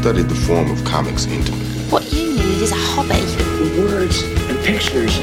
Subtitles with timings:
[0.00, 1.66] studied the form of comics intimately.
[1.90, 3.20] What you need is a hobby.
[3.78, 5.18] Words and pictures,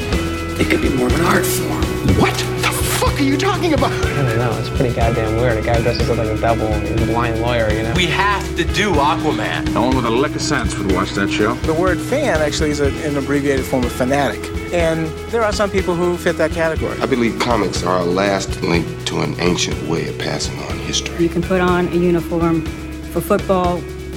[0.56, 1.82] they could be more of an art form.
[2.22, 3.90] What the fuck are you talking about?
[3.90, 4.56] I don't know.
[4.56, 5.58] It's pretty goddamn weird.
[5.58, 7.92] A guy dresses up like a devil and he's a blind lawyer, you know?
[7.96, 9.74] We have to do Aquaman.
[9.74, 11.54] No one with a lick of sense would watch that show.
[11.54, 14.44] The word fan actually is a, an abbreviated form of fanatic.
[14.72, 17.00] And there are some people who fit that category.
[17.00, 21.20] I believe comics are a last link to an ancient way of passing on history.
[21.20, 22.64] You can put on a uniform
[23.10, 23.82] for football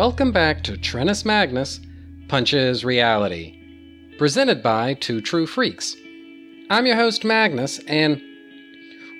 [0.00, 1.78] Welcome back to Trennis Magnus
[2.26, 3.54] Punches Reality,
[4.16, 5.94] presented by Two True Freaks.
[6.70, 8.18] I'm your host, Magnus, and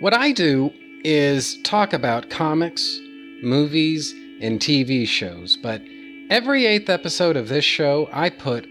[0.01, 0.73] what I do
[1.05, 2.99] is talk about comics,
[3.43, 5.83] movies, and TV shows, but
[6.31, 8.67] every eighth episode of this show, I put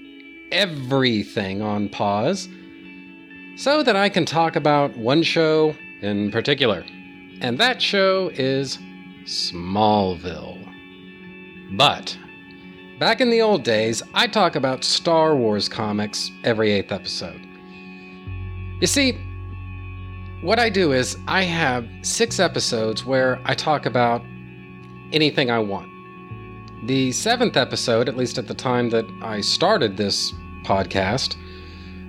[0.51, 2.49] everything on pause
[3.55, 6.83] so that I can talk about one show in particular.
[7.39, 8.79] And that show is
[9.25, 10.58] Smallville.
[11.71, 12.17] But,
[12.99, 17.45] back in the old days, I talk about Star Wars comics every eighth episode.
[18.81, 19.17] You see,
[20.41, 24.23] what I do is I have six episodes where I talk about
[25.11, 25.89] anything I want.
[26.87, 30.33] The seventh episode, at least at the time that I started this
[30.63, 31.35] podcast,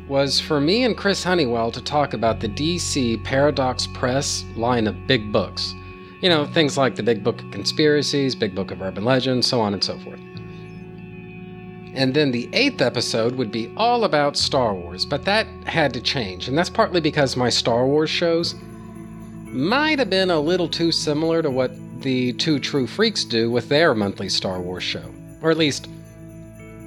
[0.07, 5.07] was for me and Chris Honeywell to talk about the DC Paradox Press line of
[5.07, 5.75] big books.
[6.21, 9.61] You know, things like the Big Book of Conspiracies, Big Book of Urban Legends, so
[9.61, 10.21] on and so forth.
[11.95, 16.01] And then the eighth episode would be all about Star Wars, but that had to
[16.01, 18.55] change, and that's partly because my Star Wars shows
[19.47, 23.69] might have been a little too similar to what the Two True Freaks do with
[23.69, 25.05] their monthly Star Wars show,
[25.43, 25.89] or at least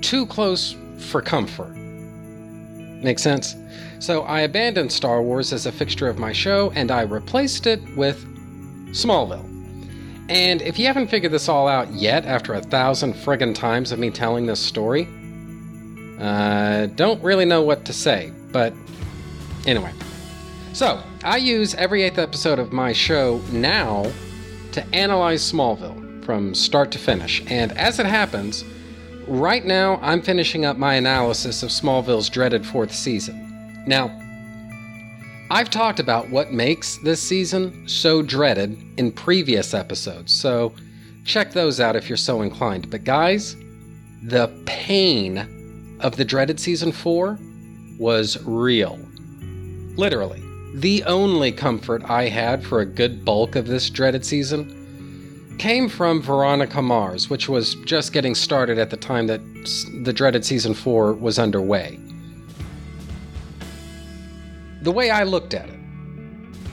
[0.01, 1.75] too close for comfort.
[1.75, 3.55] Make sense?
[3.99, 7.81] So I abandoned Star Wars as a fixture of my show and I replaced it
[7.95, 8.25] with
[8.93, 9.49] Smallville.
[10.29, 13.99] And if you haven't figured this all out yet after a thousand friggin' times of
[13.99, 15.07] me telling this story,
[16.19, 18.73] uh, don't really know what to say, but
[19.67, 19.91] anyway.
[20.71, 24.11] So, I use every eighth episode of my show now
[24.71, 28.63] to analyze Smallville from start to finish, and as it happens,
[29.27, 33.83] right now I'm finishing up my analysis of Smallville's dreaded fourth season.
[33.85, 34.22] Now,
[35.53, 40.73] I've talked about what makes this season so dreaded in previous episodes, so
[41.25, 42.89] check those out if you're so inclined.
[42.89, 43.55] But guys,
[44.23, 47.37] the pain of the dreaded season 4
[47.99, 48.97] was real.
[49.95, 50.41] Literally.
[50.73, 56.23] The only comfort I had for a good bulk of this dreaded season came from
[56.23, 59.41] Veronica Mars, which was just getting started at the time that
[60.03, 61.99] the dreaded season 4 was underway
[64.83, 65.79] the way I looked at it,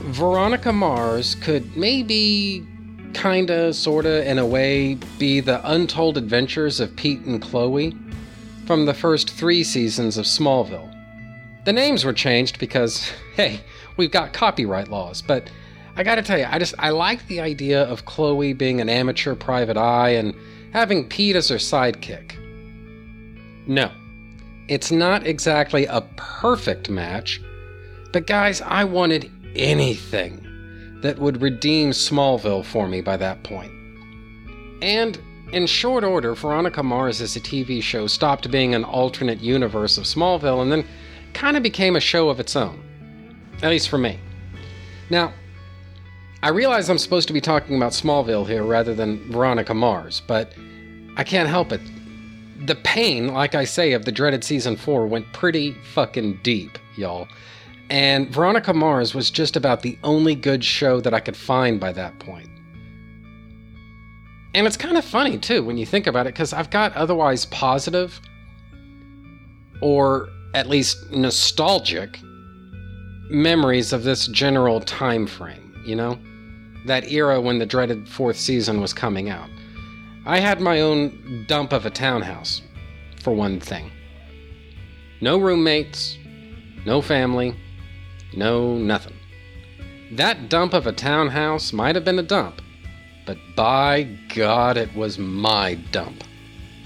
[0.03, 2.65] Veronica Mars could maybe,
[3.13, 7.95] kinda, sorta, in a way, be the untold adventures of Pete and Chloe
[8.65, 10.89] from the first three seasons of Smallville.
[11.63, 13.61] The names were changed because, hey,
[13.95, 15.49] we've got copyright laws, but
[15.95, 19.35] I gotta tell you, I just I like the idea of Chloe being an amateur
[19.35, 20.35] private eye and
[20.73, 22.35] having Pete as her sidekick.
[23.67, 23.91] No,
[24.67, 27.41] it's not exactly a perfect match,
[28.11, 30.47] but guys, I wanted anything
[31.01, 33.71] that would redeem Smallville for me by that point.
[34.81, 35.19] And
[35.51, 40.05] in short order, Veronica Mars as a TV show stopped being an alternate universe of
[40.05, 40.85] Smallville and then
[41.33, 42.81] kind of became a show of its own.
[43.61, 44.17] At least for me.
[45.09, 45.33] Now,
[46.43, 50.53] I realize I'm supposed to be talking about Smallville here rather than Veronica Mars, but
[51.17, 51.81] I can't help it.
[52.65, 57.27] The pain, like I say, of the dreaded season 4 went pretty fucking deep, y'all.
[57.91, 61.91] And Veronica Mars was just about the only good show that I could find by
[61.91, 62.47] that point.
[64.55, 67.45] And it's kind of funny, too, when you think about it, because I've got otherwise
[67.47, 68.21] positive,
[69.81, 72.17] or at least nostalgic,
[73.29, 76.17] memories of this general time frame, you know?
[76.85, 79.49] That era when the dreaded fourth season was coming out.
[80.25, 82.61] I had my own dump of a townhouse,
[83.21, 83.91] for one thing.
[85.19, 86.17] No roommates,
[86.85, 87.53] no family,
[88.33, 89.15] no nothing.
[90.11, 92.61] That dump of a townhouse might have been a dump,
[93.25, 94.03] but by
[94.35, 96.23] God, it was my dump.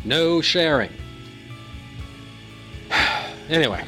[0.03, 0.91] No sharing.
[3.49, 3.83] anyway,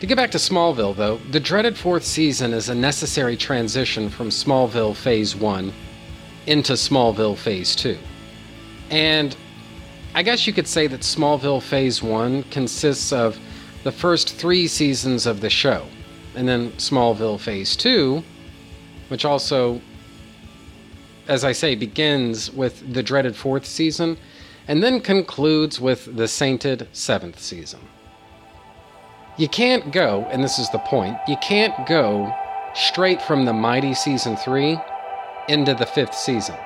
[0.00, 4.28] to get back to Smallville, though, the dreaded fourth season is a necessary transition from
[4.28, 5.72] Smallville Phase 1
[6.46, 7.96] into Smallville Phase 2.
[8.90, 9.36] And
[10.14, 13.38] I guess you could say that Smallville Phase 1 consists of
[13.82, 15.86] the first three seasons of the show,
[16.34, 18.22] and then Smallville Phase 2,
[19.08, 19.80] which also,
[21.28, 24.16] as I say, begins with the dreaded fourth season,
[24.66, 27.80] and then concludes with the sainted seventh season.
[29.36, 32.32] You can't go, and this is the point, you can't go
[32.74, 34.78] straight from the mighty season 3
[35.48, 36.56] into the fifth season.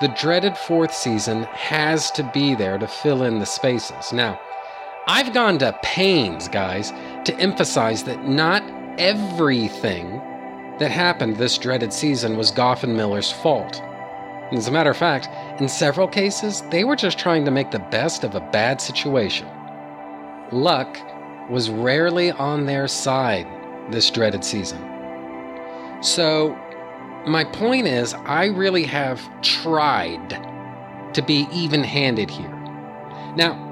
[0.00, 4.12] The dreaded fourth season has to be there to fill in the spaces.
[4.12, 4.40] Now,
[5.08, 6.92] I've gone to pains, guys,
[7.24, 8.62] to emphasize that not
[8.98, 10.20] everything
[10.78, 13.82] that happened this dreaded season was Gough and Millar's fault.
[14.52, 15.28] As a matter of fact,
[15.60, 19.46] in several cases, they were just trying to make the best of a bad situation.
[20.52, 20.98] Luck
[21.50, 23.46] was rarely on their side
[23.90, 24.78] this dreaded season.
[26.00, 26.56] So,
[27.26, 30.30] my point is, I really have tried
[31.12, 32.54] to be even handed here.
[33.36, 33.64] Now,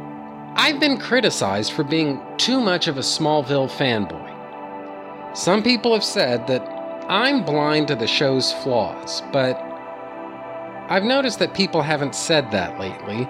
[0.56, 4.25] I've been criticized for being too much of a Smallville fanboy.
[5.37, 6.62] Some people have said that
[7.11, 9.61] I'm blind to the show's flaws, but
[10.88, 13.28] I've noticed that people haven't said that lately,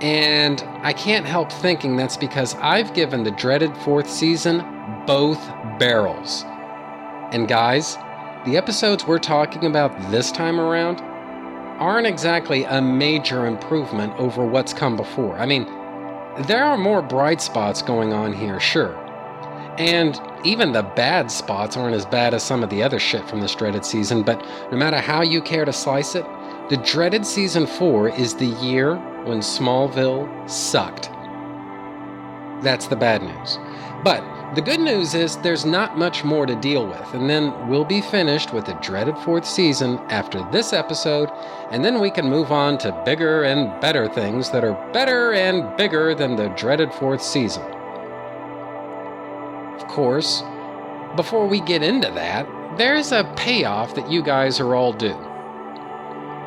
[0.00, 4.58] and I can't help thinking that's because I've given the dreaded fourth season
[5.04, 5.44] both
[5.80, 6.44] barrels.
[7.32, 7.96] And guys,
[8.44, 11.00] the episodes we're talking about this time around
[11.80, 15.36] aren't exactly a major improvement over what's come before.
[15.36, 15.64] I mean,
[16.46, 19.07] there are more bright spots going on here, sure.
[19.78, 23.40] And even the bad spots aren't as bad as some of the other shit from
[23.40, 26.26] this dreaded season, but no matter how you care to slice it,
[26.68, 31.10] the dreaded season 4 is the year when Smallville sucked.
[32.60, 33.58] That's the bad news.
[34.02, 34.24] But
[34.56, 38.00] the good news is there's not much more to deal with, and then we'll be
[38.00, 41.30] finished with the dreaded fourth season after this episode,
[41.70, 45.76] and then we can move on to bigger and better things that are better and
[45.76, 47.77] bigger than the dreaded fourth season.
[49.88, 50.42] Course,
[51.16, 52.46] before we get into that,
[52.78, 55.16] there's a payoff that you guys are all due.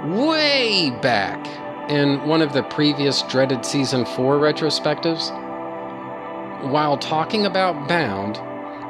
[0.06, 1.46] Way back
[1.90, 5.32] in one of the previous dreaded season 4 retrospectives,
[6.72, 8.38] while talking about Bound,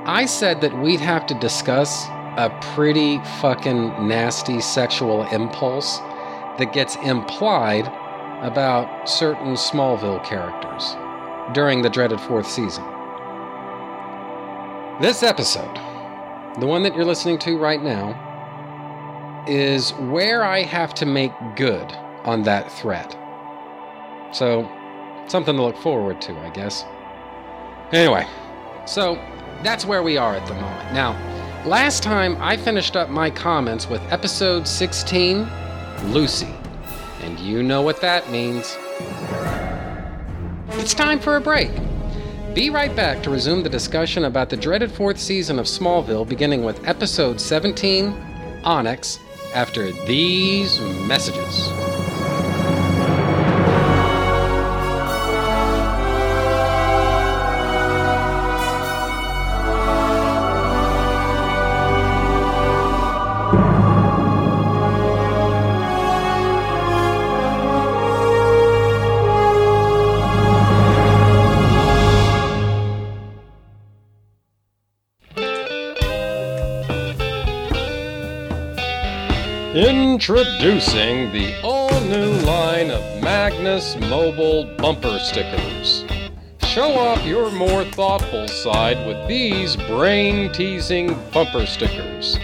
[0.08, 2.06] I said that we'd have to discuss
[2.38, 5.98] a pretty fucking nasty sexual impulse
[6.60, 7.88] that gets implied
[8.44, 10.96] about certain Smallville characters
[11.54, 12.84] during the dreaded fourth season.
[15.00, 15.76] This episode,
[16.60, 21.92] the one that you're listening to right now, is where I have to make good
[22.24, 23.18] on that threat.
[24.32, 24.70] So,
[25.28, 26.86] something to look forward to, I guess.
[27.92, 28.28] Anyway,
[28.86, 29.16] so
[29.64, 30.94] that's where we are at the moment.
[30.94, 31.14] Now,
[31.66, 35.48] last time I finished up my comments with episode 16,
[36.12, 36.54] Lucy.
[37.22, 38.78] And you know what that means.
[40.80, 41.72] It's time for a break.
[42.54, 46.66] Be right back to resume the discussion about the dreaded fourth season of Smallville, beginning
[46.66, 48.14] with episode 17,
[48.66, 49.20] Onyx,
[49.56, 51.91] after these messages.
[80.22, 86.06] Introducing the all new line of Magnus Mobile Bumper Stickers.
[86.60, 92.38] Show off your more thoughtful side with these brain teasing bumper stickers.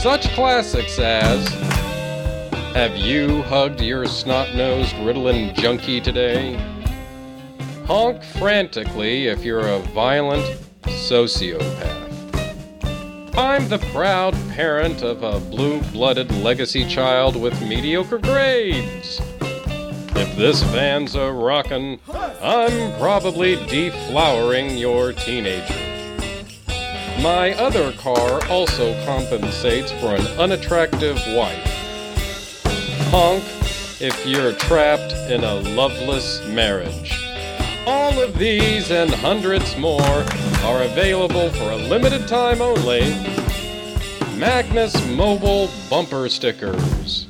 [0.00, 1.48] Such classics as
[2.74, 6.54] Have you hugged your snot nosed Ritalin junkie today?
[7.88, 10.44] Honk frantically if you're a violent
[10.84, 11.99] sociopath.
[13.34, 19.20] I'm the proud parent of a blue blooded legacy child with mediocre grades.
[20.16, 22.00] If this van's a rockin',
[22.42, 25.74] I'm probably deflowering your teenager.
[27.22, 31.66] My other car also compensates for an unattractive wife.
[33.10, 33.44] Honk
[34.00, 37.19] if you're trapped in a loveless marriage.
[37.86, 43.00] All of these and hundreds more are available for a limited time only.
[44.36, 47.26] Magnus Mobile Bumper Stickers.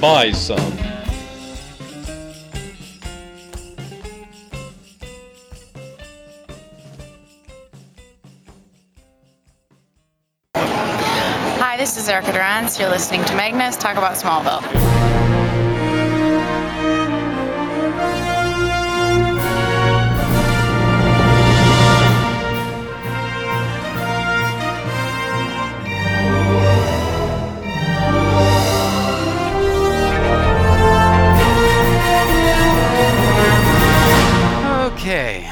[0.00, 0.72] Buy some.
[10.54, 12.80] Hi, this is Erica Durance.
[12.80, 14.62] You're listening to Magnus talk about Smallville.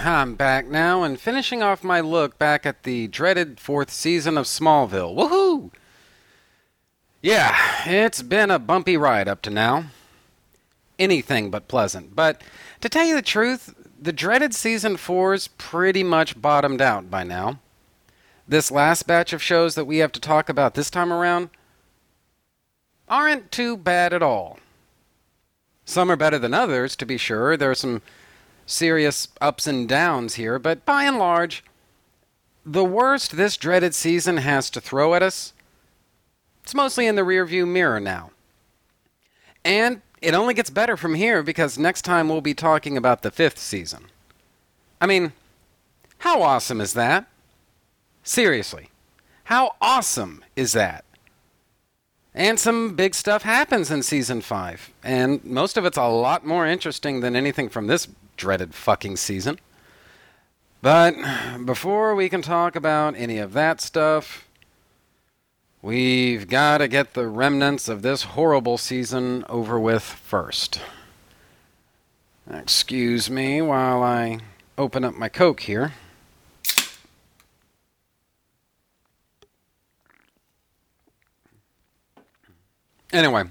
[0.06, 4.46] I'm back now and finishing off my look back at the dreaded fourth season of
[4.46, 5.14] Smallville.
[5.14, 5.70] Woohoo!
[7.20, 7.54] Yeah,
[7.84, 9.86] it's been a bumpy ride up to now.
[10.98, 12.16] Anything but pleasant.
[12.16, 12.40] But
[12.80, 17.58] to tell you the truth, the dreaded season four's pretty much bottomed out by now.
[18.48, 21.50] This last batch of shows that we have to talk about this time around
[23.06, 24.58] aren't too bad at all.
[25.84, 27.56] Some are better than others, to be sure.
[27.56, 28.00] There are some
[28.70, 31.64] serious ups and downs here, but by and large,
[32.64, 35.52] the worst this dreaded season has to throw at us,
[36.62, 38.30] it's mostly in the rearview mirror now.
[39.64, 43.30] And it only gets better from here because next time we'll be talking about the
[43.30, 44.06] fifth season.
[45.00, 45.32] I mean,
[46.18, 47.26] how awesome is that?
[48.22, 48.90] Seriously,
[49.44, 51.04] how awesome is that?
[52.34, 56.66] And some big stuff happens in season 5, and most of it's a lot more
[56.66, 58.06] interesting than anything from this
[58.40, 59.60] dreaded fucking season.
[60.80, 61.14] But
[61.66, 64.48] before we can talk about any of that stuff,
[65.82, 70.80] we've got to get the remnants of this horrible season over with first.
[72.50, 74.38] Excuse me while I
[74.78, 75.92] open up my Coke here.
[83.12, 83.44] Anyway,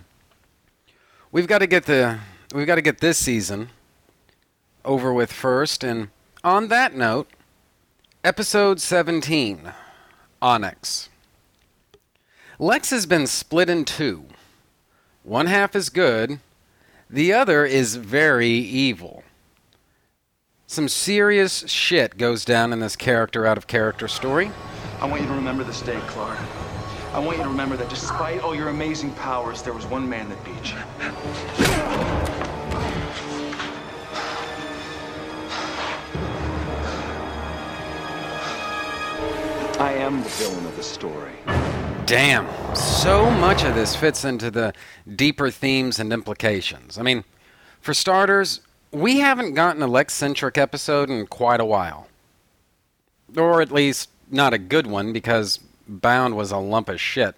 [1.31, 2.17] we've got to get the
[2.55, 3.69] we've got to get this season
[4.83, 5.83] over with first.
[5.83, 6.09] And
[6.43, 7.27] on that note,
[8.23, 9.71] episode 17
[10.41, 11.09] Onyx.
[12.57, 14.25] Lex has been split in two.
[15.23, 16.39] One half is good,
[17.09, 19.23] the other is very evil.
[20.67, 24.51] Some serious shit goes down in this character out of character story.
[25.01, 26.37] I want you to remember this day, Clark.
[27.13, 30.29] I want you to remember that despite all your amazing powers, there was one man
[30.29, 30.71] that beat
[32.43, 32.48] you.
[39.79, 41.31] I am the villain of the story.
[42.05, 42.45] Damn.
[42.75, 44.73] So much of this fits into the
[45.15, 46.97] deeper themes and implications.
[46.97, 47.23] I mean,
[47.79, 48.59] for starters,
[48.91, 52.07] we haven't gotten a Lex centric episode in quite a while.
[53.37, 57.35] Or at least, not a good one, because Bound was a lump of shit.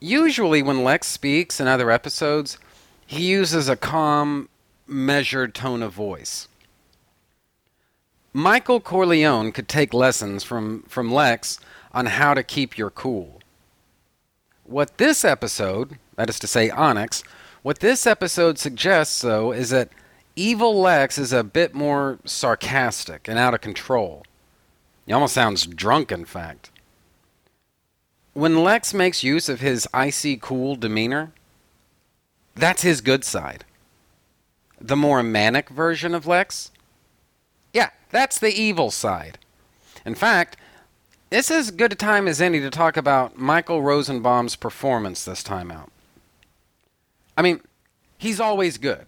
[0.00, 2.56] Usually, when Lex speaks in other episodes,
[3.06, 4.48] he uses a calm,
[4.86, 6.48] measured tone of voice.
[8.32, 11.58] Michael Corleone could take lessons from, from Lex
[11.92, 13.40] on how to keep your cool.
[14.64, 17.24] What this episode, that is to say, Onyx,
[17.62, 19.90] what this episode suggests, though, is that
[20.36, 24.22] evil Lex is a bit more sarcastic and out of control.
[25.06, 26.70] He almost sounds drunk, in fact.
[28.32, 31.32] When Lex makes use of his icy cool demeanor,
[32.54, 33.64] that's his good side.
[34.80, 36.69] The more manic version of Lex,
[37.72, 39.38] yeah, that's the evil side.
[40.04, 40.56] In fact,
[41.30, 45.42] this is as good a time as any to talk about Michael Rosenbaum's performance this
[45.42, 45.90] time out.
[47.36, 47.60] I mean,
[48.18, 49.06] he's always good.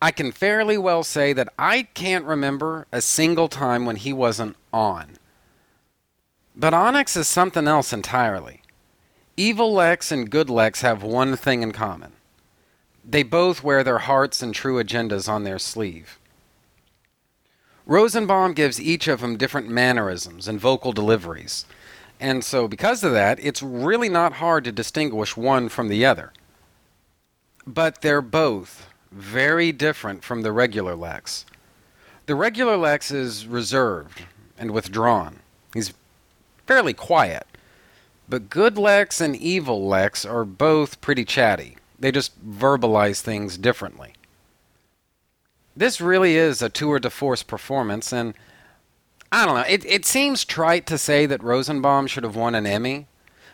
[0.00, 4.56] I can fairly well say that I can't remember a single time when he wasn't
[4.72, 5.16] on.
[6.54, 8.62] But Onyx is something else entirely.
[9.36, 12.12] Evil Lex and good Lex have one thing in common
[13.04, 16.18] They both wear their hearts and true agendas on their sleeve.
[17.92, 21.66] Rosenbaum gives each of them different mannerisms and vocal deliveries.
[22.18, 26.32] And so, because of that, it's really not hard to distinguish one from the other.
[27.66, 31.44] But they're both very different from the regular Lex.
[32.24, 34.22] The regular Lex is reserved
[34.56, 35.40] and withdrawn.
[35.74, 35.92] He's
[36.66, 37.46] fairly quiet.
[38.26, 41.76] But good Lex and evil Lex are both pretty chatty.
[41.98, 44.14] They just verbalize things differently.
[45.76, 48.34] This really is a tour de force performance, and
[49.30, 49.64] I don't know.
[49.66, 53.06] It, it seems trite to say that Rosenbaum should have won an Emmy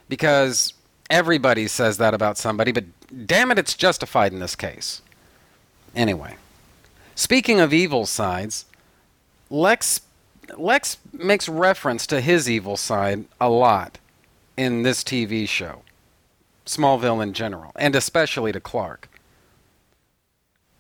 [0.09, 0.75] because
[1.09, 2.85] everybody says that about somebody, but
[3.27, 5.03] damn it, it's justified in this case.
[5.95, 6.37] Anyway,
[7.15, 8.65] speaking of evil sides,
[9.51, 10.01] Lex
[10.57, 13.99] Lex makes reference to his evil side a lot
[14.57, 15.83] in this TV show,
[16.65, 19.09] Smallville in general, and especially to Clark.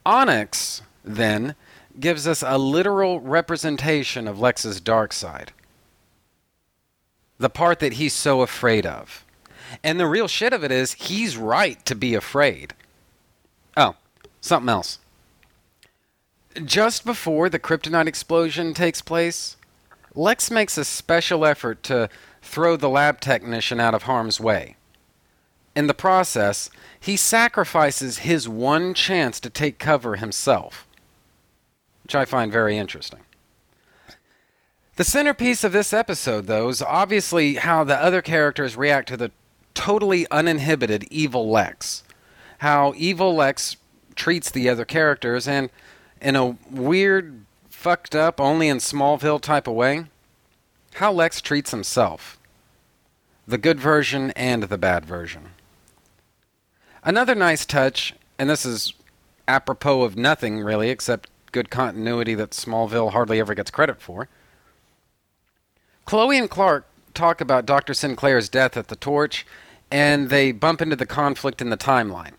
[0.07, 0.83] Onyx,
[1.16, 1.55] then,
[1.99, 5.53] gives us a literal representation of Lex's dark side.
[7.38, 9.25] The part that he's so afraid of.
[9.85, 12.75] And the real shit of it is, he's right to be afraid.
[13.77, 13.97] Oh,
[14.40, 14.99] something else.
[16.64, 19.57] Just before the kryptonite explosion takes place,
[20.14, 22.09] Lex makes a special effort to
[22.42, 24.77] throw the lab technician out of harm's way.
[25.77, 30.88] In the process, he sacrifices his one chance to take cover himself,
[32.09, 33.21] which I find very interesting.
[34.97, 39.31] The centerpiece of this episode, though, is obviously how the other characters react to the
[39.75, 42.05] totally uninhibited evil Lex.
[42.61, 43.77] How evil Lex
[44.14, 45.68] treats the other characters, and
[46.23, 50.07] in a weird, fucked up, only in Smallville type of way,
[50.94, 52.38] how Lex treats himself.
[53.47, 55.51] The good version and the bad version.
[57.05, 58.94] Another nice touch, and this is
[59.47, 64.28] apropos of nothing really except good continuity that Smallville hardly ever gets credit for.
[66.04, 67.94] Chloe and Clark talk about Dr.
[67.94, 69.46] Sinclair's death at the Torch,
[69.90, 72.32] and they bump into the conflict in the timeline.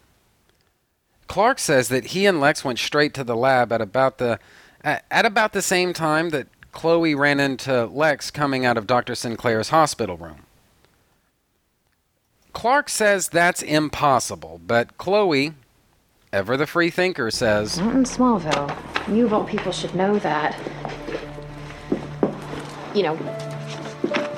[1.28, 4.40] Clark says that he and Lex went straight to the lab at about the
[4.84, 9.14] at about the same time that Chloe ran into Lex coming out of Dr.
[9.14, 10.46] Sinclair's hospital room.
[12.54, 15.54] Clark says that's impossible, but Chloe,
[16.32, 19.16] ever the free thinker, says Not in Smallville.
[19.16, 20.58] You of all people should know that.
[22.94, 23.16] You know,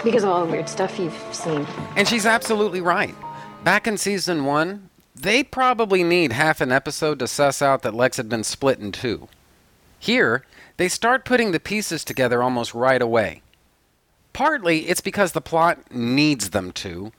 [0.03, 1.65] because of all the weird stuff you've seen.
[1.95, 3.15] And she's absolutely right.
[3.63, 8.17] Back in season one, they probably need half an episode to suss out that Lex
[8.17, 9.27] had been split in two.
[9.99, 10.43] Here,
[10.77, 13.43] they start putting the pieces together almost right away.
[14.33, 17.11] Partly, it's because the plot needs them to.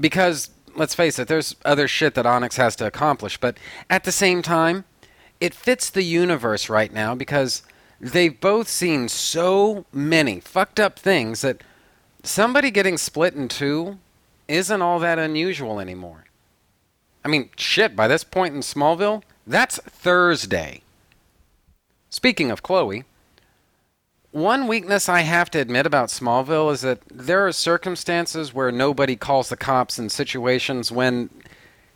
[0.00, 3.58] Because, let's face it, there's other shit that Onyx has to accomplish, but
[3.88, 4.84] at the same time,
[5.40, 7.62] it fits the universe right now because
[8.00, 11.62] they've both seen so many fucked up things that
[12.22, 13.98] somebody getting split in two
[14.48, 16.24] isn't all that unusual anymore.
[17.24, 20.82] I mean, shit, by this point in Smallville, that's Thursday.
[22.10, 23.04] Speaking of Chloe,
[24.34, 29.14] one weakness I have to admit about Smallville is that there are circumstances where nobody
[29.14, 31.30] calls the cops in situations when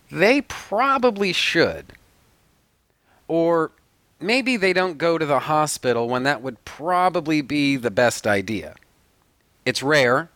[0.09, 1.87] they probably should.
[3.27, 3.71] Or
[4.21, 8.75] maybe they don't go to the hospital when that would probably be the best idea.
[9.65, 10.29] It's rare,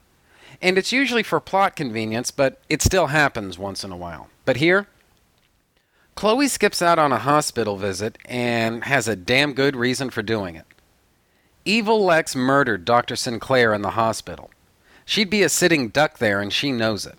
[0.62, 4.28] and it's usually for plot convenience, but it still happens once in a while.
[4.44, 4.88] But here,
[6.16, 10.58] Chloe skips out on a hospital visit and has a damn good reason for doing
[10.58, 10.66] it.
[11.66, 13.16] Evil Lex murdered Dr.
[13.16, 14.50] Sinclair in the hospital.
[15.06, 17.18] She'd be a sitting duck there, and she knows it.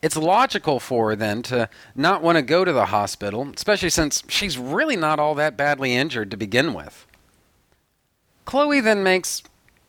[0.00, 4.24] It's logical for her then to not want to go to the hospital, especially since
[4.28, 7.06] she's really not all that badly injured to begin with.
[8.44, 9.44] Chloe then makes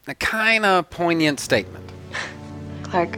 [0.07, 1.91] a kind of poignant statement.
[2.83, 3.15] Clark,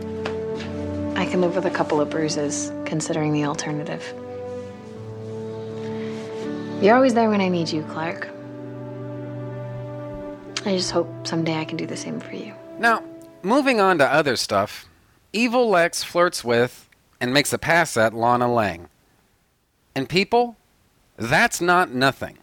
[1.18, 4.14] I can live with a couple of bruises, considering the alternative.
[6.82, 8.30] You're always there when I need you, Clark.
[10.66, 12.54] I just hope someday I can do the same for you.
[12.80, 13.04] Now,
[13.44, 14.88] moving on to other stuff,
[15.32, 16.90] Evil Lex flirts with
[17.22, 18.90] and makes a pass at Lana Lang.
[19.94, 20.58] And people,
[21.18, 22.40] that's not nothing.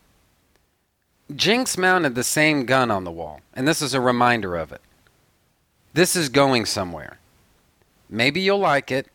[1.34, 4.80] Jinx mounted the same gun on the wall, and this is a reminder of it.
[5.94, 7.18] This is going somewhere.
[8.08, 9.08] Maybe you'll like it,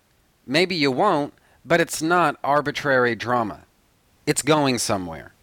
[0.46, 3.62] maybe you won't, but it's not arbitrary drama.
[4.26, 5.34] It's going somewhere.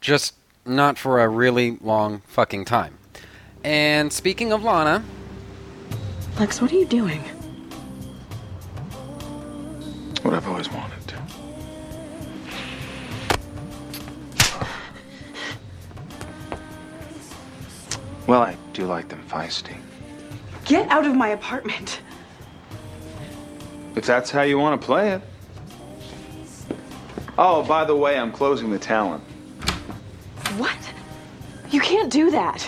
[0.00, 0.34] Just
[0.66, 2.98] not for a really long fucking time.
[3.62, 5.02] And speaking of Lana.
[6.38, 7.20] Lex, what are you doing?
[10.22, 10.94] What I've always wanted.
[18.26, 19.76] Well, I do like them feisty.
[20.64, 22.00] Get out of my apartment.
[23.96, 25.22] If that's how you want to play it.
[27.36, 29.20] Oh, by the way, I'm closing the Talon.
[30.56, 30.78] What?
[31.70, 32.62] You can't do that.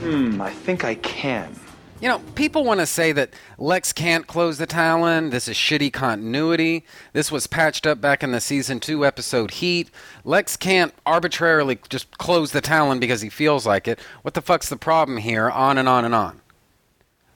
[0.00, 1.54] Hmm, I think I can.
[2.00, 5.28] You know, people want to say that Lex can't close the Talon.
[5.28, 6.86] This is shitty continuity.
[7.12, 9.90] This was patched up back in the season two episode Heat.
[10.24, 14.00] Lex can't arbitrarily just close the Talon because he feels like it.
[14.22, 15.50] What the fuck's the problem here?
[15.50, 16.40] On and on and on.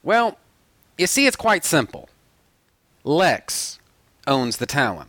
[0.02, 0.38] Well,
[0.96, 2.08] you see, it's quite simple.
[3.04, 3.78] Lex
[4.26, 5.08] owns the Talon.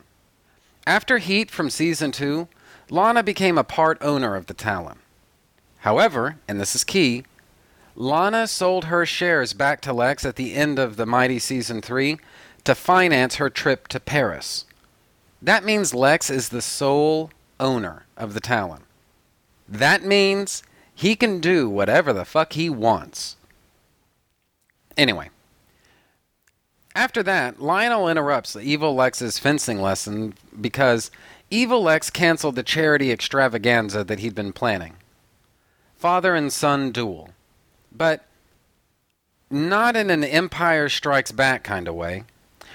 [0.86, 2.50] After Heat from season two,
[2.90, 5.00] Lana became a part owner of the Talon.
[5.80, 7.24] However, and this is key,
[7.96, 12.18] Lana sold her shares back to Lex at the end of the Mighty Season 3
[12.66, 14.66] to finance her trip to Paris.
[15.42, 18.84] That means Lex is the sole owner of the Talon.
[19.68, 23.38] That means he can do whatever the fuck he wants.
[24.98, 25.30] Anyway,
[26.96, 31.12] after that, Lionel interrupts the Evil Lex's fencing lesson because
[31.50, 34.96] Evil Lex canceled the charity extravaganza that he'd been planning.
[35.96, 37.30] Father and son duel
[37.98, 38.26] but
[39.50, 42.24] not in an Empire Strikes Back kind of way,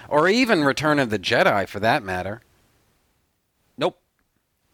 [0.09, 2.41] or even Return of the Jedi for that matter.
[3.77, 3.99] Nope.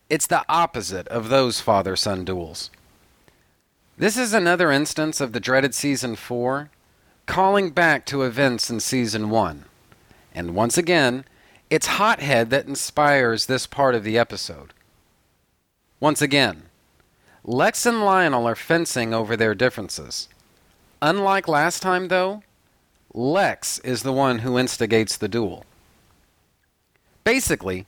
[0.08, 2.70] It's the opposite of those father son duels.
[3.98, 6.70] This is another instance of the dreaded Season 4
[7.24, 9.64] calling back to events in Season 1.
[10.34, 11.24] And once again,
[11.68, 14.72] it's Hothead that inspires this part of the episode.
[15.98, 16.64] Once again,
[17.42, 20.28] Lex and Lionel are fencing over their differences.
[21.02, 22.42] Unlike last time, though,
[23.12, 25.64] Lex is the one who instigates the duel.
[27.24, 27.86] Basically,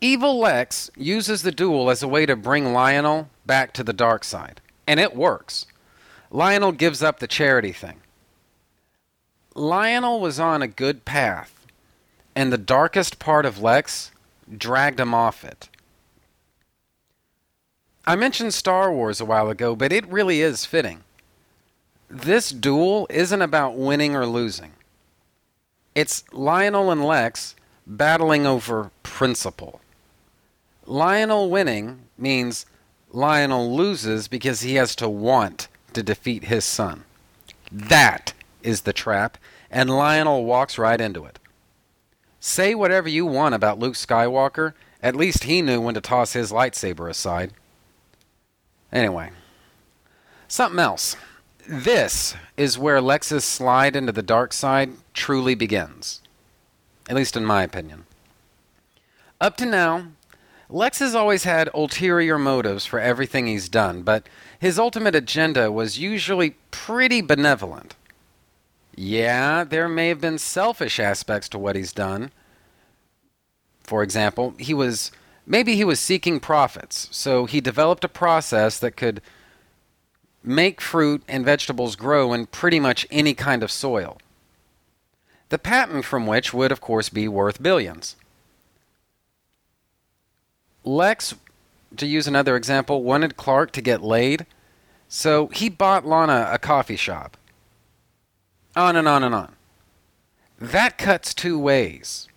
[0.00, 4.22] Evil Lex uses the duel as a way to bring Lionel back to the dark
[4.24, 5.66] side, and it works.
[6.30, 8.00] Lionel gives up the charity thing.
[9.54, 11.63] Lionel was on a good path,
[12.34, 14.10] and the darkest part of Lex
[14.56, 15.68] dragged him off it.
[18.06, 21.04] I mentioned Star Wars a while ago, but it really is fitting
[22.14, 24.72] this duel isn't about winning or losing.
[25.94, 29.80] It's Lionel and Lex battling over principle.
[30.86, 32.66] Lionel winning means
[33.10, 37.04] Lionel loses because he has to want to defeat his son.
[37.70, 39.38] That is the trap,
[39.70, 41.38] and Lionel walks right into it.
[42.46, 46.52] Say whatever you want about Luke Skywalker, at least he knew when to toss his
[46.52, 47.54] lightsaber aside.
[48.92, 49.30] Anyway,
[50.46, 51.16] something else.
[51.66, 56.20] This is where Lex's slide into the dark side truly begins.
[57.08, 58.04] At least in my opinion.
[59.40, 60.08] Up to now,
[60.68, 64.28] Lex has always had ulterior motives for everything he's done, but
[64.58, 67.94] his ultimate agenda was usually pretty benevolent.
[68.96, 72.30] Yeah, there may have been selfish aspects to what he's done.
[73.82, 75.10] For example, he was
[75.46, 79.20] maybe he was seeking profits, so he developed a process that could
[80.42, 84.18] make fruit and vegetables grow in pretty much any kind of soil.
[85.48, 88.16] The patent from which would, of course, be worth billions.
[90.84, 91.34] Lex,
[91.96, 94.46] to use another example, wanted Clark to get laid,
[95.08, 97.36] so he bought Lana a coffee shop.
[98.76, 99.54] On and on and on.
[100.58, 102.28] That cuts two ways.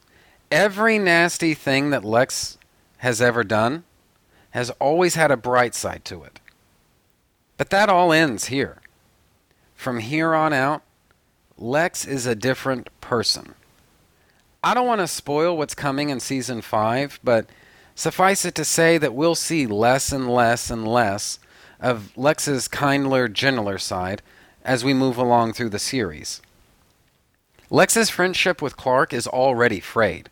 [0.52, 2.58] Every nasty thing that Lex
[2.98, 3.84] has ever done
[4.52, 6.40] has always had a bright side to it.
[7.58, 8.82] But that all ends here.
[9.76, 10.84] From here on out,
[11.58, 13.56] Lex is a different person.
[14.64, 17.48] I don't want to spoil what's coming in season 5, but
[17.96, 21.40] suffice it to say that we'll see less and less and less
[21.80, 24.22] of Lex's kindler, gentler side
[24.68, 26.42] as we move along through the series.
[27.70, 30.30] Lex's friendship with Clark is already frayed.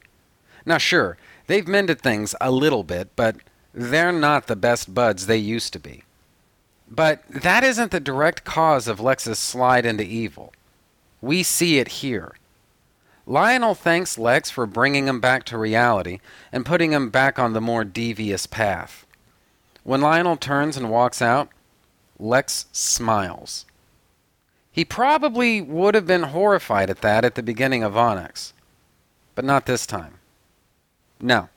[0.66, 1.18] Now, sure,
[1.48, 3.38] they've mended things a little bit, but
[3.74, 6.04] they're not the best buds they used to be.
[6.90, 10.54] But that isn't the direct cause of Lex's slide into evil.
[11.22, 12.36] We see it here.
[13.26, 16.20] Lionel thanks Lex for bringing him back to reality
[16.52, 19.06] and putting him back on the more devious path.
[19.84, 21.50] When Lionel turns and walks out,
[22.20, 23.66] Lex smiles.
[24.76, 28.52] He probably would have been horrified at that at the beginning of Onyx,
[29.34, 30.16] but not this time.
[31.22, 31.48] No.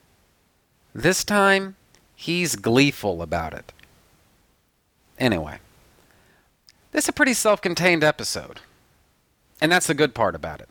[0.95, 1.75] This time,
[2.15, 3.73] he's gleeful about it.
[5.19, 5.59] Anyway,
[6.93, 8.61] this is a pretty self contained episode.
[9.59, 10.69] And that's the good part about it.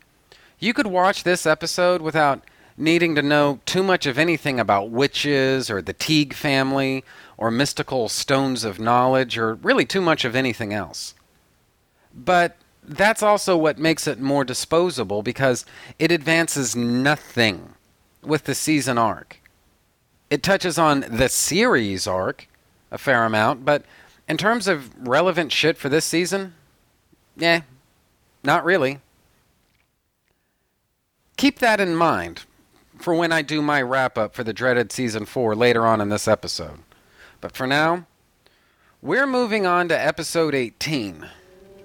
[0.57, 2.41] You could watch this episode without
[2.75, 7.03] needing to know too much of anything about witches or the Teague family
[7.37, 11.13] or mystical stones of knowledge or really too much of anything else.
[12.13, 15.65] But that's also what makes it more disposable because
[15.99, 17.73] it advances nothing
[18.23, 19.39] with the season arc.
[20.29, 22.47] It touches on the series arc
[22.91, 23.83] a fair amount, but
[24.27, 26.55] in terms of relevant shit for this season,
[27.35, 27.61] yeah,
[28.43, 28.99] not really.
[31.37, 32.45] Keep that in mind
[32.99, 36.09] for when I do my wrap up for the dreaded season 4 later on in
[36.09, 36.79] this episode.
[37.39, 38.05] But for now,
[39.01, 41.29] we're moving on to episode 18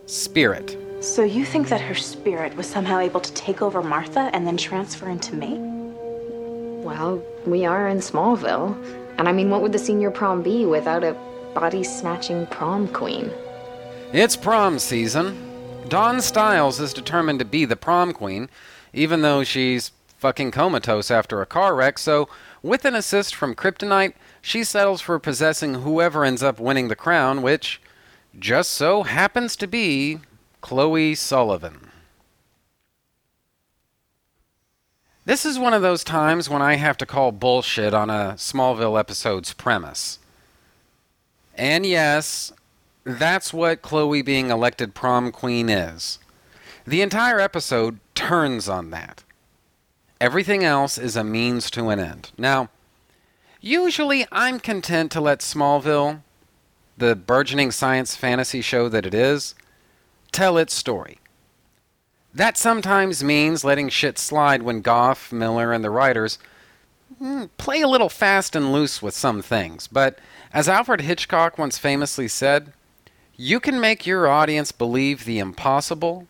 [0.07, 0.77] Spirit.
[1.01, 4.57] So you think that her spirit was somehow able to take over Martha and then
[4.57, 5.59] transfer into me?
[6.83, 8.77] Well, we are in Smallville.
[9.19, 11.17] And I mean, what would the senior prom be without a
[11.55, 13.31] body snatching prom queen?
[14.13, 15.37] It's prom season.
[15.89, 18.49] Dawn Stiles is determined to be the prom queen,
[18.93, 22.29] even though she's fucking comatose after a car wreck, so
[22.63, 27.43] with an assist from Kryptonite, she settles for possessing whoever ends up winning the crown,
[27.43, 27.79] which
[28.39, 30.21] just so happens to be
[30.61, 31.91] Chloe Sullivan.
[35.27, 38.99] This is one of those times when I have to call bullshit on a Smallville
[38.99, 40.19] episode's premise.
[41.55, 42.53] And yes,
[43.05, 46.19] that's what Chloe being elected prom queen is.
[46.87, 49.25] The entire episode turns on that.
[50.21, 52.31] Everything else is a means to an end.
[52.37, 52.69] Now,
[53.61, 56.23] usually I'm content to let Smallville,
[56.97, 59.55] the burgeoning science fantasy show that it is,
[60.33, 61.19] tell its story.
[62.33, 66.39] That sometimes means letting shit slide when Gough, Millar, and the writers
[67.21, 69.87] mm, play a little fast and loose with some things.
[69.87, 70.19] But
[70.53, 72.73] as Alfred Hitchcock once famously said,
[73.37, 76.27] you can make your audience believe the impossible,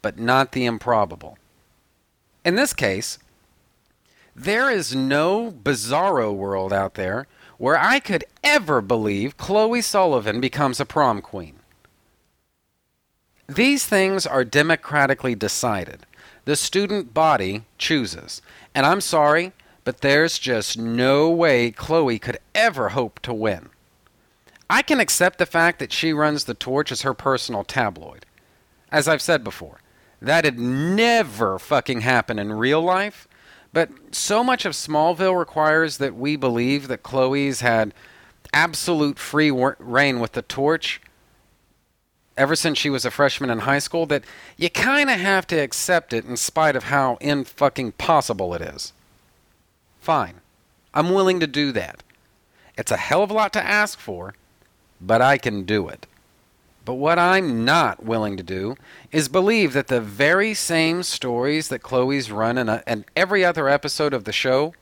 [0.00, 1.38] but not the improbable.
[2.44, 3.18] In this case,
[4.34, 7.26] there is no bizarro world out there
[7.58, 11.56] where I could ever believe Chloe Sullivan becomes a prom queen.
[13.48, 16.06] These things are democratically decided.
[16.44, 18.40] The student body chooses.
[18.74, 19.52] And I'm sorry,
[19.84, 23.70] but there's just no way Chloe could ever hope to win.
[24.70, 28.26] I can accept the fact that she runs the torch as her personal tabloid.
[28.92, 29.80] As I've said before,
[30.20, 33.27] that'd never fucking happen in real life,
[33.72, 37.92] but so much of Smallville requires that we believe that Chloe's had
[38.52, 41.00] absolute free reign with the torch
[42.36, 44.24] ever since she was a freshman in high school that
[44.56, 48.62] you kind of have to accept it in spite of how in fucking possible it
[48.62, 48.92] is.
[50.00, 50.40] Fine.
[50.94, 52.02] I'm willing to do that.
[52.78, 54.34] It's a hell of a lot to ask for,
[55.00, 56.06] but I can do it.
[56.88, 58.74] But what I'm not willing to do
[59.12, 63.68] is believe that the very same stories that Chloe's run in, a, in every other
[63.68, 64.72] episode of the show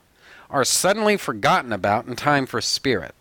[0.49, 3.13] are suddenly forgotten about in time for Spirit.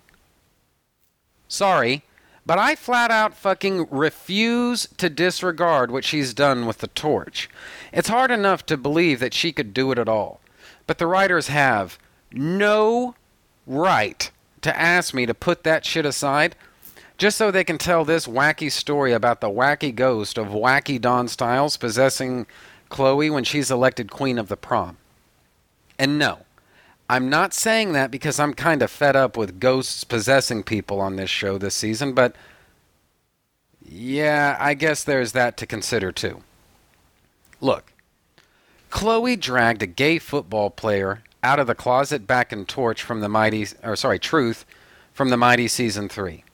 [1.48, 2.04] Sorry,
[2.45, 7.50] but I flat out fucking refuse to disregard what she's done with the torch.
[7.91, 10.41] It's hard enough to believe that she could do it at all.
[10.86, 11.98] But the writers have
[12.32, 13.15] no
[13.65, 14.30] right
[14.62, 16.56] to ask me to put that shit aside
[17.17, 21.28] just so they can tell this wacky story about the wacky ghost of wacky Dawn
[21.28, 22.45] Stiles possessing
[22.89, 24.97] Chloe when she's elected queen of the prom.
[25.97, 26.39] And no,
[27.10, 31.15] I'm not saying that because I'm kind of fed up with ghosts possessing people on
[31.15, 32.36] this show this season, but
[33.82, 36.41] yeah, I guess there's that to consider too.
[37.62, 37.93] Look,
[38.89, 43.30] Chloe dragged a gay football player out of the closet back in Torch from the
[43.30, 44.65] Mighty, or sorry, Truth
[45.13, 46.44] from the Mighty season 3.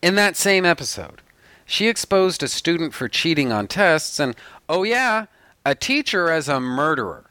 [0.00, 1.22] In that same episode,
[1.66, 4.36] she exposed a student for cheating on tests and,
[4.68, 5.26] oh yeah,
[5.64, 7.24] a teacher as a murderer.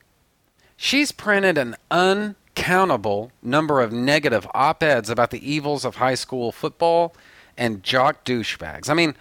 [0.75, 6.51] She's printed an uncountable number of negative op eds about the evils of high school
[6.51, 7.15] football
[7.57, 8.89] and jock douchebags.
[8.89, 9.15] I mean,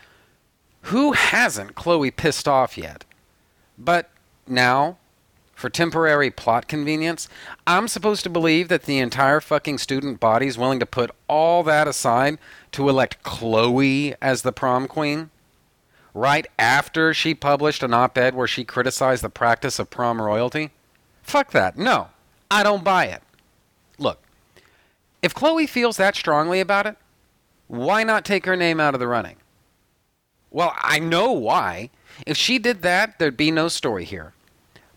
[0.82, 3.04] who hasn't Chloe pissed off yet?
[3.78, 4.10] But
[4.46, 4.98] now,
[5.56, 7.28] for temporary plot convenience,
[7.66, 11.64] I'm supposed to believe that the entire fucking student body is willing to put all
[11.64, 12.38] that aside
[12.72, 15.30] to elect Chloe as the prom queen?
[16.12, 20.70] Right after she published an op ed where she criticized the practice of prom royalty?
[21.22, 21.78] Fuck that.
[21.78, 22.08] No,
[22.50, 23.22] I don't buy it.
[23.98, 24.20] Look,
[25.22, 26.96] if Chloe feels that strongly about it,
[27.66, 29.36] why not take her name out of the running?
[30.50, 31.90] Well, I know why.
[32.26, 34.34] If she did that, there'd be no story here.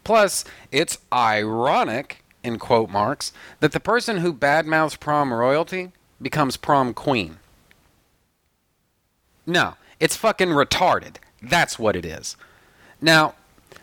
[0.03, 6.93] Plus, it's ironic, in quote marks, that the person who badmouths prom royalty becomes prom
[6.93, 7.37] queen.
[9.45, 11.15] No, it's fucking retarded.
[11.41, 12.35] That's what it is.
[13.01, 13.35] Now,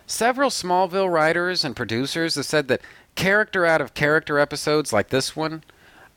[0.09, 2.81] Several Smallville writers and producers have said that
[3.15, 5.63] character out of character episodes like this one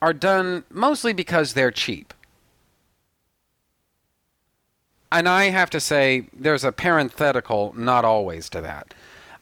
[0.01, 2.15] are done mostly because they're cheap.
[5.11, 8.95] And I have to say, there's a parenthetical not always to that.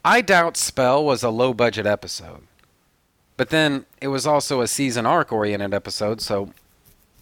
[0.05, 2.43] I doubt Spell was a low budget episode.
[3.37, 6.53] But then it was also a season arc oriented episode, so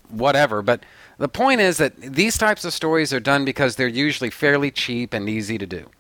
[0.09, 0.63] whatever.
[0.63, 0.83] But
[1.19, 5.13] the point is that these types of stories are done because they're usually fairly cheap
[5.13, 5.91] and easy to do.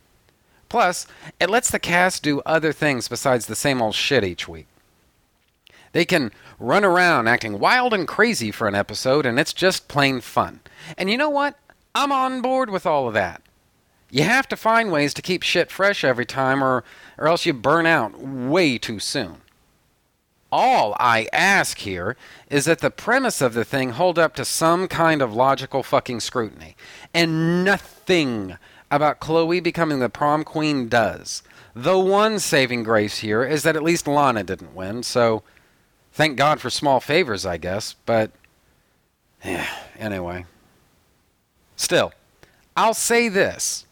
[0.68, 1.06] Plus,
[1.38, 4.66] it lets the cast do other things besides the same old shit each week.
[5.92, 10.20] They can run around acting wild and crazy for an episode, and it's just plain
[10.20, 10.60] fun.
[10.98, 11.58] And you know what?
[11.94, 13.42] I'm on board with all of that.
[14.10, 16.84] You have to find ways to keep shit fresh every time, or,
[17.18, 19.40] or else you burn out way too soon.
[20.52, 22.16] All I ask here
[22.48, 26.20] is that the premise of the thing hold up to some kind of logical fucking
[26.20, 26.76] scrutiny.
[27.12, 28.56] And nothing
[28.90, 31.42] about Chloe becoming the prom queen does.
[31.74, 35.42] The one saving grace here is that at least Lana didn't win, so
[36.12, 38.30] thank God for small favors, I guess, but
[39.44, 40.46] yeah, anyway.
[41.76, 42.12] Still,
[42.76, 43.85] I'll say this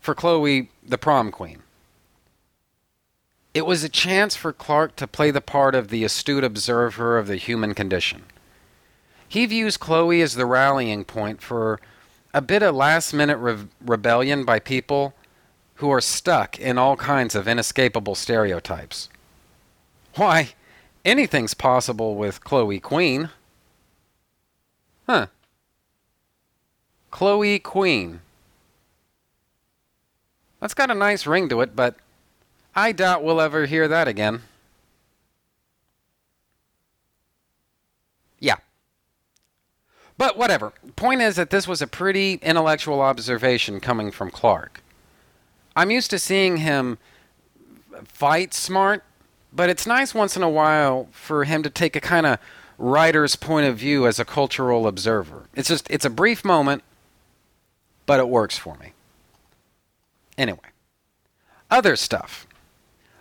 [0.00, 1.62] for Chloe, the prom queen.
[3.52, 7.26] It was a chance for Clark to play the part of the astute observer of
[7.26, 8.24] the human condition.
[9.28, 11.80] He views Chloe as the rallying point for
[12.32, 15.14] a bit of last minute re- rebellion by people
[15.76, 19.08] who are stuck in all kinds of inescapable stereotypes.
[20.14, 20.50] Why,
[21.04, 23.30] anything's possible with Chloe Queen.
[25.06, 25.26] Huh.
[27.10, 28.20] Chloe Queen.
[30.60, 31.96] That's got a nice ring to it, but
[32.74, 34.42] I doubt we'll ever hear that again.
[38.38, 38.56] Yeah.
[40.18, 40.72] But whatever.
[40.96, 44.82] Point is that this was a pretty intellectual observation coming from Clark.
[45.74, 46.98] I'm used to seeing him
[48.04, 49.02] fight smart,
[49.52, 52.38] but it's nice once in a while for him to take a kind of
[52.76, 55.44] writer's point of view as a cultural observer.
[55.54, 56.82] It's just it's a brief moment,
[58.06, 58.92] but it works for me.
[60.40, 60.70] Anyway,
[61.70, 62.46] other stuff.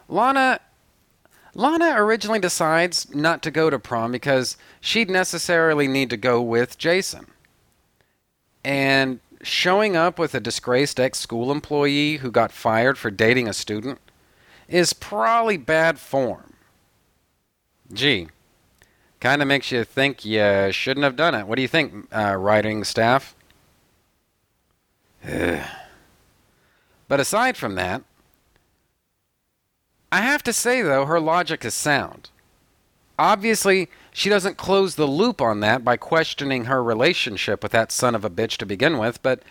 [0.08, 0.62] Lana
[1.54, 6.78] Lana originally decides not to go to prom because she'd necessarily need to go with
[6.78, 7.28] Jason.
[8.64, 13.54] And showing up with a disgraced ex school employee who got fired for dating a
[13.54, 14.00] student
[14.70, 16.54] is probably bad form.
[17.92, 18.30] Gee,
[19.20, 21.48] kind of makes you think you shouldn't have done it.
[21.48, 23.36] What do you think, uh, writing staff?
[27.10, 28.04] But aside from that,
[30.12, 32.30] I have to say, though, her logic is sound.
[33.20, 38.16] Obviously, she doesn't close the loop on that by questioning her relationship with that son
[38.16, 39.44] of a bitch to begin with, but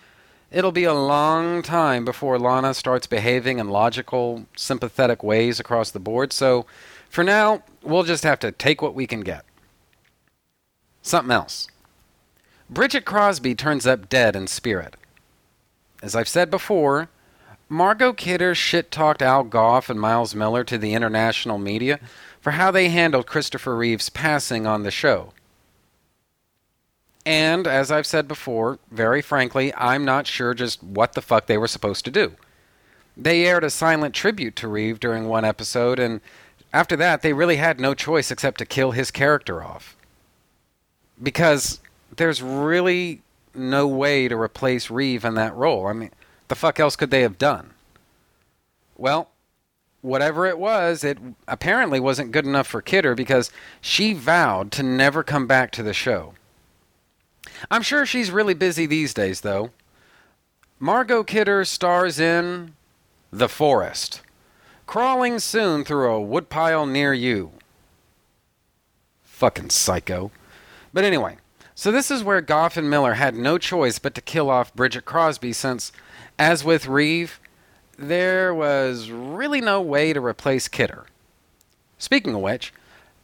[0.51, 6.01] it'll be a long time before Lana starts behaving in logical, sympathetic ways across the
[6.01, 6.65] board, so
[7.11, 9.45] for now, we'll just have to take what we can get.
[11.03, 11.69] Something else.
[12.71, 14.95] Bridget Crosby turns up dead in spirit.
[16.03, 17.09] As I've said before,
[17.69, 22.01] Margot Kidder shit talked Al Gough and Miles Millar to the international media
[22.41, 25.33] for how they handled Christopher Reeve's passing on the show.
[27.27, 31.59] And, as I've said before, very frankly, I'm not sure just what the fuck they
[31.59, 32.37] were supposed to do.
[33.19, 36.23] They aired a silent tribute to Reeve during one episode, and
[36.73, 39.95] after that, they really had no choice except to kill his character off.
[41.23, 41.81] Because
[42.17, 43.21] there's really
[43.55, 45.87] no way to replace Reeve in that role.
[45.87, 46.11] I mean,
[46.49, 47.75] the fuck else could they have done?
[48.97, 49.31] Well,
[50.01, 55.23] whatever it was, it apparently wasn't good enough for Kidder because she vowed to never
[55.23, 56.35] come back to the show.
[57.71, 59.71] I'm sure she's really busy these days, though.
[60.79, 62.75] Margot Kidder stars in
[63.33, 64.23] The Forest,
[64.87, 67.51] crawling soon through a woodpile near you.
[69.25, 70.31] Fucking psycho.
[70.93, 71.39] But anyway,
[71.75, 75.05] so this is where Gough and Millar had no choice but to kill off Bridget
[75.05, 75.93] Crosby since,
[76.39, 77.41] as with Reeve,
[77.99, 81.07] there was really no way to replace Kidder.
[81.99, 82.73] Speaking of which,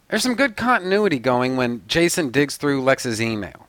[0.09, 3.67] there's some good continuity going when Jason digs through Lex's email.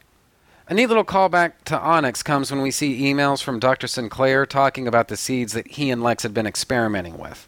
[0.68, 3.86] A neat little callback to Onyx comes when we see emails from Dr.
[3.86, 7.46] Sinclair talking about the seeds that he and Lex had been experimenting with.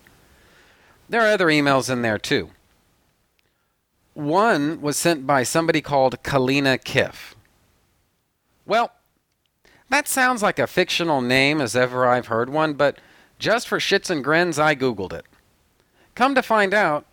[1.09, 2.51] There are other emails in there too.
[4.15, 7.35] One was sent by somebody called Kaleena Kiff.
[8.67, 8.93] Well,
[9.91, 12.99] that sounds like a fictional name as ever I've heard one, but
[13.39, 15.25] just for shits and grins, I Googled it.
[16.15, 17.07] Come to find out,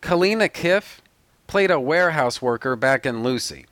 [0.00, 0.98] Kaleena Kiff
[1.46, 3.66] played a warehouse worker back in Lucy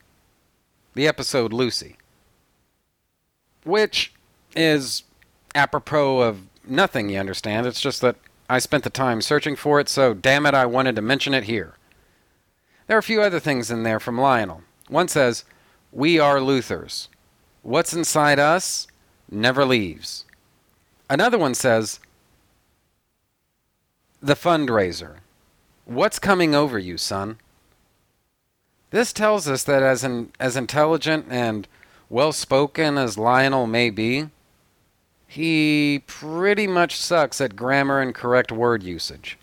[0.94, 1.96] the episode Lucy,
[3.64, 4.12] which
[4.56, 5.04] is
[5.54, 7.66] apropos of nothing, you understand.
[7.66, 8.16] It's just that
[8.48, 11.44] I spent the time searching for it, so damn it, I wanted to mention it
[11.44, 11.74] here.
[12.86, 14.62] There are a few other things in there from Lionel.
[14.88, 15.44] One says,
[15.92, 17.06] We are Luthors.
[17.62, 18.86] What's inside us
[19.30, 20.24] never leaves.
[21.08, 22.00] Another one says,
[24.22, 25.16] The fundraiser.
[25.84, 27.38] What's coming over you, son?
[28.90, 31.66] This tells us that as, an, as intelligent and
[32.08, 34.28] well spoken as Lionel may be,
[35.26, 39.38] he pretty much sucks at grammar and correct word usage.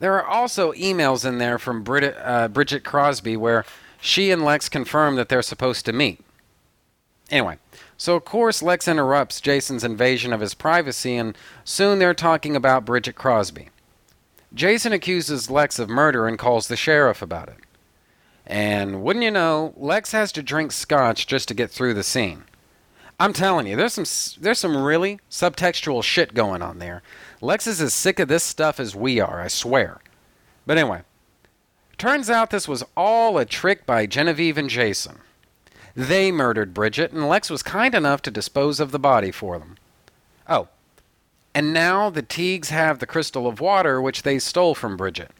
[0.00, 3.64] There are also emails in there from uh, Bridget Crosby where
[4.00, 6.20] she and Lex confirm that they're supposed to meet.
[7.30, 7.58] Anyway,
[7.96, 12.84] so of course Lex interrupts Jason's invasion of his privacy, and soon they're talking about
[12.84, 13.68] Bridget Crosby.
[14.54, 17.58] Jason accuses Lex of murder and calls the sheriff about it.
[18.46, 22.44] And wouldn't you know, Lex has to drink scotch just to get through the scene.
[23.20, 27.02] I'm telling you, there's some there's some really subtextual shit going on there.
[27.40, 30.00] Lex is as sick of this stuff as we are, I swear.
[30.66, 31.02] But anyway,
[31.98, 35.18] turns out this was all a trick by Genevieve and Jason.
[35.94, 39.76] They murdered Bridget, and Lex was kind enough to dispose of the body for them.
[40.48, 40.68] Oh,
[41.54, 45.32] and now the Teagues have the crystal of water which they stole from Bridget.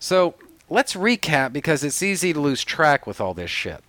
[0.00, 0.34] So
[0.68, 3.84] let's recap because it's easy to lose track with all this shit.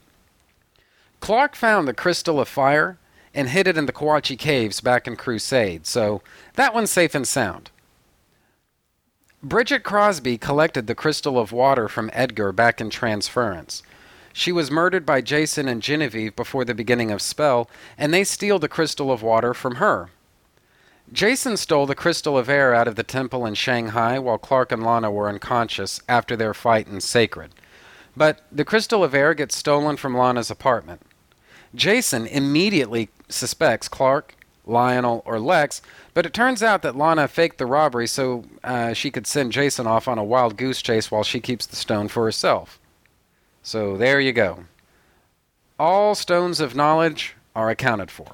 [1.22, 2.99] Clark found the crystal of fire
[3.34, 6.22] and hid it in the Kawatche Caves back in Crusade, so
[6.53, 7.72] that one's safe and sound.
[9.48, 13.84] Bridget Crosby collected the crystal of water from Edgar back in Transference.
[14.34, 18.58] She was murdered by Jason and Genevieve before the beginning of Spell, and they steal
[18.58, 20.10] the crystal of water from her.
[21.14, 24.82] Jason stole the crystal of air out of the temple in Shanghai while Clark and
[24.82, 27.52] Lana were unconscious after their fight in Sacred.
[28.18, 31.04] But the crystal of air gets stolen from Lana's apartment.
[31.76, 34.36] Jason immediately suspects Clark,
[34.66, 35.82] Lionel, or Lex,
[36.13, 39.88] but it turns out that Lana faked the robbery so uh, she could send Jason
[39.88, 42.80] off on a wild goose chase while she keeps the stone for herself.
[43.63, 44.66] So there you go.
[45.80, 48.34] All stones of knowledge are accounted for.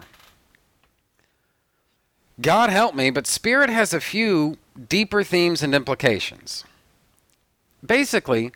[2.39, 4.57] God help me, but Spirit has a few
[4.89, 6.63] deeper themes and implications.
[7.86, 8.51] Basically,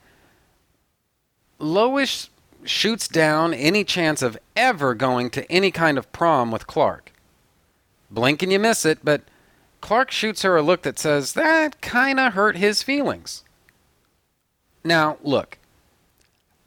[1.59, 2.29] Lois
[2.63, 7.11] shoots down any chance of ever going to any kind of prom with Clark.
[8.09, 9.21] Blink and you miss it, but
[9.81, 13.43] Clark shoots her a look that says that kinda hurt his feelings.
[14.83, 15.57] Now, look,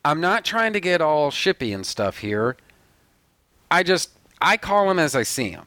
[0.04, 2.56] I'm not trying to get all shippy and stuff here.
[3.70, 4.10] I just,
[4.40, 5.66] I call him as I see him.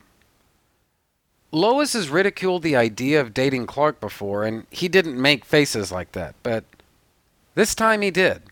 [1.52, 6.14] Lois has ridiculed the idea of dating Clark before, and he didn't make faces like
[6.14, 6.64] that, but
[7.56, 8.44] this time he did.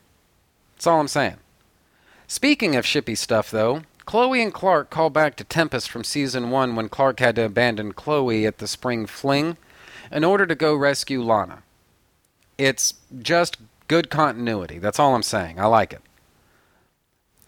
[0.76, 1.38] That's all I'm saying.
[2.28, 6.76] Speaking of shippy stuff, though, Chloe and Clark call back to Tempest from season one
[6.76, 9.56] when Clark had to abandon Chloe at the spring fling
[10.12, 11.62] in order to go rescue Lana.
[12.58, 13.58] It's just
[13.88, 14.80] good continuity.
[14.80, 15.60] That's all I'm saying.
[15.60, 16.02] I like it.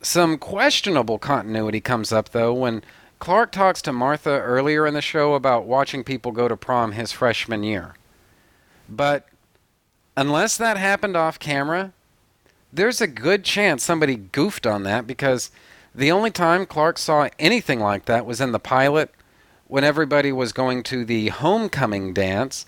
[0.03, 2.83] Some questionable continuity comes up, though, when
[3.17, 7.11] Clark talks to Martha earlier in the show about watching people go to prom his
[7.11, 7.95] freshman year.
[8.87, 9.27] But
[10.15, 11.93] unless that happened off camera,
[12.71, 15.49] there's a good chance somebody goofed on that because
[15.93, 19.11] the only time Clark saw anything like that was in the pilot
[19.67, 22.65] when everybody was going to the homecoming dance,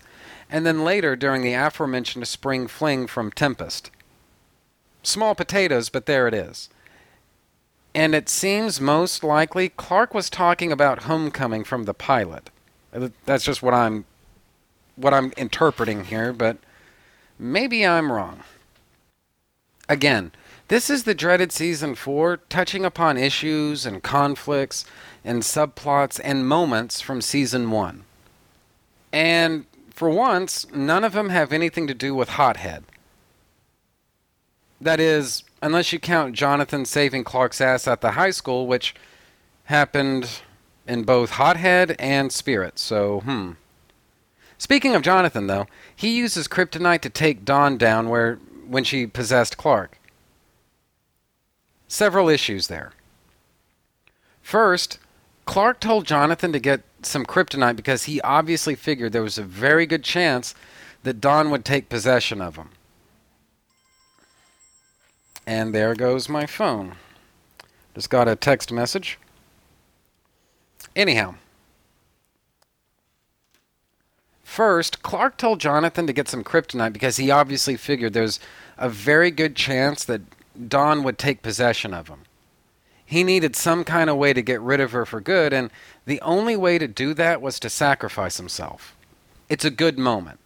[0.50, 3.92] and then later during the aforementioned spring fling from Tempest.
[5.04, 6.70] Small potatoes, but there it is.
[7.96, 12.50] And it seems most likely Clark was talking about homecoming from the pilot.
[13.26, 14.06] That's just what I'm
[14.96, 16.58] what I'm interpreting here, but
[17.40, 18.44] maybe I'm wrong.
[19.90, 20.32] Again,
[20.74, 24.86] this is the dreaded season 4, touching upon issues and conflicts
[25.24, 28.04] and subplots and moments from season 1.
[29.12, 32.86] And for once, none of them have anything to do with Hothead.
[34.82, 38.96] That is, unless you count Jonathan saving Clark's ass at the high school, which
[39.66, 40.42] happened
[40.88, 43.52] in both Hothead and Spirit, so, hmm.
[44.58, 49.56] Speaking of Jonathan, though, he uses kryptonite to take Dawn down where when she possessed
[49.56, 50.00] Clark.
[51.94, 52.92] Several issues there.
[54.42, 54.98] First,
[55.46, 59.86] Clark told Jonathan to get some kryptonite because he obviously figured there was a very
[59.86, 60.56] good chance
[61.04, 62.70] that Dawn would take possession of him.
[65.46, 66.96] And there goes my phone.
[67.94, 69.20] Just got a text message.
[70.96, 71.36] Anyhow,
[74.44, 78.40] First, Clark told Jonathan to get some kryptonite because he obviously figured there's
[78.80, 80.22] a very good chance that
[80.68, 82.22] Dawn would take possession of him.
[83.06, 85.70] He needed some kind of way to get rid of her for good, and
[86.06, 88.96] the only way to do that was to sacrifice himself.
[89.50, 90.40] It's a good moment.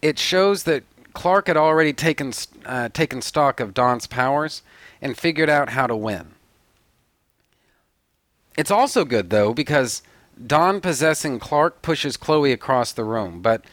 [0.00, 2.32] It shows that Clark had already taken
[2.64, 4.62] uh, taken stock of Dawn's powers
[5.02, 6.32] and figured out how to win.
[8.56, 10.02] It's also good though because
[10.46, 13.64] Dawn possessing Clark pushes Chloe across the room, but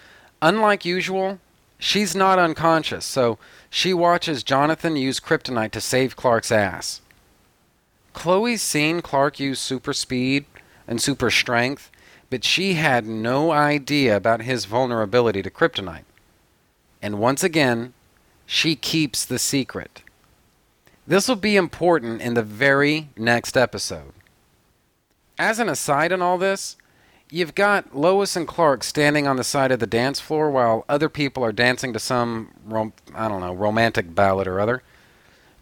[0.42, 1.40] unlike usual,
[1.78, 3.38] she's not unconscious, so
[3.70, 7.02] she watches Jonathan use kryptonite to save Clark's ass.
[8.14, 10.46] Chloe's seen Clark use super speed
[10.88, 11.92] and super strength,
[12.30, 16.06] but she had no idea about his vulnerability to kryptonite.
[17.02, 17.94] And once again,
[18.46, 20.02] she keeps the secret.
[21.06, 24.14] This will be important in the very next episode.
[25.38, 26.76] As an aside in all this,
[27.30, 31.10] you've got Lois and Clark standing on the side of the dance floor while other
[31.10, 34.84] people are dancing to some, rom- I don't know, romantic ballad or other.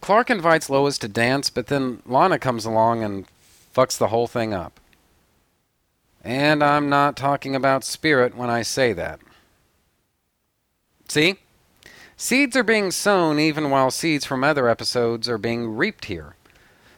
[0.01, 3.25] Clark invites Lois to dance, but then Lana comes along and
[3.75, 4.79] fucks the whole thing up.
[6.23, 9.19] And I'm not talking about spirit when I say that.
[11.07, 11.37] See?
[12.17, 16.35] Seeds are being sown even while seeds from other episodes are being reaped here.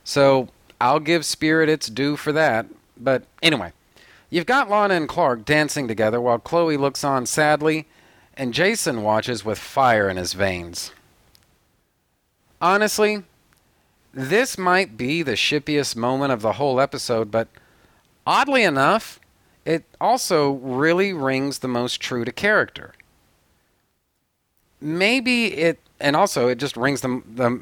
[0.03, 0.49] So
[0.79, 2.67] I'll give Spirit its due for that.
[2.95, 3.73] But anyway,
[4.29, 7.87] you've got Lana and Clark dancing together while Chloe looks on sadly
[8.35, 10.91] and Jason watches with fire in his veins.
[12.61, 13.23] Honestly,
[14.13, 17.47] this might be the shippiest moment of the whole episode, but
[18.25, 19.19] oddly enough,
[19.65, 22.93] it also really rings the most true to character
[24.79, 27.61] maybe it, and also it just rings the, the,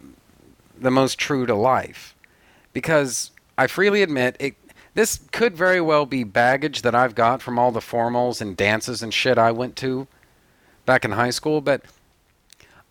[0.78, 2.16] the most true to life.
[2.74, 4.56] Because I freely admit, it,
[4.96, 9.04] this could very well be baggage that I've got from all the formals and dances
[9.04, 10.08] and shit I went to
[10.86, 11.84] back in high school, but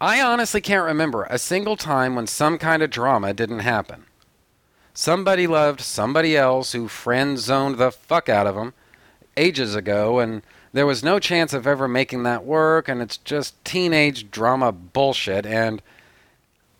[0.01, 4.05] I honestly can't remember a single time when some kind of drama didn't happen.
[4.93, 8.75] Somebody loved somebody else who friend zoned the fuck out of them
[9.37, 10.43] ages ago, and
[10.73, 15.47] there was no chance of ever making that work, and it's just teenage drama bullshit.
[15.47, 15.81] And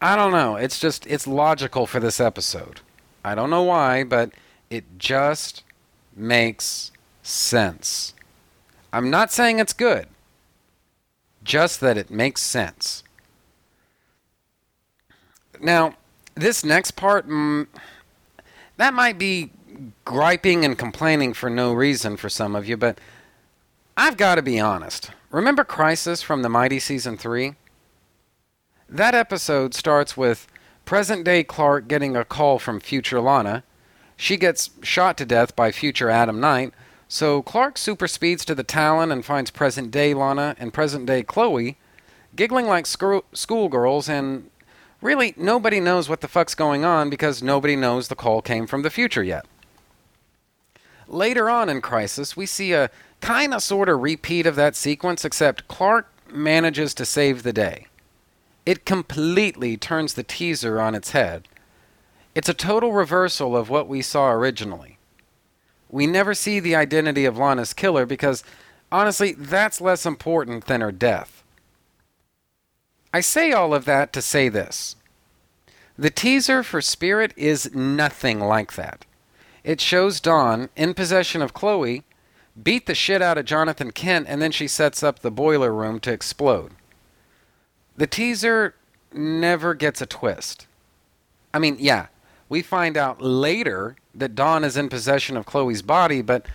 [0.03, 0.57] I don't know.
[0.57, 2.83] It's just, it's logical for this episode.
[3.25, 4.31] I don't know why, but
[4.71, 5.63] it just
[6.15, 6.93] makes
[7.23, 8.15] sense.
[8.93, 10.07] I'm not saying it's good,
[11.43, 13.03] just that it makes sense.
[15.61, 15.95] Now,
[16.35, 17.67] this next part, mm,
[18.77, 19.51] that might be
[20.05, 22.99] griping and complaining for no reason for some of you, but
[23.97, 25.11] I've got to be honest.
[25.31, 27.55] Remember Crisis from the Mighty Season 3?
[28.89, 30.47] That episode starts with
[30.85, 33.65] present day Clark getting a call from future Lana.
[34.17, 36.73] She gets shot to death by future Adam Knight,
[37.09, 41.23] so Clark super speeds to the Talon and finds present day Lana and present day
[41.23, 41.77] Chloe
[42.37, 44.51] giggling like schoolgirls, and
[45.01, 48.83] really nobody knows what the fuck's going on because nobody knows the call came from
[48.83, 49.47] the future yet.
[51.07, 52.91] Later on in Crisis, we see a
[53.21, 57.87] kind of sort of repeat of that sequence, except Clark manages to save the day.
[58.65, 61.47] It completely turns the teaser on its head.
[62.35, 64.99] It's a total reversal of what we saw originally.
[65.89, 68.43] We never see the identity of Lana's killer because,
[68.91, 71.45] honestly, that's less important than her death.
[73.13, 74.97] I say all of that to say this.
[75.97, 79.05] The teaser for Spirit is nothing like that.
[79.63, 82.03] It shows Dawn in possession of Chloe
[82.61, 86.01] beat the shit out of Jonathan Kent, and then she sets up the boiler room
[86.01, 86.73] to explode.
[87.97, 88.75] The teaser
[89.13, 90.67] never gets a twist.
[91.53, 92.07] I mean, yeah,
[92.49, 96.47] we find out later that Dawn is in possession of Chloe's body, but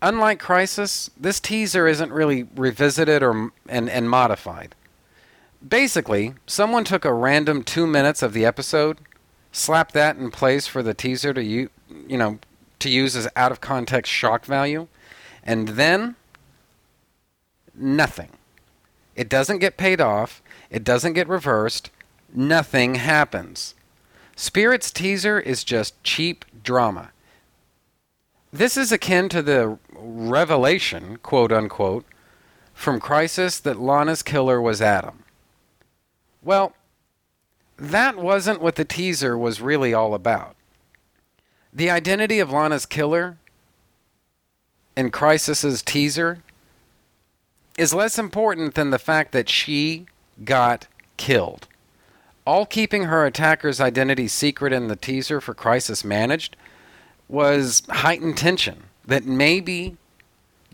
[0.00, 4.74] unlike Crisis, this teaser isn't really revisited or and, and modified.
[5.66, 8.98] Basically, someone took a random two minutes of the episode,
[9.50, 11.70] slapped that in place for the teaser to you
[12.06, 12.38] you know
[12.80, 14.86] to use as out of context shock value,
[15.42, 16.16] and then,
[17.74, 18.30] nothing.
[19.16, 21.90] It doesn't get paid off, it doesn't get reversed,
[22.34, 23.74] nothing happens.
[24.36, 27.10] Spirit's teaser is just cheap drama.
[28.52, 32.04] This is akin to the revelation, quote unquote,
[32.72, 35.24] from Crisis that Lana's killer was Adam.
[36.42, 36.74] Well,
[37.76, 40.56] that wasn't what the teaser was really all about.
[41.72, 43.38] The identity of Lana's killer
[44.96, 46.42] in Crisis's teaser
[47.76, 50.06] is less important than the fact that she
[50.44, 51.66] got killed.
[52.46, 56.56] All keeping her attacker's identity secret in the teaser for Crisis managed
[57.28, 59.96] was heightened tension that maybe,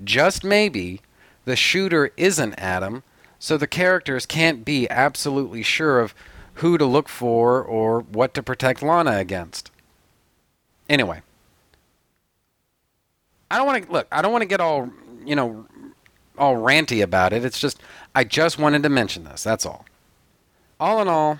[0.03, 1.01] just maybe,
[1.45, 3.03] the shooter isn't Adam,
[3.39, 6.14] so the characters can't be absolutely sure of
[6.55, 9.71] who to look for or what to protect Lana against.
[10.89, 11.23] Anyway,
[13.51, 14.09] I don't want to look.
[14.11, 14.91] I don't want to get all
[15.25, 15.66] you know,
[16.39, 17.45] all ranty about it.
[17.45, 17.81] It's just
[18.14, 19.43] I just wanted to mention this.
[19.43, 19.85] That's all.
[20.79, 21.39] All in all,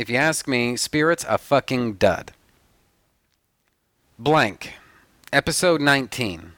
[0.00, 2.32] if you ask me, Spirit's a fucking dud.
[4.18, 4.72] Blank,
[5.30, 6.52] episode 19.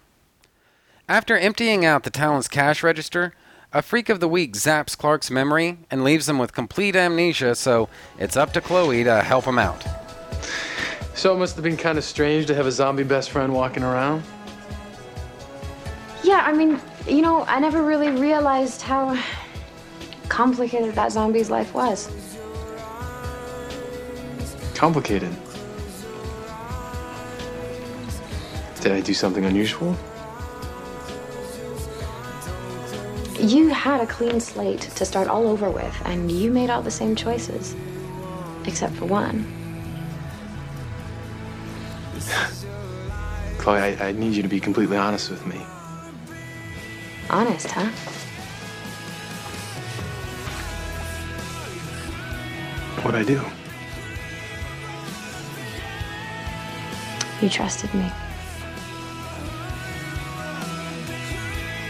[1.08, 3.34] After emptying out the Talon's cash register,
[3.72, 7.88] a freak of the week zaps Clark's memory and leaves him with complete amnesia, so
[8.16, 9.84] it's up to Chloe to help him out.
[11.14, 13.82] So it must have been kind of strange to have a zombie best friend walking
[13.82, 14.22] around.
[16.22, 19.20] Yeah, I mean, you know, I never really realized how
[20.28, 22.21] complicated that zombie's life was.
[24.82, 25.30] Complicated.
[28.80, 29.96] Did I do something unusual?
[33.38, 36.90] You had a clean slate to start all over with, and you made all the
[36.90, 37.76] same choices.
[38.66, 39.46] Except for one.
[43.58, 45.64] Chloe, I, I need you to be completely honest with me.
[47.30, 47.86] Honest, huh?
[53.04, 53.61] What'd I do?
[57.42, 58.08] You trusted me.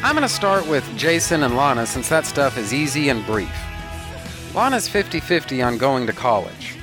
[0.03, 3.55] I'm going to start with Jason and Lana since that stuff is easy and brief.
[4.55, 6.77] Lana's 50 50 on going to college.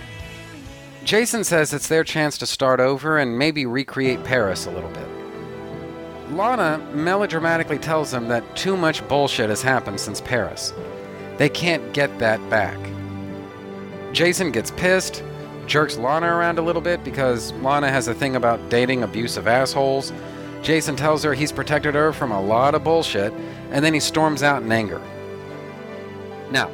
[1.03, 5.07] Jason says it's their chance to start over and maybe recreate Paris a little bit.
[6.29, 10.73] Lana melodramatically tells him that too much bullshit has happened since Paris.
[11.37, 12.77] They can't get that back.
[14.13, 15.23] Jason gets pissed,
[15.69, 20.11] jerks Lana around a little bit because Lana has a thing about dating abusive assholes.
[20.63, 23.31] Jason tells her he's protected her from a lot of bullshit,
[23.71, 24.99] and then he storms out in anger.
[26.51, 26.69] Now,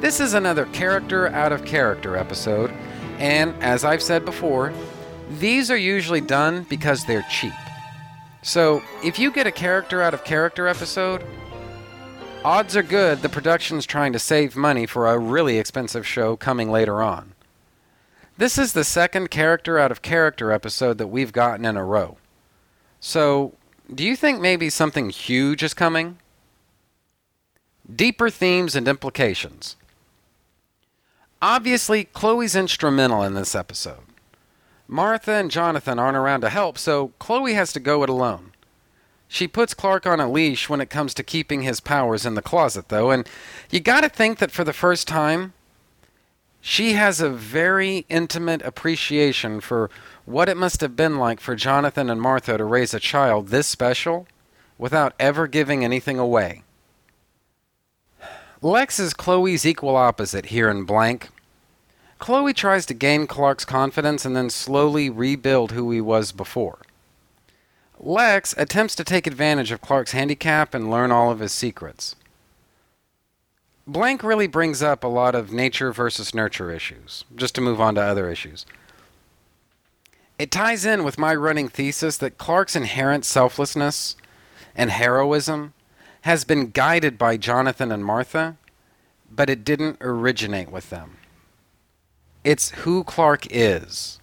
[0.00, 2.72] this is another character out of character episode,
[3.18, 4.72] and as I've said before,
[5.38, 7.52] these are usually done because they're cheap.
[8.42, 11.24] So, if you get a character out of character episode,
[12.44, 16.70] odds are good the production's trying to save money for a really expensive show coming
[16.70, 17.34] later on.
[18.38, 22.18] This is the second character out of character episode that we've gotten in a row.
[23.00, 23.54] So,
[23.92, 26.18] do you think maybe something huge is coming?
[27.92, 29.74] Deeper themes and implications.
[31.42, 34.04] Obviously, Chloe's instrumental in this episode.
[34.86, 38.52] Martha and Jonathan aren't around to help, so Chloe has to go it alone.
[39.26, 42.42] She puts Clark on a leash when it comes to keeping his powers in the
[42.42, 43.28] closet, though, and
[43.68, 45.54] you gotta think that for the first time,
[46.68, 49.88] she has a very intimate appreciation for
[50.26, 53.66] what it must have been like for Jonathan and Martha to raise a child this
[53.66, 54.28] special
[54.76, 56.62] without ever giving anything away.
[58.60, 61.30] Lex is Chloe's equal opposite here in Blank.
[62.18, 66.80] Chloe tries to gain Clark's confidence and then slowly rebuild who he was before.
[67.98, 72.14] Lex attempts to take advantage of Clark's handicap and learn all of his secrets.
[73.88, 77.94] Blank really brings up a lot of nature versus nurture issues, just to move on
[77.94, 78.66] to other issues.
[80.38, 84.14] It ties in with my running thesis that Clark's inherent selflessness
[84.76, 85.72] and heroism
[86.20, 88.58] has been guided by Jonathan and Martha,
[89.30, 91.16] but it didn't originate with them.
[92.44, 94.20] It's who Clark is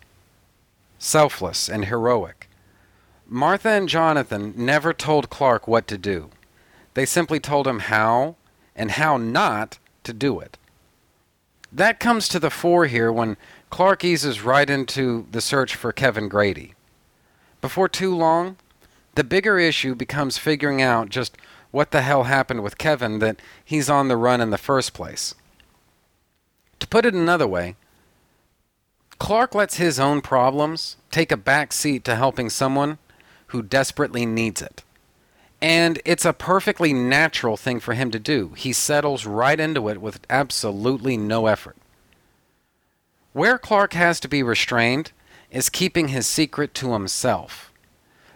[1.00, 2.48] selfless and heroic.
[3.28, 6.30] Martha and Jonathan never told Clark what to do,
[6.94, 8.36] they simply told him how
[8.76, 10.58] and how not to do it.
[11.72, 13.38] That comes to the fore here when
[13.70, 16.74] Clark eases right into the search for Kevin Grady.
[17.62, 18.58] Before too long,
[19.16, 21.38] the bigger issue becomes figuring out just
[21.72, 25.36] what the hell happened with Kevin that he's on the run in the first place.
[26.80, 27.76] To put it another way,
[29.20, 32.98] Clark lets his own problems take a back seat to helping someone
[33.48, 34.84] who desperately needs it.
[35.66, 38.50] And it's a perfectly natural thing for him to do.
[38.56, 41.76] He settles right into it with absolutely no effort.
[43.34, 45.12] Where Clark has to be restrained
[45.50, 47.74] is keeping his secret to himself.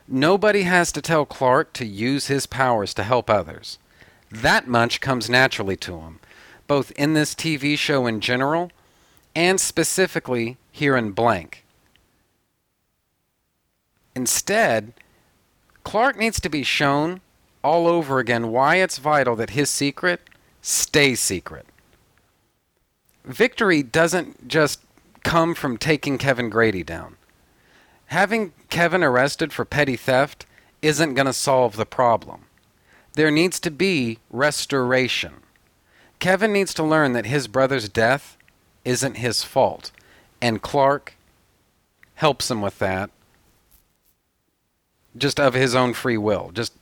[0.07, 3.77] Nobody has to tell Clark to use his powers to help others.
[4.31, 6.19] That much comes naturally to him,
[6.65, 8.71] both in this TV show in general
[9.35, 11.63] and specifically here in Blank.
[14.15, 14.93] Instead,
[15.89, 17.19] Clark needs to be shown
[17.63, 20.21] all over again why it's vital that his secret
[20.61, 21.65] stays secret.
[23.25, 24.81] Victory doesn't just
[25.23, 27.17] come from taking Kevin Grady down.
[28.05, 30.45] Having Kevin arrested for petty theft
[30.83, 32.45] isn't going to solve the problem.
[33.13, 35.37] There needs to be restoration.
[36.19, 38.37] Kevin needs to learn that his brother's death
[38.85, 39.91] isn't his fault,
[40.39, 41.15] and Clark
[42.13, 43.09] helps him with that,
[45.17, 46.73] just of his own free will, just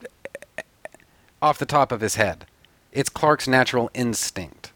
[1.42, 2.46] off the top of his head.
[2.92, 4.72] It's Clark's natural instinct.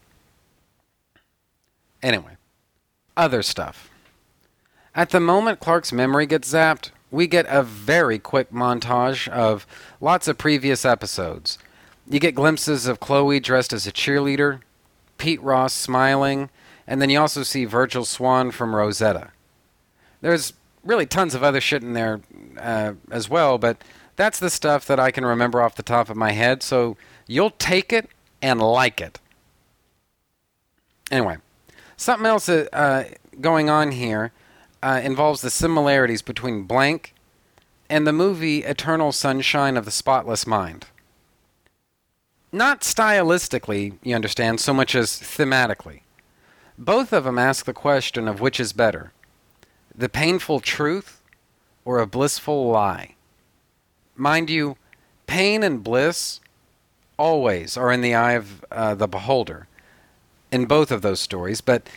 [2.02, 2.36] Anyway,
[3.16, 3.90] other stuff.
[4.94, 9.66] At the moment Clark's memory gets zapped, we get a very quick montage of
[10.00, 11.58] lots of previous episodes.
[12.08, 14.60] You get glimpses of Chloe dressed as a cheerleader,
[15.18, 16.50] Pete Ross smiling,
[16.86, 19.30] and then you also see Virgil Swan from Rosetta.
[20.20, 20.52] There's
[20.84, 22.20] really tons of other shit in there
[22.58, 23.82] uh, as well, but
[24.16, 27.50] that's the stuff that I can remember off the top of my head, so you'll
[27.50, 28.10] take it
[28.40, 29.18] and like it.
[31.10, 31.38] Anyway,
[31.96, 33.08] something else uh,
[33.40, 34.32] going on here
[34.82, 37.14] uh, involves the similarities between Blank
[37.88, 40.86] and the movie Eternal Sunshine of the Spotless Mind.
[42.50, 46.00] Not stylistically, you understand, so much as thematically.
[46.76, 49.12] Both of them ask the question of which is better
[49.94, 51.20] the painful truth
[51.84, 53.14] or a blissful lie.
[54.16, 54.76] Mind you,
[55.26, 56.40] pain and bliss
[57.16, 59.66] always are in the eye of uh, the beholder
[60.50, 61.88] in both of those stories, but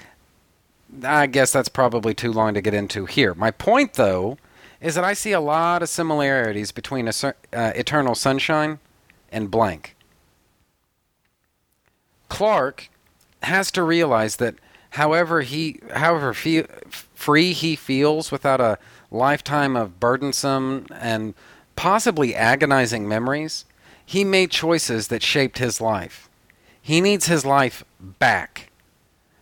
[1.04, 3.34] I guess that's probably too long to get into here.
[3.34, 4.38] My point, though,
[4.80, 8.80] is that I see a lot of similarities between uh, Eternal Sunshine
[9.32, 9.96] and Blank.
[12.30, 12.90] Clark
[13.44, 14.56] has to realize that
[14.92, 16.68] however he however fe-
[17.16, 18.78] free he feels without a
[19.10, 21.34] lifetime of burdensome and
[21.76, 23.66] possibly agonizing memories,
[24.06, 26.30] he made choices that shaped his life.
[26.82, 28.70] He needs his life back.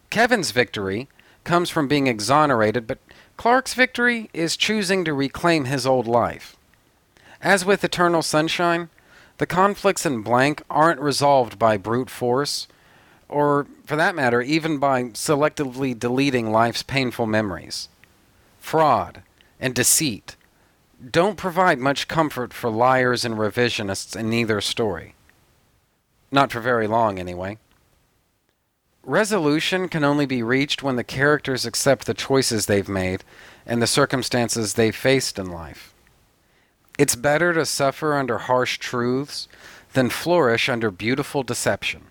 [0.10, 1.10] Kevin's victory
[1.44, 3.00] comes from being exonerated, but
[3.36, 6.56] Clark's victory is choosing to reclaim his old life.
[7.42, 8.90] As with Eternal Sunshine,
[9.40, 12.68] the conflicts in Blank aren't resolved by brute force,
[13.30, 17.90] or for that matter, even by selectively deleting life's painful memories.
[18.60, 19.24] Fraud
[19.60, 20.36] and deceit
[21.12, 25.16] don't provide much comfort for liars and revisionists in either story.
[26.32, 27.58] Not for very long, anyway.
[29.04, 33.24] Resolution can only be reached when the characters accept the choices they've made
[33.66, 35.94] and the circumstances they've faced in life.
[36.98, 39.50] It's better to suffer under harsh truths
[39.92, 42.04] than flourish under beautiful deception.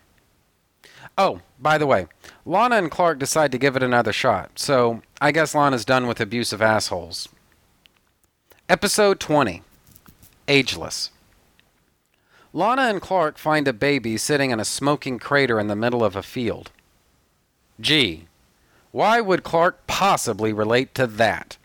[1.18, 2.06] Oh, by the way,
[2.46, 6.20] Lana and Clark decide to give it another shot, so I guess Lana's done with
[6.20, 7.28] abusive assholes.
[8.68, 9.62] Episode 20
[10.48, 11.10] Ageless.
[12.52, 16.16] Lana and Clark find a baby sitting in a smoking crater in the middle of
[16.16, 16.70] a field.
[17.80, 18.26] Gee,
[18.90, 21.56] why would Clark possibly relate to that?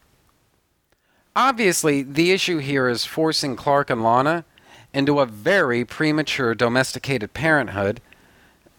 [1.36, 4.46] Obviously, the issue here is forcing Clark and Lana
[4.94, 8.02] into a very premature domesticated parenthood,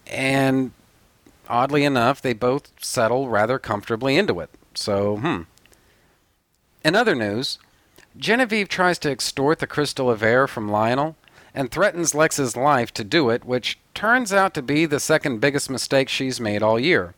[0.09, 0.73] and
[1.49, 4.51] oddly enough, they both settle rather comfortably into it.
[4.75, 5.43] So, hmm.
[6.85, 7.59] In other news,
[8.17, 11.17] Genevieve tries to extort the crystal of air from Lionel
[11.55, 15.69] and threatens Lex's life to do it, which turns out to be the second biggest
[15.69, 17.15] mistake she's made all year.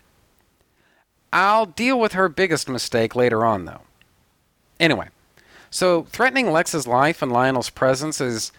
[1.33, 3.83] I'll deal with her biggest mistake later on, though.
[4.79, 5.09] Anyway,
[5.71, 8.51] so threatening Lex's life in Lionel's presence is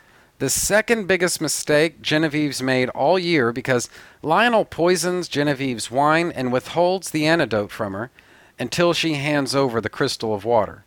[0.41, 3.91] the second biggest mistake Genevieve's made all year because
[4.23, 8.09] Lionel poisons Genevieve's wine and withholds the antidote from her
[8.57, 10.83] until she hands over the crystal of water.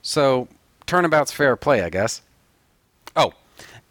[0.00, 0.48] So,
[0.86, 2.22] turnabout's fair play, I guess.
[3.14, 3.34] Oh,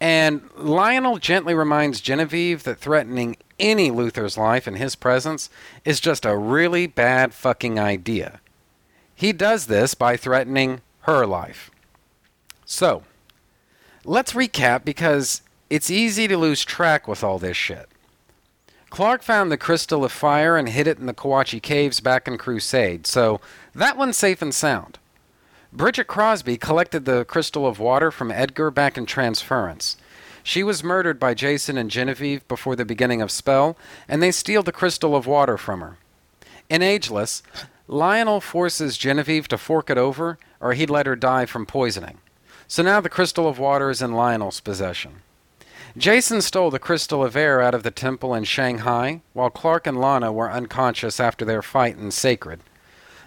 [0.00, 5.48] and Lionel gently reminds Genevieve that threatening any Luthor's life in his presence
[5.84, 8.40] is just a really bad fucking idea.
[9.14, 11.70] He does this by threatening her life.
[12.64, 13.04] So,
[14.06, 17.88] let's recap because it's easy to lose track with all this shit.
[18.88, 22.38] Clark found the Crystal of Fire and hid it in the Kawatche Caves back in
[22.38, 23.40] Crusade, so
[23.74, 24.98] that one's safe and sound.
[25.72, 29.96] Bridget Crosby collected the Crystal of Water from Edgar back in Transference.
[30.42, 33.76] She was murdered by Jason and Genevieve before the beginning of Spell,
[34.08, 35.98] and they steal the Crystal of Water from her.
[36.70, 37.42] In Ageless,
[37.88, 42.18] Lionel forces Genevieve to fork it over, or he'd let her die from poisoning.
[42.68, 45.22] So now the Crystal of Water is in Lionel's possession.
[45.96, 49.98] Jason stole the Crystal of Air out of the temple in Shanghai, while Clark and
[49.98, 52.60] Lana were unconscious after their fight in Sacred.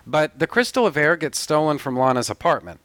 [0.06, 2.80] But the Crystal of Air gets stolen from Lana's apartment.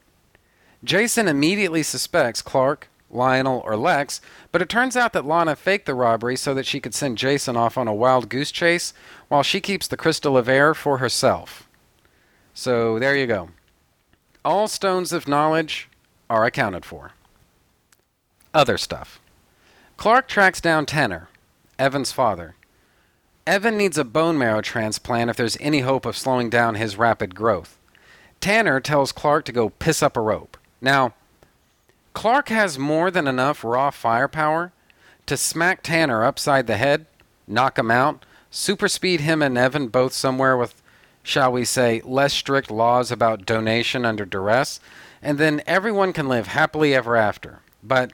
[0.83, 4.21] Jason immediately suspects Clark, Lionel, or Lex,
[4.53, 7.57] but it turns out that Lana faked the robbery so that she could send Jason
[7.57, 8.93] off on a wild goose chase
[9.29, 11.69] while she keeps the crystal of air for herself.
[12.55, 13.51] So there you go.
[14.45, 15.89] All stones of knowledge
[16.35, 17.13] are accounted for.
[18.53, 19.21] Other stuff.
[19.97, 21.29] Clark tracks down Tanner,
[21.79, 22.57] Evan's father.
[23.47, 27.35] Evan needs a bone marrow transplant if there's any hope of slowing down his rapid
[27.35, 27.79] growth.
[28.41, 30.57] Tanner tells Clark to go piss up a rope.
[30.81, 31.15] Now,
[32.15, 34.73] Clark has more than enough raw firepower
[35.27, 37.07] to smack Tanner upside the head,
[37.47, 40.83] knock him out, super speed him and Evan both somewhere with,
[41.23, 44.81] shall we say, less strict laws about donation under duress,
[45.25, 47.61] and then everyone can live happily ever after.
[47.83, 48.13] But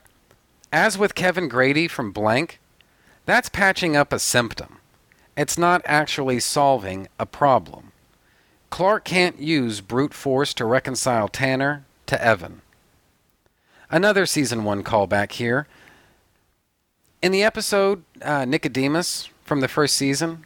[0.73, 2.61] as with Kevin Grady from Blank,
[3.27, 4.79] that's patching up a symptom.
[5.37, 7.91] It's not actually solving a problem.
[8.71, 12.63] Clark can't use brute force to reconcile Tanner to Evan.
[13.91, 15.67] Another season one callback here.
[17.21, 20.45] In the episode uh, Nicodemus from the first season,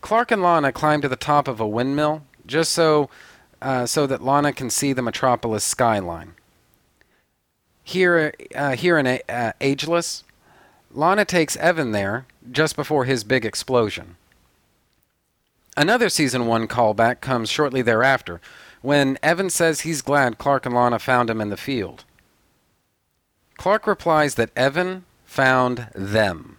[0.00, 3.10] Clark and Lana climb to the top of a windmill just so
[3.60, 6.34] uh, so that Lana can see the metropolis skyline.
[7.82, 10.24] Here, uh, here in uh, Ageless,
[10.92, 14.16] Lana takes Evan there just before his big explosion.
[15.76, 18.40] Another season one callback comes shortly thereafter,
[18.82, 22.04] when Evan says he's glad Clark and Lana found him in the field.
[23.56, 26.58] Clark replies that Evan found them.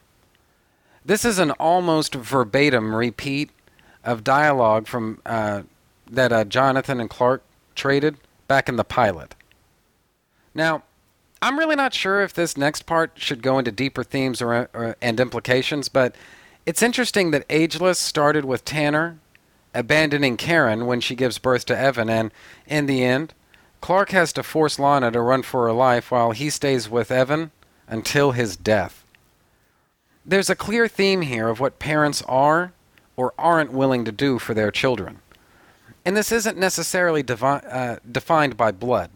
[1.04, 3.52] This is an almost verbatim repeat
[4.04, 5.64] of dialogue from uh,
[6.10, 7.44] that uh, Jonathan and Clark
[7.76, 9.36] traded back in the pilot.
[10.54, 10.84] Now,
[11.42, 14.98] I'm really not sure if this next part should go into deeper themes or, or,
[15.02, 16.16] and implications, but
[16.66, 19.20] it's interesting that Ageless started with Tanner
[19.74, 22.32] abandoning Karen when she gives birth to Evan, and
[22.68, 23.34] in the end,
[23.82, 27.52] Clark has to force Lana to run for her life while he stays with Evan
[27.88, 29.06] until his death.
[30.26, 32.74] There's a clear theme here of what parents are
[33.16, 35.20] or aren't willing to do for their children.
[36.06, 39.12] And this isn't necessarily devi- uh, defined by blood.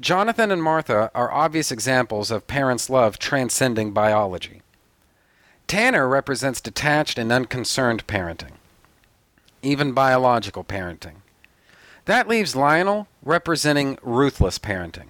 [0.00, 4.62] Jonathan and Martha are obvious examples of parents' love transcending biology.
[5.68, 8.52] Tanner represents detached and unconcerned parenting,
[9.62, 11.16] even biological parenting.
[12.06, 15.08] That leaves Lionel representing ruthless parenting.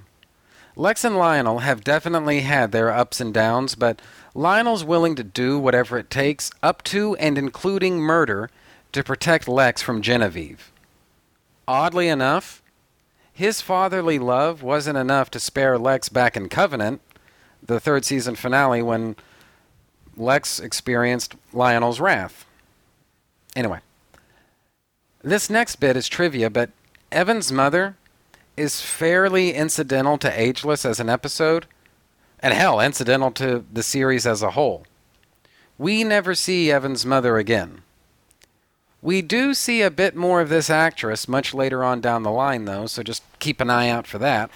[0.74, 4.01] Lex and Lionel have definitely had their ups and downs, but
[4.34, 8.51] Lionel's willing to do whatever it takes, up to and including murder,
[8.93, 10.72] to protect Lex from Genevieve.
[11.73, 12.62] Oddly enough,
[13.33, 17.01] his fatherly love wasn't enough to spare Lex back in Covenant,
[17.62, 19.16] the third season finale, when
[20.14, 22.45] Lex experienced Lionel's wrath.
[23.57, 23.81] Anyway,
[25.23, 26.68] this next bit is trivia, but
[27.11, 27.97] Evan's mother
[28.55, 31.64] is fairly incidental to Ageless as an episode,
[32.41, 34.85] and hell, incidental to the series as a whole.
[35.79, 37.81] We never see Evan's mother again.
[39.03, 42.65] We do see a bit more of this actress much later on down the line,
[42.67, 44.49] though, so just keep an eye out for that.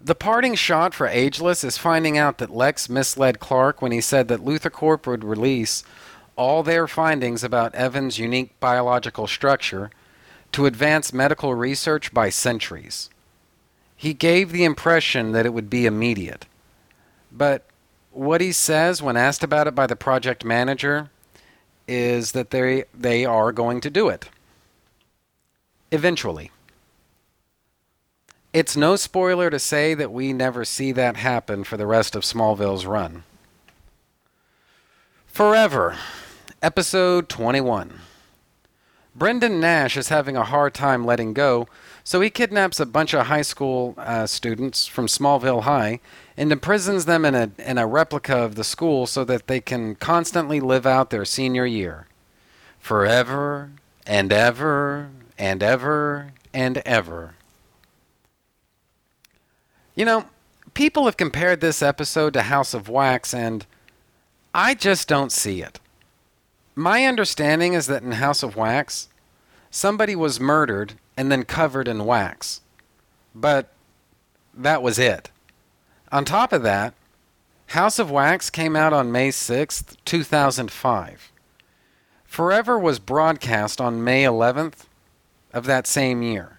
[0.00, 4.28] The parting shot for Ageless is finding out that Lex misled Clark when he said
[4.28, 5.82] that LuthorCorp would release
[6.36, 9.90] all their findings about Evan's unique biological structure
[10.52, 13.10] to advance medical research by centuries.
[13.94, 16.46] He gave the impression that it would be immediate.
[17.30, 17.66] But
[18.10, 21.10] what he says when asked about it by the project manager
[21.90, 24.30] is that they they are going to do it.
[25.90, 26.52] Eventually.
[28.52, 32.22] It's no spoiler to say that we never see that happen for the rest of
[32.22, 33.24] Smallville's run.
[35.26, 35.96] Forever,
[36.62, 38.00] episode 21.
[39.14, 41.66] Brendan Nash is having a hard time letting go,
[42.10, 46.00] so he kidnaps a bunch of high school uh, students from Smallville High
[46.36, 49.94] and imprisons them in a, in a replica of the school so that they can
[49.94, 52.08] constantly live out their senior year.
[52.80, 53.70] Forever
[54.08, 57.36] and ever and ever and ever.
[59.94, 60.24] You know,
[60.74, 63.64] people have compared this episode to House of Wax, and
[64.52, 65.78] I just don't see it.
[66.74, 69.10] My understanding is that in House of Wax,
[69.70, 72.60] somebody was murdered and then covered in wax.
[73.34, 73.68] But
[74.54, 75.30] that was it.
[76.12, 76.94] On top of that,
[77.68, 81.30] House of Wax came out on May 6th, 2005.
[82.24, 84.86] Forever was broadcast on May 11th
[85.52, 86.58] of that same year.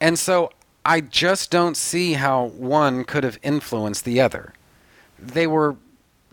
[0.00, 0.50] And so
[0.84, 4.52] I just don't see how one could have influenced the other.
[5.18, 5.76] They were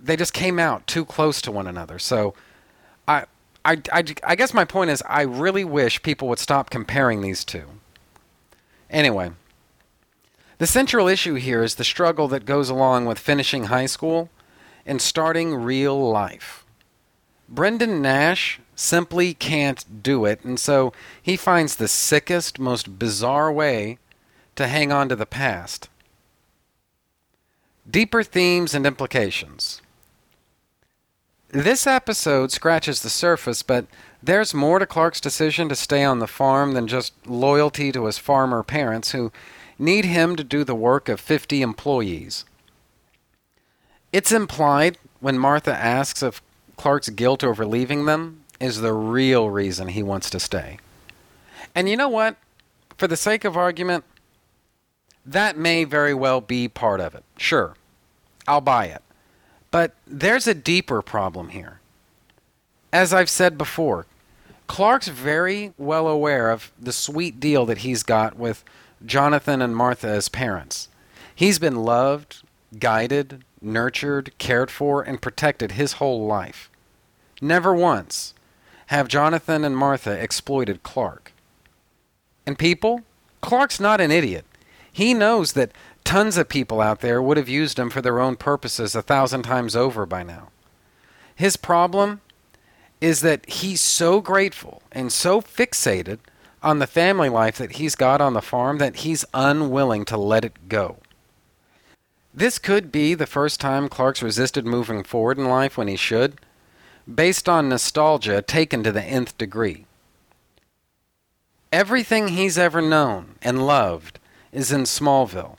[0.02, 2.00] they just came out too close to one another.
[2.00, 2.34] So
[3.08, 3.26] I
[3.66, 7.44] I, I, I guess my point is I really wish people would stop comparing these
[7.44, 7.66] two.
[8.90, 9.32] Anyway,
[10.58, 14.30] the central issue here is the struggle that goes along with finishing high school
[14.86, 16.66] and starting real life.
[17.48, 23.98] Brendan Nash simply can't do it, and so he finds the sickest, most bizarre way
[24.56, 25.90] to hang on to the past.
[27.90, 29.82] Deeper themes and implications.
[31.52, 33.88] This episode scratches the surface, but
[34.22, 38.20] there's more to Clark's decision to stay on the farm than just loyalty to his
[38.20, 39.32] farmer parents who
[39.80, 42.46] need him to do the work of 50 employees.
[44.14, 46.40] It's implied when Martha asks if
[46.78, 50.78] Clark's guilt over leaving them is the real reason he wants to stay.
[51.74, 52.38] And you know what?
[52.96, 54.04] For the sake of argument,
[55.26, 57.24] that may very well be part of it.
[57.38, 57.76] Sure,
[58.48, 59.02] I'll buy it.
[59.72, 61.80] But there's a deeper problem here.
[62.92, 64.08] As I've said before,
[64.68, 68.64] Clark's very well aware of the sweet deal that he's got with
[69.06, 70.90] Jonathan and Martha as parents.
[71.34, 72.44] He's been loved,
[72.78, 76.70] guided, nurtured, cared for, and protected his whole life.
[77.42, 78.34] Never once
[78.88, 81.32] have Jonathan and Martha exploited Clark.
[82.46, 83.02] And people,
[83.42, 84.46] Clark's not an idiot.
[84.92, 85.72] He knows that
[86.10, 89.44] tons of people out there would have used him for their own purposes a thousand
[89.44, 90.50] times over by now.
[91.36, 92.22] His problem
[93.00, 96.18] is that he's so grateful and so fixated
[96.64, 100.44] on the family life that he's got on the farm that he's unwilling to let
[100.44, 100.98] it go.
[102.34, 106.42] This could be the first time Clark's resisted moving forward in life when he should,
[107.14, 109.86] based on nostalgia taken to the nth degree.
[111.72, 114.18] Everything he's ever known and loved
[114.52, 115.59] is in Smallville,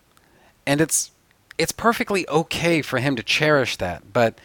[0.67, 1.11] and it's
[1.59, 4.39] it's perfectly okay for him to cherish that, but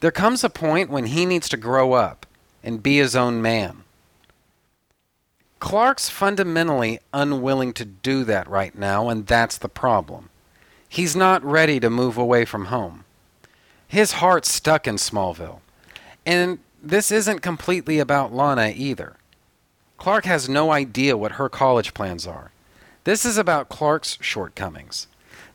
[0.00, 2.26] there comes a point when he needs to grow up
[2.62, 3.82] and be his own man.
[5.58, 10.28] Clark's fundamentally unwilling to do that right now, and that's the problem.
[10.88, 13.04] He's not ready to move away from home.
[13.86, 15.60] His heart's stuck in Smallville.
[16.26, 19.16] And this isn't completely about Lana either.
[19.98, 22.50] Clark has no idea what her college plans are.
[23.04, 25.06] This is about Clark's shortcomings.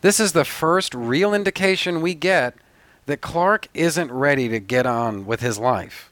[0.02, 2.56] This is the first real indication we get
[3.08, 6.12] that Clark isn't ready to get on with his life.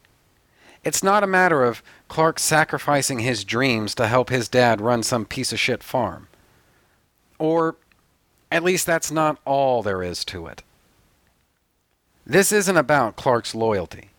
[0.83, 5.25] It's not a matter of Clark sacrificing his dreams to help his dad run some
[5.25, 6.27] piece of shit farm.
[7.37, 7.75] Or
[8.51, 10.63] at least that's not all there is to it.
[12.25, 14.09] This isn't about Clark's loyalty.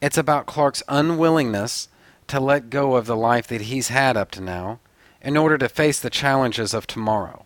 [0.00, 1.88] It's about Clark's unwillingness
[2.28, 4.78] to let go of the life that he's had up to now
[5.20, 7.44] in order to face the challenges of tomorrow.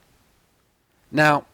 [1.10, 1.46] Now,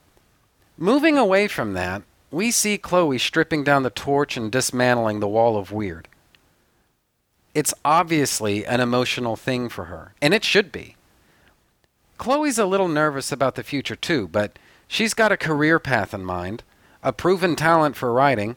[0.76, 5.56] moving away from that, we see Chloe stripping down the torch and dismantling the wall
[5.56, 6.08] of weird.
[7.54, 10.96] It's obviously an emotional thing for her, and it should be.
[12.18, 14.58] Chloe's a little nervous about the future too, but
[14.88, 16.64] she's got a career path in mind,
[17.02, 18.56] a proven talent for writing,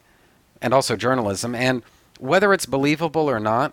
[0.60, 1.82] and also journalism, and
[2.18, 3.72] whether it's believable or not,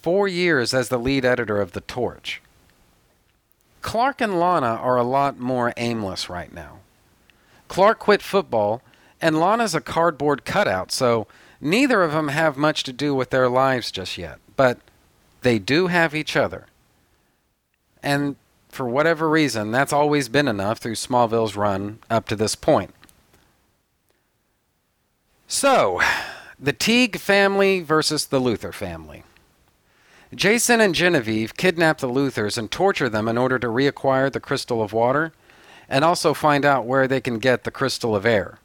[0.00, 2.40] four years as the lead editor of The Torch.
[3.82, 6.78] Clark and Lana are a lot more aimless right now.
[7.68, 8.82] Clark quit football,
[9.20, 11.26] and Lana's a cardboard cutout, so
[11.60, 14.38] neither of them have much to do with their lives just yet.
[14.56, 14.78] But
[15.42, 16.66] they do have each other.
[18.02, 18.36] And
[18.68, 22.92] for whatever reason, that's always been enough through Smallville's run up to this point.
[25.46, 26.00] So,
[26.58, 29.22] the Teague family versus the Luthor family.
[30.34, 34.82] Jason and Genevieve kidnap the Luthors and torture them in order to reacquire the Crystal
[34.82, 35.32] of Water
[35.94, 38.58] and also find out where they can get the Crystal of Air.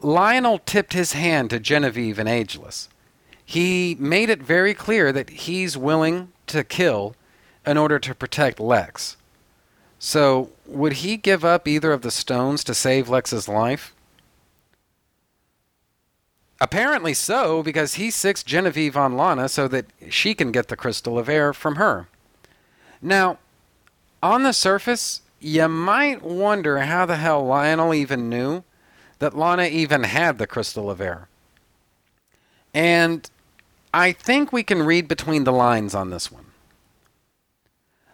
[0.00, 2.90] Lionel tipped his hand to Genevieve and Ageless.
[3.42, 7.16] He made it very clear that he's willing to kill
[7.64, 9.16] in order to protect Lex.
[9.98, 13.94] So, would he give up either of the stones to save Lex's life?
[16.60, 21.18] Apparently so, because he sicks Genevieve on Lana so that she can get the crystal
[21.18, 22.08] of air from her.
[23.00, 23.38] Now,
[24.22, 28.62] on the surface, you might wonder how the hell Lionel even knew
[29.18, 31.28] that Lana even had the crystal of air.
[32.72, 33.28] And
[33.92, 36.46] I think we can read between the lines on this one.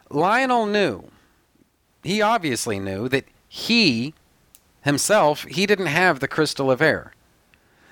[0.08, 1.10] Lionel knew,
[2.02, 4.14] he obviously knew, that he
[4.82, 7.12] himself, he didn't have the crystal of air.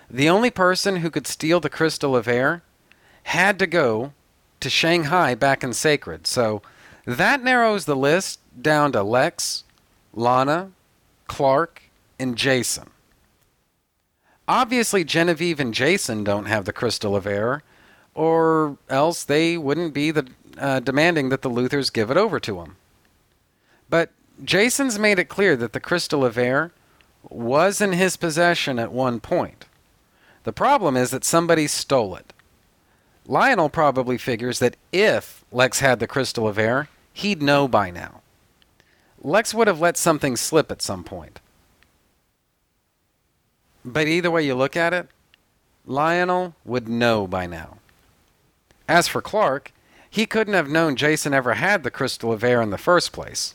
[0.09, 2.63] The only person who could steal the crystal of air
[3.25, 4.13] had to go
[4.61, 6.27] to Shanghai back in Sacred.
[6.27, 6.63] So
[7.07, 9.65] that narrows the list down to Lex,
[10.13, 10.71] Lana,
[11.27, 11.83] Clark,
[12.19, 12.91] and Jason.
[14.47, 17.63] Obviously, Genevieve and Jason don't have the crystal of air,
[18.15, 20.29] or else they wouldn't be the,
[20.59, 22.77] uh, demanding that the Luthors give it over to them.
[23.89, 24.11] But
[24.43, 26.73] Jason's made it clear that the crystal of air
[27.29, 29.65] was in his possession at one point.
[30.45, 32.33] The problem is that somebody stole it.
[33.27, 38.21] Lionel probably figures that if Lex had the crystal of air, he'd know by now.
[39.23, 41.41] Lex would have let something slip at some point.
[43.83, 45.09] But either way you look at it,
[45.87, 47.79] Lionel would know by now.
[48.87, 49.73] As for Clark,
[50.11, 53.55] he couldn't have known Jason ever had the crystal of air in the first place.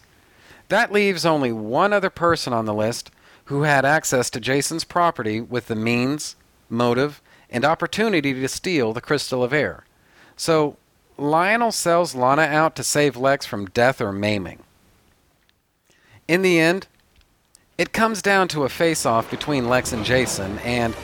[0.70, 3.12] That leaves only one other person on the list
[3.46, 6.36] who had access to Jason's property with the means,
[6.70, 9.86] motive, and opportunity to steal the crystal of air.
[10.38, 10.78] So
[11.20, 14.64] Lionel sells Lana out to save Lex from death or maiming.
[16.28, 16.88] In the end,
[17.78, 20.96] it comes down to a face off between Lex and Jason, and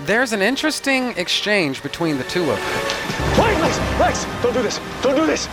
[0.00, 3.42] there's an interesting exchange between the two of them.
[3.42, 3.78] Wait, Lex!
[3.98, 4.42] Lex!
[4.42, 4.80] Don't do this!
[5.02, 5.48] Don't do this!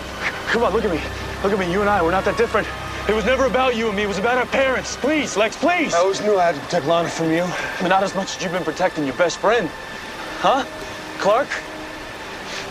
[0.47, 1.01] Come on, look at me.
[1.43, 1.71] Look at me.
[1.71, 2.67] You and I, we're not that different.
[3.09, 4.03] It was never about you and me.
[4.03, 4.95] It was about our parents.
[4.97, 5.93] Please, Lex, please.
[5.93, 7.45] I always knew I had to protect Lana from you.
[7.81, 9.69] But not as much as you've been protecting your best friend.
[10.39, 10.63] Huh?
[11.19, 11.49] Clark?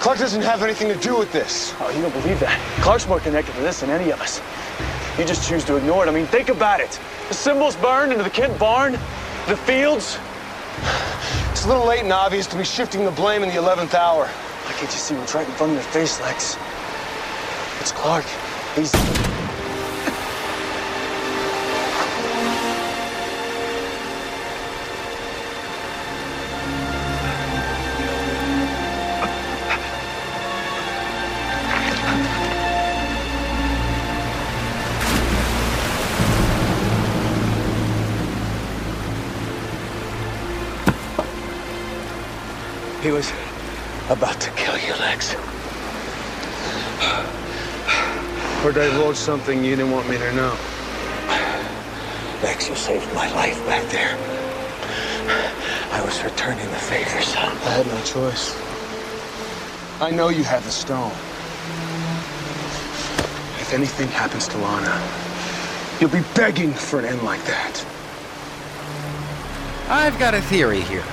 [0.03, 1.77] Clark doesn't have anything to do with this.
[1.79, 2.59] Oh, you don't believe that.
[2.83, 4.41] Clark's more connected to this than any of us.
[5.17, 6.09] You just choose to ignore it.
[6.09, 6.99] I mean, think about it.
[7.29, 8.95] The symbols burned into the Kent barn,
[9.47, 10.19] the fields.
[11.53, 14.27] It's a little late and obvious to be shifting the blame in the 11th hour.
[14.27, 16.57] Why can't you see what's right in front of your face, Lex?
[17.81, 18.25] It's Clark.
[18.75, 19.32] He's.
[48.73, 50.57] Or divulge something you didn't want me to know.
[52.43, 54.17] Lex, you saved my life back there.
[55.93, 57.55] I was returning the favor, son.
[57.55, 58.57] I had no choice.
[60.01, 61.11] I know you have the stone.
[63.61, 65.03] If anything happens to Lana,
[66.01, 67.85] you'll be begging for an end like that.
[69.91, 71.05] I've got a theory here.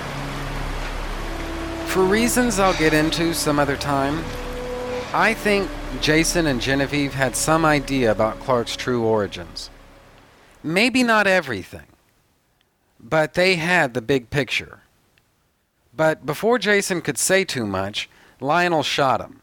[1.88, 4.24] For reasons I'll get into some other time,
[5.14, 5.70] I think
[6.02, 9.70] Jason and Genevieve had some idea about Clark's true origins.
[10.64, 11.88] Maybe not everything,
[13.00, 14.80] but they had the big picture.
[15.96, 18.10] But before Jason could say too much,
[18.40, 19.42] Lionel shot him.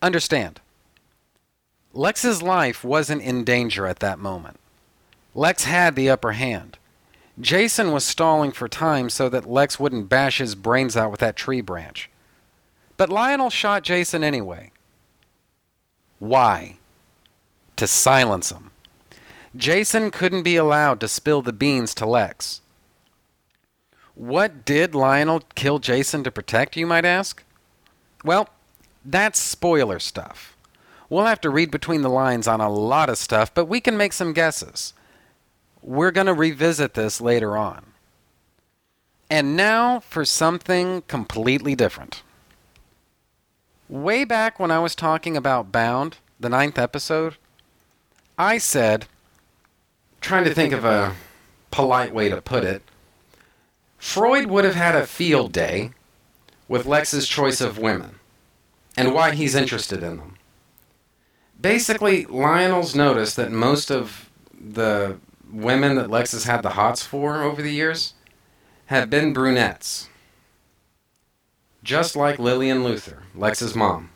[0.00, 0.60] Understand,
[1.92, 4.58] Lex's life wasn't in danger at that moment.
[5.34, 6.78] Lex had the upper hand.
[7.40, 11.36] Jason was stalling for time so that Lex wouldn't bash his brains out with that
[11.36, 12.10] tree branch.
[12.96, 14.72] But Lionel shot Jason anyway.
[16.22, 16.76] Why?
[17.74, 18.70] To silence him.
[19.56, 22.60] Jason couldn't be allowed to spill the beans to Lex.
[24.14, 27.42] What did Lionel kill Jason to protect, you might ask?
[28.24, 28.48] Well,
[29.04, 30.56] that's spoiler stuff.
[31.10, 33.96] We'll have to read between the lines on a lot of stuff, but we can
[33.96, 34.94] make some guesses.
[35.82, 37.84] We're going to revisit this later on.
[39.28, 42.22] And now for something completely different.
[43.88, 47.36] Way back when I was talking about Bound, the ninth episode,
[48.38, 49.06] I said,
[50.20, 51.14] trying to think of a
[51.70, 52.82] polite way to put it,
[53.98, 55.92] Freud would have had a field day
[56.68, 58.16] with Lex's choice of women
[58.96, 60.36] and why he's interested in them.
[61.60, 65.18] Basically, Lionel's noticed that most of the
[65.52, 68.14] women that Lex has had the hots for over the years
[68.86, 70.08] have been brunettes.
[71.82, 74.10] Just like Lillian Luthor, Lex's mom.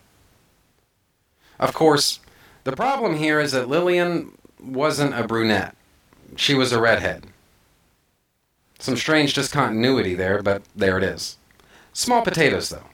[1.58, 2.20] Of course,
[2.64, 5.74] the problem here is that Lillian wasn't a brunette.
[6.36, 7.26] She was a redhead.
[8.78, 11.38] Some strange discontinuity there, but there it is.
[11.92, 12.86] Small potatoes, though.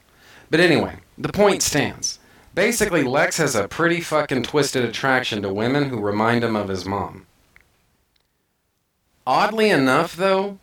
[0.51, 2.19] But anyway, the point stands.
[2.55, 6.85] Basically, Lex has a pretty fucking twisted attraction to women who remind him of his
[6.85, 7.27] mom.
[9.27, 10.59] Oddly enough, though,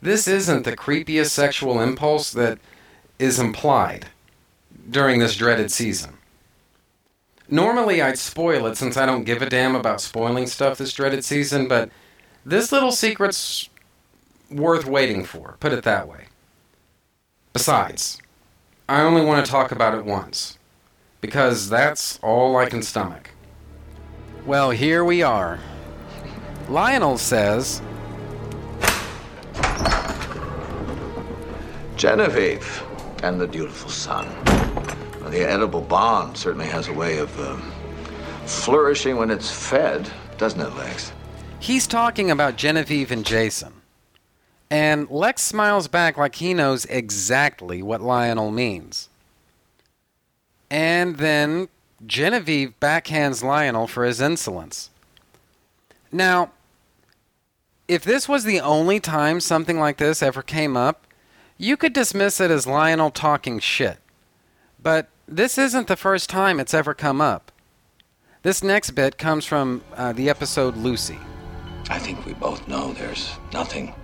[0.00, 2.58] this isn't the creepiest sexual impulse that
[3.18, 4.06] is implied
[4.90, 6.18] during this dreaded season.
[7.48, 11.24] Normally, I'd spoil it since I don't give a damn about spoiling stuff this dreaded
[11.24, 11.90] season, but
[12.44, 13.68] this little secret's
[14.50, 16.26] worth waiting for, put it that way.
[17.52, 18.20] Besides,
[18.88, 20.58] I only want to talk about it once,
[21.20, 23.30] because that's all I can stomach.
[24.44, 25.58] Well, here we are.
[26.68, 27.80] Lionel says
[31.96, 32.82] Genevieve
[33.22, 34.28] and the dutiful son.
[35.30, 37.60] The Oedipal bond certainly has a way of um,
[38.46, 41.12] flourishing when it's fed, doesn't it, Lex?
[41.58, 43.72] He's talking about Genevieve and Jason.
[44.70, 49.08] And Lex smiles back like he knows exactly what Lionel means.
[50.70, 51.68] And then
[52.04, 54.90] Genevieve backhands Lionel for his insolence.
[56.10, 56.50] Now,
[57.88, 61.05] if this was the only time something like this ever came up,
[61.58, 63.98] You could dismiss it as Lionel talking shit,
[64.82, 67.50] but this isn't the first time it's ever come up.
[68.42, 71.18] This next bit comes from uh, the episode Lucy.
[71.88, 73.94] I think we both know there's nothing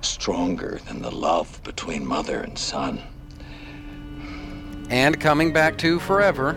[0.00, 3.02] stronger than the love between mother and son.
[4.88, 6.56] And coming back to Forever.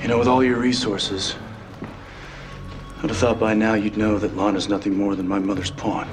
[0.00, 1.36] You know, with all your resources,
[3.02, 6.08] I'd have thought by now you'd know that Lana's nothing more than my mother's pawn.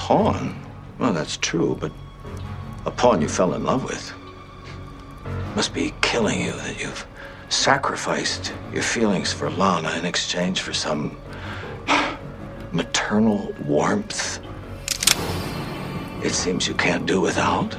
[0.00, 0.58] Pawn?
[0.98, 1.92] Well, that's true, but
[2.86, 4.12] a pawn you fell in love with.
[5.54, 7.06] Must be killing you that you've
[7.50, 11.18] sacrificed your feelings for Lana in exchange for some
[12.72, 14.40] maternal warmth.
[16.24, 17.76] It seems you can't do without.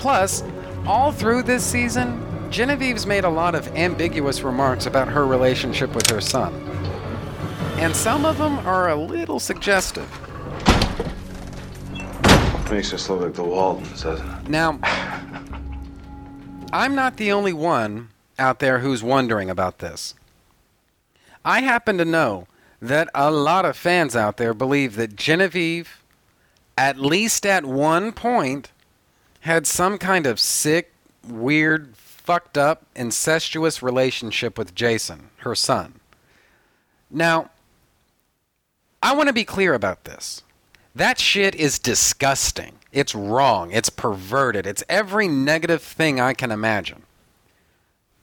[0.00, 0.42] Plus,
[0.86, 2.20] all through this season,
[2.50, 6.52] Genevieve's made a lot of ambiguous remarks about her relationship with her son.
[7.78, 10.10] And some of them are a little suggestive.
[12.70, 14.48] Makes us look like the Waltons, doesn't it?
[14.48, 14.78] Now,
[16.72, 18.08] I'm not the only one
[18.38, 20.14] out there who's wondering about this.
[21.44, 22.46] I happen to know
[22.80, 26.02] that a lot of fans out there believe that Genevieve,
[26.78, 28.70] at least at one point,
[29.40, 30.92] had some kind of sick,
[31.26, 36.00] weird, fucked up, incestuous relationship with Jason, her son.
[37.10, 37.50] Now,
[39.02, 40.42] I want to be clear about this.
[40.94, 42.78] That shit is disgusting.
[42.92, 43.70] It's wrong.
[43.70, 44.66] It's perverted.
[44.66, 47.04] It's every negative thing I can imagine.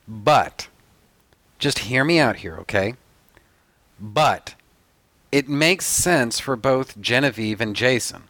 [0.07, 0.67] But,
[1.57, 2.95] just hear me out here, okay?
[3.99, 4.55] But,
[5.31, 8.23] it makes sense for both Genevieve and Jason.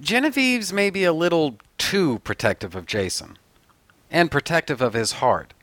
[0.00, 3.36] Genevieve's maybe a little too protective of Jason
[4.10, 5.54] and protective of his heart.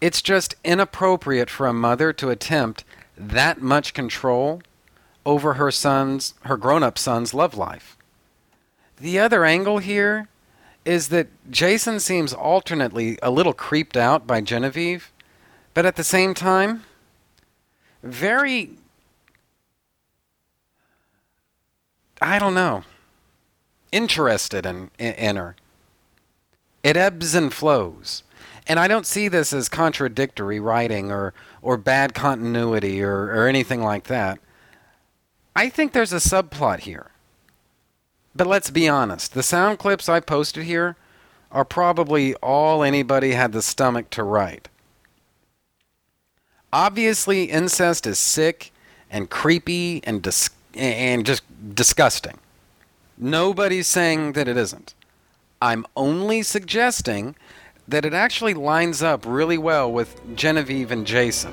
[0.00, 2.84] It's just inappropriate for a mother to attempt
[3.16, 4.60] that much control
[5.26, 7.96] over her son's her grown-up son's love life.
[8.98, 10.28] The other angle here
[10.84, 15.10] is that Jason seems alternately a little creeped out by Genevieve,
[15.72, 16.84] but at the same time
[18.02, 18.70] very
[22.20, 22.84] I don't know
[23.94, 25.54] interested in, in her.
[26.82, 28.24] It ebbs and flows.
[28.66, 31.32] And I don't see this as contradictory writing or,
[31.62, 34.38] or bad continuity or, or anything like that.
[35.56, 37.10] I think there's a subplot here.
[38.34, 40.96] But let's be honest the sound clips I posted here
[41.52, 44.68] are probably all anybody had the stomach to write.
[46.72, 48.72] Obviously, incest is sick
[49.08, 51.44] and creepy and, dis- and just
[51.76, 52.38] disgusting.
[53.16, 54.94] Nobody's saying that it isn't.
[55.62, 57.36] I'm only suggesting
[57.86, 61.52] that it actually lines up really well with Genevieve and Jason.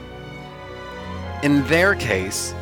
[1.44, 2.56] In their case,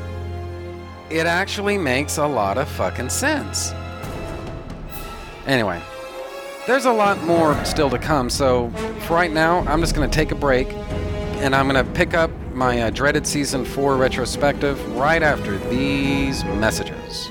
[1.10, 3.72] it actually makes a lot of fucking sense.
[5.48, 5.81] Anyway,
[6.68, 8.69] there's a lot more still to come, so
[9.07, 10.68] for right now, I'm just going to take a break
[11.41, 16.44] and I'm going to pick up my uh, dreaded season 4 retrospective right after these
[16.44, 17.30] messages.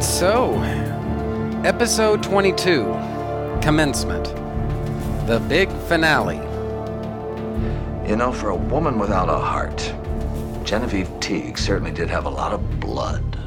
[0.00, 0.54] And so,
[1.62, 2.84] episode 22
[3.60, 4.24] Commencement.
[5.26, 6.38] The big finale.
[8.08, 9.94] You know, for a woman without a heart,
[10.64, 13.38] Genevieve Teague certainly did have a lot of blood.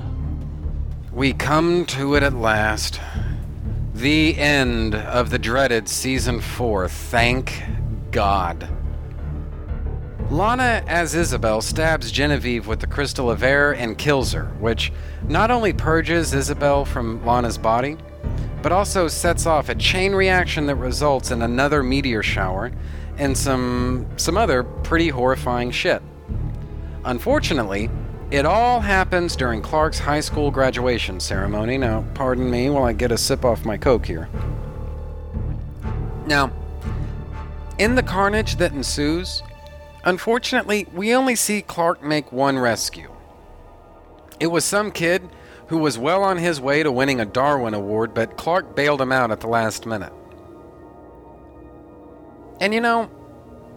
[1.11, 3.01] We come to it at last.
[3.95, 6.88] The end of the dreaded season 4.
[6.88, 7.63] Thank
[8.11, 8.69] God.
[10.34, 14.91] Lana, as Isabel, stabs Genevieve with the crystal of air and kills her, which
[15.27, 17.97] not only purges Isabel from Lana's body,
[18.64, 22.72] but also sets off a chain reaction that results in another meteor shower
[23.19, 26.01] and some some other pretty horrifying shit.
[27.05, 27.91] Unfortunately,
[28.31, 31.77] it all happens during Clark's high school graduation ceremony.
[31.77, 34.27] Now, pardon me while I get a sip off my Coke here.
[36.26, 36.51] Now,
[37.77, 39.43] in the carnage that ensues,
[40.03, 43.11] unfortunately, we only see Clark make one rescue.
[44.39, 45.30] It was some kid
[45.67, 49.11] who was well on his way to winning a Darwin Award, but Clark bailed him
[49.11, 50.13] out at the last minute.
[52.59, 53.09] And you know,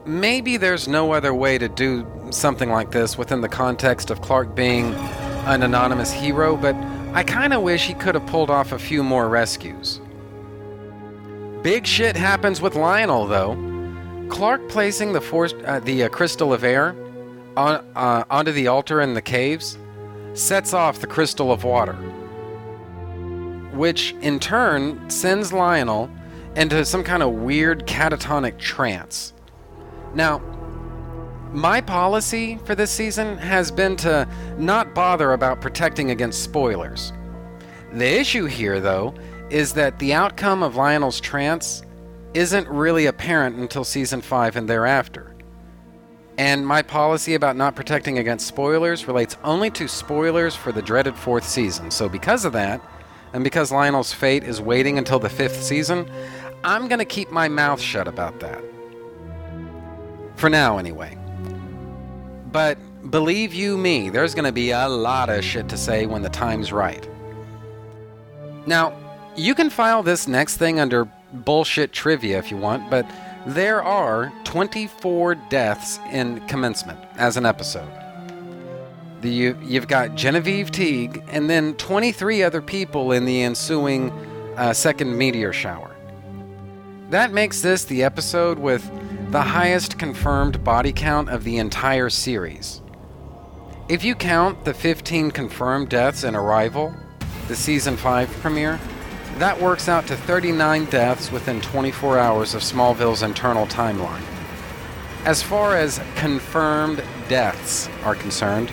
[0.05, 4.55] maybe there's no other way to do something like this within the context of Clark
[4.55, 4.95] being
[5.47, 6.75] an anonymous hero, but
[7.15, 10.01] I kind of wish he could have pulled off a few more rescues.
[11.63, 13.55] Big shit happens with Lionel, though.
[14.29, 16.97] Clark placing the force, uh, the uh, crystal of air
[17.57, 19.79] on, uh, onto the altar in the caves
[20.35, 21.95] sets off the crystal of water,
[23.73, 26.11] which in turn sends Lionel
[26.57, 29.33] into some kind of weird catatonic trance.
[30.15, 30.39] Now,
[31.53, 34.29] my policy for this season has been to
[34.59, 37.13] not bother about protecting against spoilers.
[37.93, 39.15] The issue here, though,
[39.49, 41.83] is that the outcome of Lionel's trance
[42.37, 45.35] isn't really apparent until season 5 and thereafter.
[46.39, 51.17] And my policy about not protecting against spoilers relates only to spoilers for the dreaded
[51.17, 51.91] fourth season.
[51.91, 52.83] So, because of that,
[53.33, 56.11] and because Lionel's fate is waiting until the fifth season,
[56.63, 58.63] I'm going to keep my mouth shut about that.
[60.37, 61.17] For now, anyway.
[62.53, 62.77] But
[63.11, 66.29] believe you me, there's going to be a lot of shit to say when the
[66.29, 67.09] time's right.
[68.67, 68.93] Now,
[69.37, 71.09] you can file this next thing under
[71.45, 73.07] bullshit trivia if you want, but
[73.47, 77.91] there are 24 deaths in commencement as an episode.
[79.21, 84.11] The, you, you've got Genevieve Teague and then 23 other people in the ensuing
[84.57, 85.95] uh, second meteor shower.
[87.11, 88.91] That makes this the episode with
[89.31, 92.83] the highest confirmed body count of the entire series.
[93.89, 96.93] If you count the 15 confirmed deaths in Arrival,
[97.47, 98.81] the season 5 premiere,
[99.39, 104.25] that works out to 39 deaths within 24 hours of Smallville's internal timeline.
[105.25, 108.73] As far as confirmed deaths are concerned,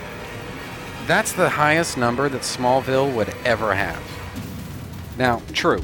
[1.05, 4.01] that's the highest number that Smallville would ever have.
[5.17, 5.83] Now, true,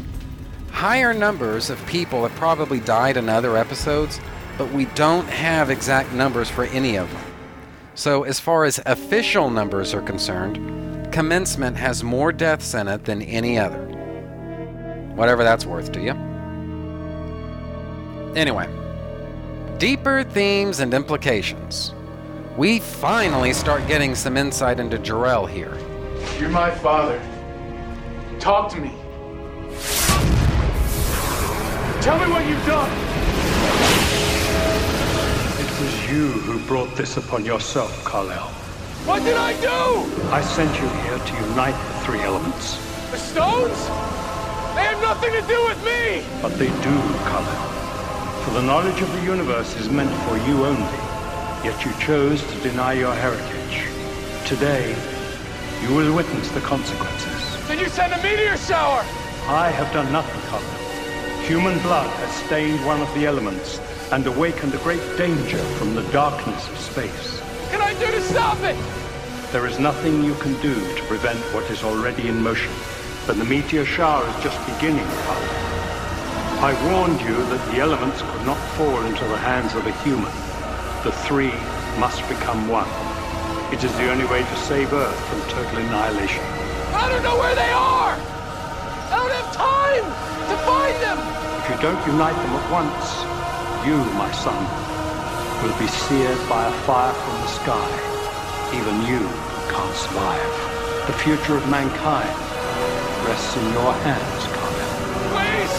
[0.72, 4.20] higher numbers of people have probably died in other episodes,
[4.58, 7.24] but we don't have exact numbers for any of them.
[7.96, 10.80] So, as far as official numbers are concerned,
[11.12, 13.89] Commencement has more deaths in it than any other.
[15.20, 16.12] Whatever that's worth to you.
[18.38, 18.70] Anyway,
[19.78, 21.94] deeper themes and implications.
[22.56, 25.78] We finally start getting some insight into Jor-El here.
[26.40, 27.20] You're my father.
[28.40, 28.92] Talk to me.
[32.02, 32.90] Tell me what you've done.
[35.60, 38.48] It was you who brought this upon yourself, Kal-El.
[39.06, 40.30] What did I do?
[40.32, 42.78] I sent you here to unite the three elements.
[43.12, 44.09] The stones?
[44.80, 46.24] They have nothing to do with me!
[46.42, 46.96] But they do,
[47.28, 48.44] Kal-El.
[48.44, 51.02] For the knowledge of the universe is meant for you only,
[51.68, 53.76] yet you chose to deny your heritage.
[54.48, 54.96] Today,
[55.82, 57.68] you will witness the consequences.
[57.68, 59.04] Then you send a meteor shower!
[59.50, 61.44] I have done nothing, Kal-El.
[61.44, 63.82] Human blood has stained one of the elements
[64.14, 67.40] and awakened a great danger from the darkness of space.
[67.42, 68.78] What can I do to stop it?
[69.52, 72.72] There is nothing you can do to prevent what is already in motion.
[73.30, 75.06] But the meteor shower is just beginning.
[76.66, 80.34] I warned you that the elements could not fall into the hands of a human.
[81.06, 81.54] The three
[82.02, 82.90] must become one.
[83.70, 86.42] It is the only way to save Earth from total annihilation.
[86.98, 88.18] I don't know where they are!
[88.18, 90.06] I don't have time
[90.50, 91.22] to find them!
[91.62, 93.14] If you don't unite them at once,
[93.86, 94.58] you, my son,
[95.62, 97.90] will be seared by a fire from the sky.
[98.74, 99.22] Even you
[99.70, 100.50] can't survive.
[101.06, 102.49] The future of mankind
[103.30, 104.90] rests in your hands, Kal-El.
[105.30, 105.76] Please!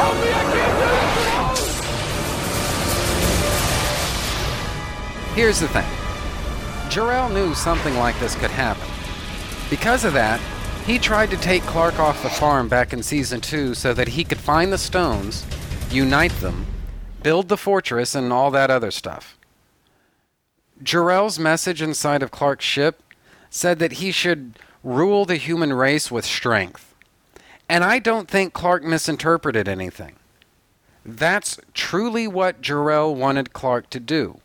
[0.00, 0.28] Help me!
[0.32, 1.76] I can't do this
[5.34, 5.84] Here's the thing
[6.88, 8.88] Jor-El knew something like this could happen.
[9.68, 10.40] Because of that,
[10.86, 14.24] he tried to take Clark off the farm back in season 2 so that he
[14.24, 15.44] could find the stones,
[15.90, 16.64] unite them,
[17.22, 19.36] build the fortress, and all that other stuff.
[20.82, 23.02] Jor-El's message inside of Clark's ship
[23.50, 26.85] said that he should rule the human race with strength.
[27.68, 30.16] And I don't think Clark misinterpreted anything.
[31.04, 34.40] That's truly what Jor-El wanted Clark to do.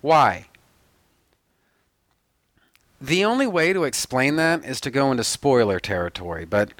[0.00, 0.46] Why?
[3.00, 6.72] The only way to explain that is to go into spoiler territory, but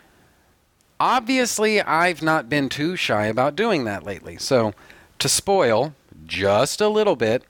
[1.01, 4.37] Obviously, I've not been too shy about doing that lately.
[4.37, 4.75] So,
[5.21, 5.95] to spoil
[6.27, 7.45] just a little bit,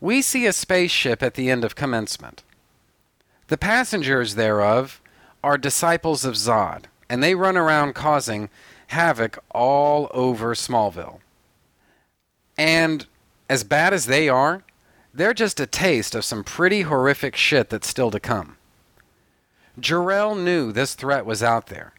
[0.00, 2.42] we see a spaceship at the end of commencement.
[3.48, 5.02] The passengers thereof
[5.42, 8.50] are disciples of Zod, and they run around causing
[8.88, 11.20] havoc all over Smallville.
[12.58, 13.06] And
[13.48, 14.62] as bad as they are,
[15.12, 18.56] they're just a taste of some pretty horrific shit that's still to come.
[19.78, 21.94] Jor-El knew this threat was out there.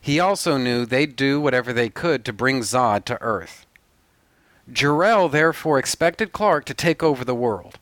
[0.00, 3.66] He also knew they'd do whatever they could to bring Zod to Earth.
[4.72, 7.78] Jor-El therefore expected Clark to take over the world,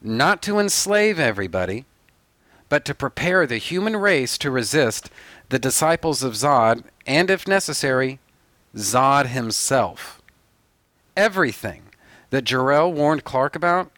[0.00, 1.84] not to enslave everybody,
[2.68, 5.10] but to prepare the human race to resist
[5.48, 8.18] the disciples of Zod and, if necessary,
[8.76, 10.20] Zod himself.
[11.16, 11.82] Everything
[12.30, 13.90] that Jor-El warned Clark about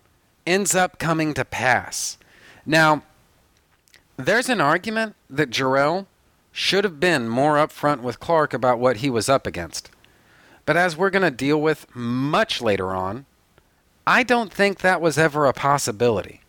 [0.46, 2.16] ends up coming to pass.
[2.64, 3.02] Now,
[4.16, 6.06] there's an argument that Jor-El
[6.52, 9.90] should have been more upfront with Clark about what he was up against.
[10.66, 13.26] But as we're going to deal with much later on,
[14.06, 16.40] I don't think that was ever a possibility.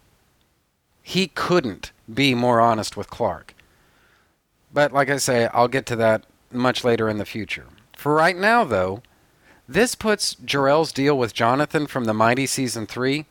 [1.01, 3.53] He couldn't be more honest with Clark.
[4.73, 7.65] But like I say, I'll get to that much later in the future.
[7.95, 9.01] For right now, though,
[9.67, 13.25] this puts Jor-El's deal with Jonathan from the Mighty Season 3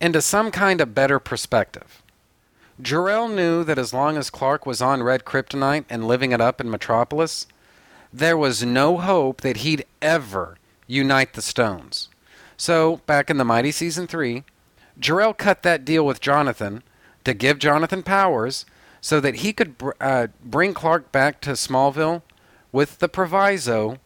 [0.00, 2.02] into some kind of better perspective.
[2.80, 6.60] Jor-El knew that as long as Clark was on Red Kryptonite and living it up
[6.60, 7.46] in Metropolis,
[8.12, 12.08] there was no hope that he'd ever unite the Stones.
[12.56, 14.44] So, back in the Mighty Season 3,
[14.98, 16.82] Jor-El cut that deal with Jonathan
[17.24, 18.66] to give Jonathan powers
[19.00, 22.22] so that he could uh, bring Clark back to Smallville
[22.72, 23.98] with the proviso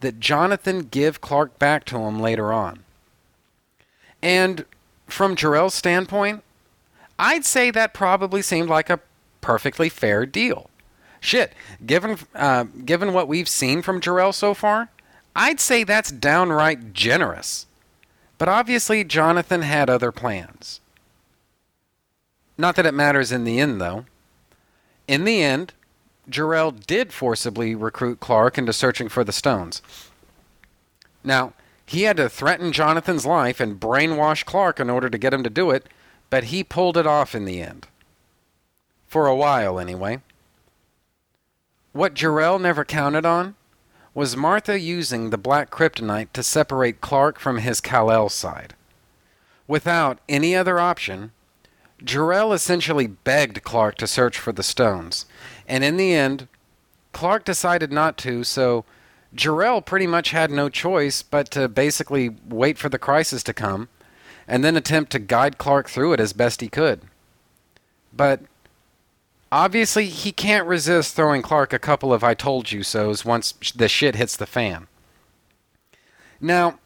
[0.00, 2.80] that Jonathan give Clark back to him later on.
[4.22, 4.64] And
[5.06, 6.42] from Jor-El's standpoint,
[7.18, 9.00] I'd say that probably seemed like a
[9.40, 10.70] perfectly fair deal.
[11.20, 11.52] Shit,
[11.84, 14.90] given uh, given what we've seen from Jor-El so far,
[15.34, 17.66] I'd say that's downright generous.
[18.36, 20.80] But obviously, Jonathan had other plans.
[22.56, 24.06] Not that it matters in the end, though.
[25.08, 25.74] In the end,
[26.28, 29.82] Jor-El did forcibly recruit Clark into searching for the stones.
[31.22, 31.52] Now,
[31.86, 35.50] he had to threaten Jonathan's life and brainwash Clark in order to get him to
[35.50, 35.88] do it,
[36.30, 37.86] but he pulled it off in the end.
[39.06, 40.22] For a while, anyway.
[41.92, 43.54] What Jor-El never counted on
[44.14, 48.74] was Martha using the black kryptonite to separate Clark from his Kal-El side.
[49.68, 51.32] Without any other option,
[52.04, 55.26] Jor-El essentially begged Clark to search for the stones,
[55.66, 56.48] and in the end,
[57.12, 58.84] Clark decided not to, so
[59.34, 63.88] Jor-El pretty much had no choice but to basically wait for the crisis to come
[64.46, 67.00] and then attempt to guide Clark through it as best he could.
[68.12, 68.42] But
[69.50, 73.88] obviously, he can't resist throwing Clark a couple of I told you so's once the
[73.88, 74.86] shit hits the fan.
[76.40, 76.78] Now,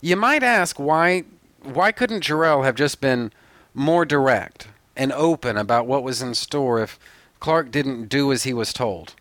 [0.00, 1.24] you might ask why
[1.62, 3.32] why couldn't Jor-El have just been
[3.76, 6.98] more direct and open about what was in store if
[7.38, 9.14] Clark didn't do as he was told?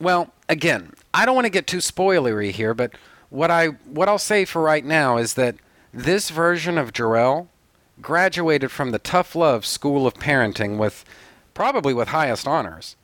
[0.00, 2.92] Well, again, I don't want to get too spoilery here, but
[3.28, 5.56] what I what I'll say for right now is that
[5.92, 7.48] this version of Jor-El
[8.00, 11.04] graduated from the tough love school of parenting with
[11.54, 12.96] probably with highest honors.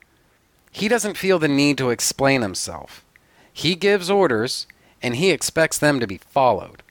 [0.70, 3.04] He doesn't feel the need to explain himself.
[3.52, 4.66] He gives orders
[5.02, 6.82] and he expects them to be followed.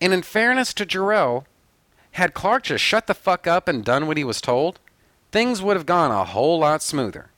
[0.00, 1.46] And in fairness to Jor-El,
[2.12, 4.78] had Clark just shut the fuck up and done what he was told,
[5.30, 7.30] things would have gone a whole lot smoother.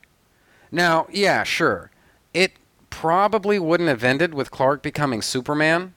[0.71, 1.91] Now, yeah, sure.
[2.33, 2.53] It
[2.89, 5.93] probably wouldn't have ended with Clark becoming Superman.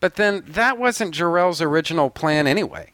[0.00, 2.92] But then that wasn't Jor-El's original plan anyway.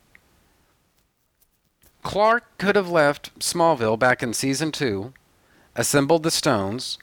[2.02, 5.12] Clark could have left Smallville back in season 2,
[5.74, 6.98] assembled the stones,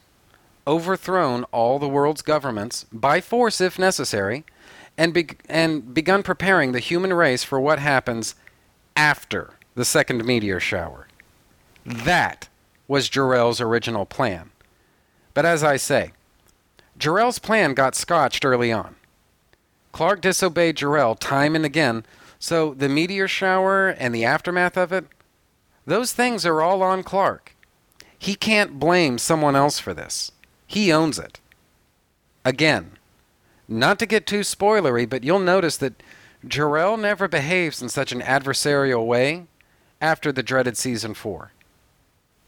[0.66, 4.44] overthrown all the world's governments by force if necessary,
[4.98, 8.34] and be- and begun preparing the human race for what happens
[8.96, 11.06] after the second meteor shower.
[11.86, 12.48] That
[12.88, 14.50] was Jor-El's original plan.
[15.32, 16.12] But as I say,
[16.98, 18.96] Jor-El's plan got scotched early on.
[19.92, 22.04] Clark disobeyed Jor-El time and again,
[22.40, 25.06] so the meteor shower and the aftermath of it,
[25.86, 27.54] those things are all on Clark.
[28.18, 30.32] He can't blame someone else for this.
[30.66, 31.40] He owns it.
[32.44, 32.97] Again,
[33.68, 36.02] not to get too spoilery, but you'll notice that
[36.46, 39.46] Jor-El never behaves in such an adversarial way
[40.00, 41.52] after the dreaded season 4.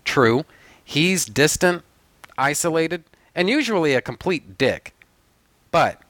[0.05, 0.44] True,
[0.82, 1.82] he's distant,
[2.38, 4.94] isolated, and usually a complete dick.
[5.70, 6.01] But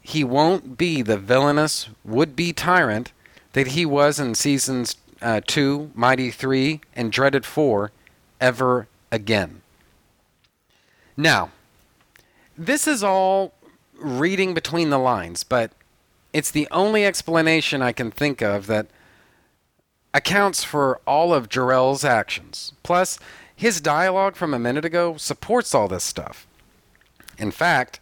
[0.00, 3.12] he won't be the villainous would be tyrant
[3.52, 7.90] that he was in seasons uh, 2, Mighty 3, and Dreaded 4
[8.40, 9.62] ever again.
[11.16, 11.50] Now,
[12.58, 13.52] this is all
[13.98, 15.72] reading between the lines, but
[16.32, 18.88] it's the only explanation I can think of that
[20.12, 22.72] accounts for all of Jor-El's actions.
[22.82, 23.18] Plus,
[23.54, 26.46] his dialogue from a minute ago supports all this stuff.
[27.38, 28.00] In fact,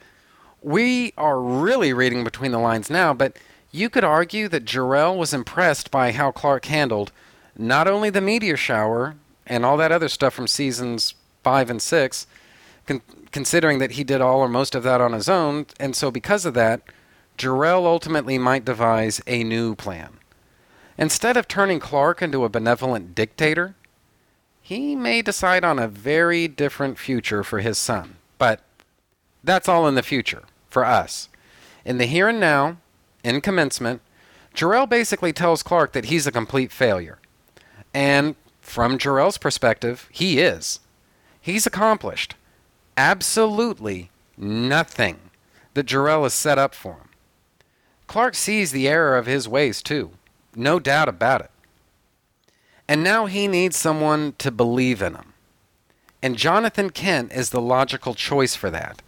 [0.63, 3.37] we are really reading between the lines now, but
[3.71, 7.13] you could argue that Jor-El was impressed by how Clark handled
[7.57, 9.17] not only the meteor shower
[9.47, 12.27] and all that other stuff from seasons 5 and 6,
[12.87, 13.03] con-
[13.33, 16.45] considering that he did all or most of that on his own, and so because
[16.45, 16.83] of that,
[17.37, 20.19] Jor-El ultimately might devise a new plan.
[20.99, 23.75] Instead of turning Clark into a benevolent dictator,
[24.61, 28.17] he may decide on a very different future for his son.
[28.39, 28.61] But
[29.43, 31.29] that's all in the future, for us.
[31.85, 32.77] In the here and now,
[33.25, 34.03] in commencement,
[34.55, 37.19] Jor-El basically tells Clark that he's a complete failure.
[37.95, 40.81] And from Jor-El's perspective, he is.
[41.41, 42.37] He's accomplished
[42.97, 45.19] absolutely nothing
[45.75, 47.09] that Jor-El has set up for him.
[48.07, 50.11] Clark sees the error of his ways, too.
[50.55, 51.51] No doubt about it.
[52.87, 55.33] And now he needs someone to believe in him.
[56.23, 59.03] And Jonathan Kent is the logical choice for that.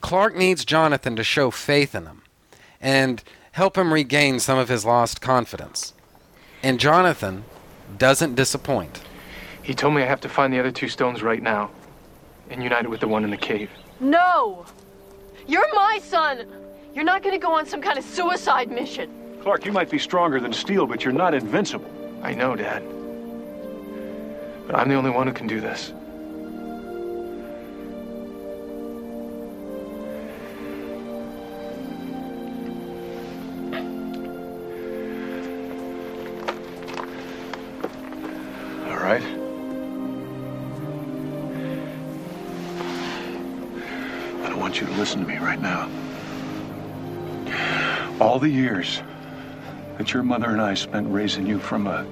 [0.00, 2.22] Clark needs Jonathan to show faith in him
[2.80, 3.22] and
[3.52, 5.94] help him regain some of his lost confidence.
[6.62, 7.44] And Jonathan
[7.98, 9.00] doesn't disappoint.
[9.62, 11.70] He told me I have to find the other two stones right now
[12.50, 13.70] and unite it with the one in the cave.
[14.00, 14.64] No!
[15.46, 16.46] You're my son!
[16.94, 19.10] You're not gonna go on some kind of suicide mission.
[19.42, 21.90] Clark, you might be stronger than steel, but you're not invincible.
[22.22, 22.82] I know, Dad.
[24.66, 25.92] But I'm the only one who can do this.
[48.24, 49.02] All the years
[49.98, 52.06] that your mother and I spent raising you from a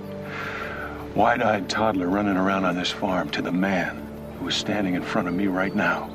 [1.14, 4.06] wide eyed toddler running around on this farm to the man
[4.38, 6.10] who is standing in front of me right now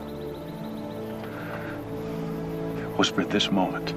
[2.96, 3.90] was for this moment.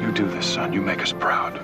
[0.00, 0.72] You do this, son.
[0.72, 1.60] You make us proud.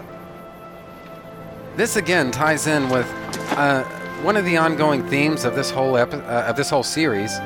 [1.76, 3.08] This again ties in with
[3.52, 3.84] uh,
[4.22, 7.38] one of the ongoing themes of this whole epi- uh, of this whole series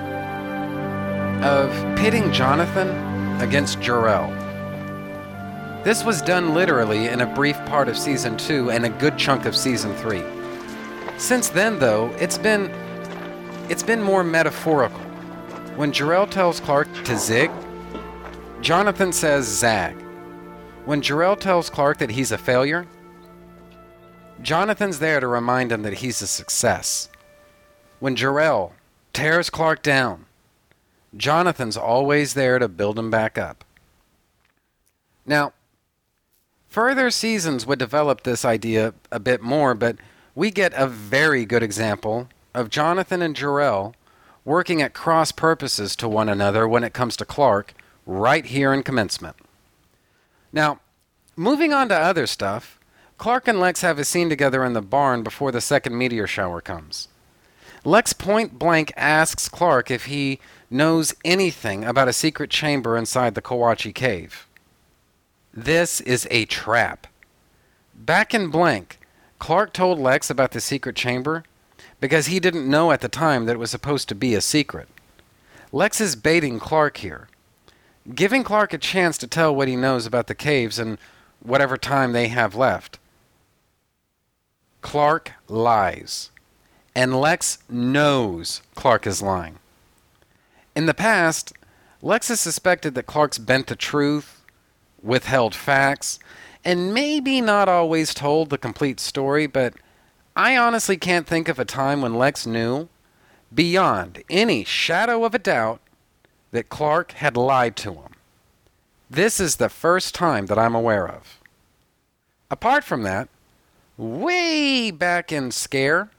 [1.43, 2.91] of pitting Jonathan
[3.41, 4.31] against Jor-El.
[5.85, 9.47] This was done literally in a brief part of season 2 and a good chunk
[9.47, 10.23] of season 3.
[11.17, 12.71] Since then though, it's been
[13.71, 15.01] it's been more metaphorical.
[15.77, 17.51] When Jor-El tells Clark to zig,
[18.61, 19.97] Jonathan says zag.
[20.85, 22.87] When Jor-El tells Clark that he's a failure,
[24.47, 27.09] Jonathan's there to remind him that he's a success.
[27.99, 28.75] When Jor-El
[29.13, 30.27] tears Clark down,
[31.17, 33.65] Jonathan's always there to build him back up.
[35.27, 35.53] Now,
[36.69, 39.97] further seasons would develop this idea a bit more, but
[40.37, 43.97] we get a very good example of Jonathan and Jor-El
[44.45, 47.75] working at cross purposes to one another when it comes to Clark
[48.07, 49.35] right here in commencement.
[50.53, 50.79] Now,
[51.35, 52.76] moving on to other stuff,
[53.19, 56.61] Clark and Lex have a scene together in the barn before the second meteor shower
[56.61, 57.09] comes.
[57.85, 60.39] Lex point blank asks Clark if he
[60.71, 64.47] knows anything about a secret chamber inside the Kawatche cave.
[65.55, 67.07] This is a trap.
[67.95, 68.99] Back in blank,
[69.39, 71.45] Clark told Lex about the secret chamber
[72.01, 74.89] because he didn't know at the time that it was supposed to be a secret.
[75.73, 77.29] Lex is baiting Clark here,
[78.15, 80.99] giving Clark a chance to tell what he knows about the caves in
[81.41, 82.99] whatever time they have left.
[84.87, 86.31] Clark lies,
[86.95, 89.59] and Lex knows Clark is lying.
[90.77, 91.53] In the past,
[92.03, 94.45] Lex has suspected that Clark's bent the truth,
[95.03, 96.21] withheld facts,
[96.65, 99.75] and maybe not always told the complete story, but
[100.37, 102.89] I honestly can't think of a time when Lex knew,
[103.53, 105.81] beyond any shadow of a doubt,
[106.53, 108.13] that Clark had lied to him.
[109.11, 111.41] This is the first time that I'm aware of.
[112.53, 113.29] Apart from that,
[113.97, 116.11] way back in Scare,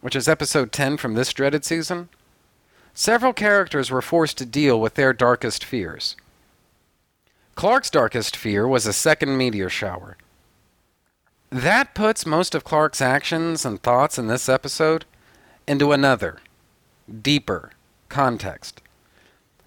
[0.00, 2.08] which is episode 10 from this dreaded season,
[2.94, 6.16] several characters were forced to deal with their darkest fears.
[7.54, 10.16] Clark's darkest fear was a second meteor shower.
[11.50, 15.04] That puts most of Clark's actions and thoughts in this episode
[15.66, 16.38] into another,
[17.22, 17.70] deeper
[18.08, 18.82] context.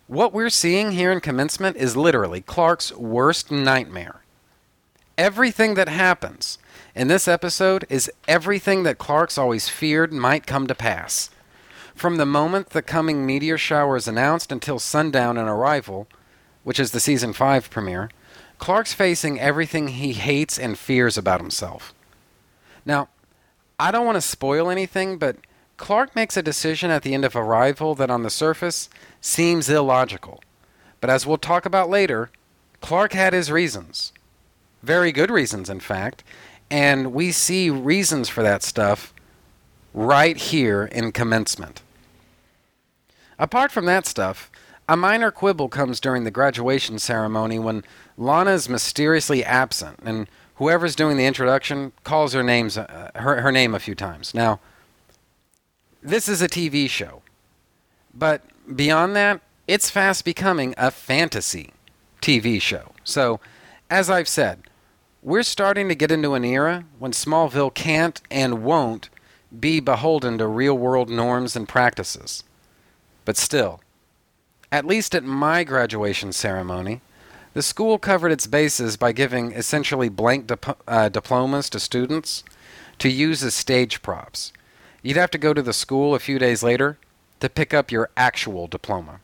[0.07, 4.21] What we're seeing here in commencement is literally Clark's worst nightmare.
[5.17, 6.57] Everything that happens
[6.95, 11.29] in this episode is everything that Clark's always feared might come to pass.
[11.95, 16.07] From the moment the coming meteor shower is announced until sundown and arrival,
[16.63, 18.09] which is the season 5 premiere,
[18.57, 21.93] Clark's facing everything he hates and fears about himself.
[22.85, 23.09] Now,
[23.79, 25.37] I don't want to spoil anything, but
[25.77, 28.89] Clark makes a decision at the end of Arrival that on the surface
[29.21, 30.43] seems illogical.
[30.99, 32.29] But as we'll talk about later,
[32.81, 34.11] Clark had his reasons.
[34.83, 36.23] Very good reasons, in fact.
[36.71, 39.13] And we see reasons for that stuff
[39.93, 41.81] right here in commencement.
[43.39, 44.51] Apart from that stuff,
[44.87, 47.83] a minor quibble comes during the graduation ceremony when
[48.17, 53.51] Lana is mysteriously absent, and whoever's doing the introduction calls her names uh, her, her
[53.51, 54.33] name a few times.
[54.33, 54.59] Now,
[56.01, 57.21] this is a TV show,
[58.13, 58.41] but
[58.75, 61.71] beyond that, it's fast becoming a fantasy
[62.21, 62.91] TV show.
[63.03, 63.39] So,
[63.89, 64.61] as I've said,
[65.21, 69.09] we're starting to get into an era when Smallville can't and won't
[69.57, 72.43] be beholden to real world norms and practices.
[73.25, 73.81] But still,
[74.71, 77.01] at least at my graduation ceremony,
[77.53, 82.43] the school covered its bases by giving essentially blank dip- uh, diplomas to students
[82.99, 84.53] to use as stage props.
[85.01, 86.97] You'd have to go to the school a few days later
[87.39, 89.21] to pick up your actual diploma.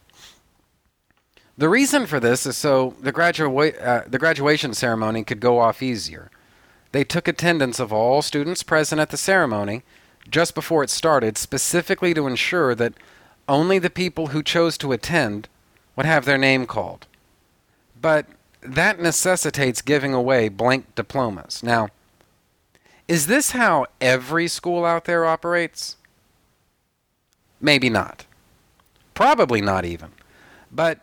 [1.58, 5.82] The reason for this is so the, gradua- uh, the graduation ceremony could go off
[5.82, 6.30] easier.
[6.92, 9.84] They took attendance of all students present at the ceremony
[10.30, 12.94] just before it started, specifically to ensure that
[13.48, 15.48] only the people who chose to attend
[15.96, 17.06] would have their name called.
[18.02, 18.26] But
[18.62, 21.62] that necessitates giving away blank diplomas.
[21.64, 21.90] Now,
[23.08, 25.96] is this how every school out there operates?
[27.62, 28.26] Maybe not.
[29.14, 30.12] Probably not even.
[30.72, 31.00] But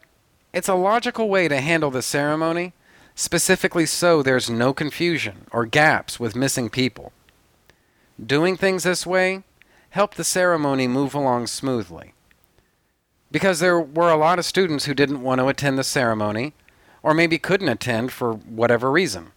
[0.52, 2.72] it's a logical way to handle the ceremony,
[3.14, 7.12] specifically so there's no confusion or gaps with missing people.
[8.24, 9.44] Doing things this way
[9.90, 12.14] helped the ceremony move along smoothly.
[13.30, 16.52] Because there were a lot of students who didn't want to attend the ceremony,
[17.02, 19.32] or maybe couldn't attend for whatever reason.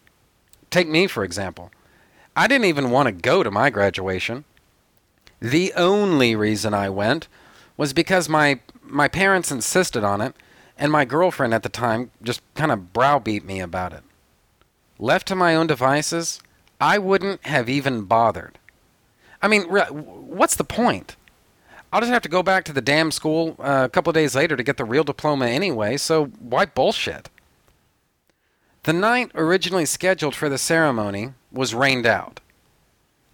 [0.69, 1.71] Take me, for example.
[2.35, 4.43] I didn't even want to go to my graduation.
[5.39, 7.27] The only reason I went
[7.77, 10.35] was because my, my parents insisted on it,
[10.77, 14.03] and my girlfriend at the time just kind of browbeat me about it.
[14.99, 16.41] Left to my own devices,
[16.79, 18.57] I wouldn't have even bothered.
[19.41, 21.15] I mean, what's the point?
[21.91, 24.57] I'll just have to go back to the damn school uh, a couple days later
[24.57, 27.29] to get the real diploma anyway, so why bullshit?
[28.83, 32.39] The night originally scheduled for the ceremony was rained out.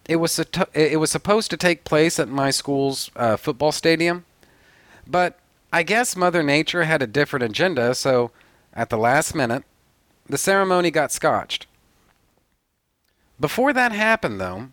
[0.08, 0.40] It was,
[0.74, 4.24] it was supposed to take place at my school's uh, football stadium,
[5.06, 5.38] but
[5.72, 8.30] I guess Mother Nature had a different agenda, so
[8.74, 9.64] at the last minute,
[10.28, 11.66] the ceremony got scotched.
[13.40, 14.68] Before that happened, though,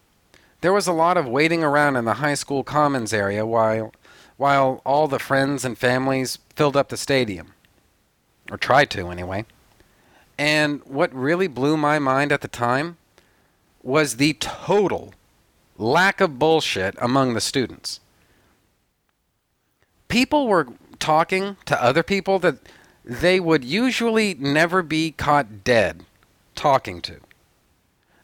[0.60, 3.94] there was a lot of waiting around in the high school commons area while,
[4.36, 7.54] while all the friends and families filled up the stadium.
[8.52, 9.46] Or tried to, anyway.
[10.38, 12.98] And what really blew my mind at the time
[13.82, 15.14] was the total
[15.78, 18.02] lack of bullshit among the students.
[20.10, 20.68] People were
[21.00, 22.58] talking to other people that
[23.04, 26.04] they would usually never be caught dead
[26.56, 27.18] talking to.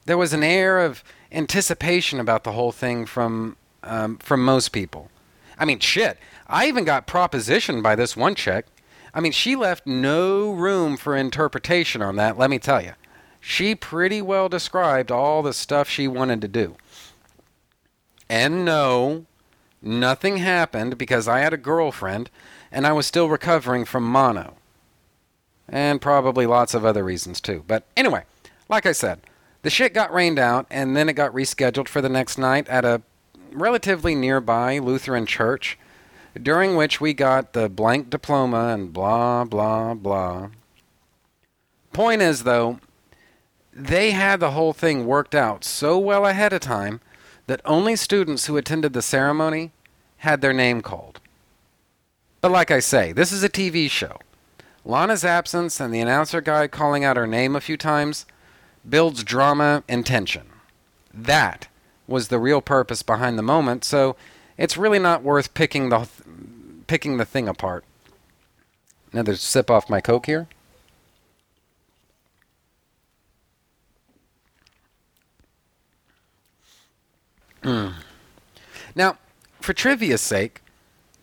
[0.06, 5.10] There was an air of anticipation about the whole thing from um, from most people.
[5.58, 6.18] I mean, shit.
[6.48, 8.66] I even got propositioned by this one chick.
[9.14, 12.38] I mean, she left no room for interpretation on that.
[12.38, 12.94] Let me tell you,
[13.40, 16.76] she pretty well described all the stuff she wanted to do.
[18.28, 19.26] And no,
[19.82, 22.30] nothing happened because I had a girlfriend
[22.76, 24.56] and I was still recovering from mono.
[25.68, 27.64] And probably lots of other reasons too.
[27.66, 28.24] But anyway,
[28.68, 29.22] like I said,
[29.62, 32.84] the shit got rained out and then it got rescheduled for the next night at
[32.84, 33.02] a
[33.52, 35.80] relatively nearby Lutheran church,
[36.40, 40.50] during which we got the blank diploma and blah, blah, blah.
[41.94, 42.82] Point is, though,
[43.72, 47.00] they had the whole thing worked out so well ahead of time
[47.48, 49.72] that only students who attended the ceremony
[50.18, 51.22] had their name called.
[52.46, 54.20] But like I say, this is a TV show.
[54.86, 58.28] Lana's absence and the announcer guy calling out her name a few times
[58.88, 60.44] builds drama and tension.
[61.12, 61.68] That
[62.08, 64.16] was the real purpose behind the moment, so
[64.60, 66.08] it's really not worth picking the
[66.86, 67.84] picking the thing apart.
[69.12, 70.48] Another sip off my coke here.
[77.64, 77.94] Mm.
[78.94, 79.18] Now,
[79.60, 80.62] for trivia's sake,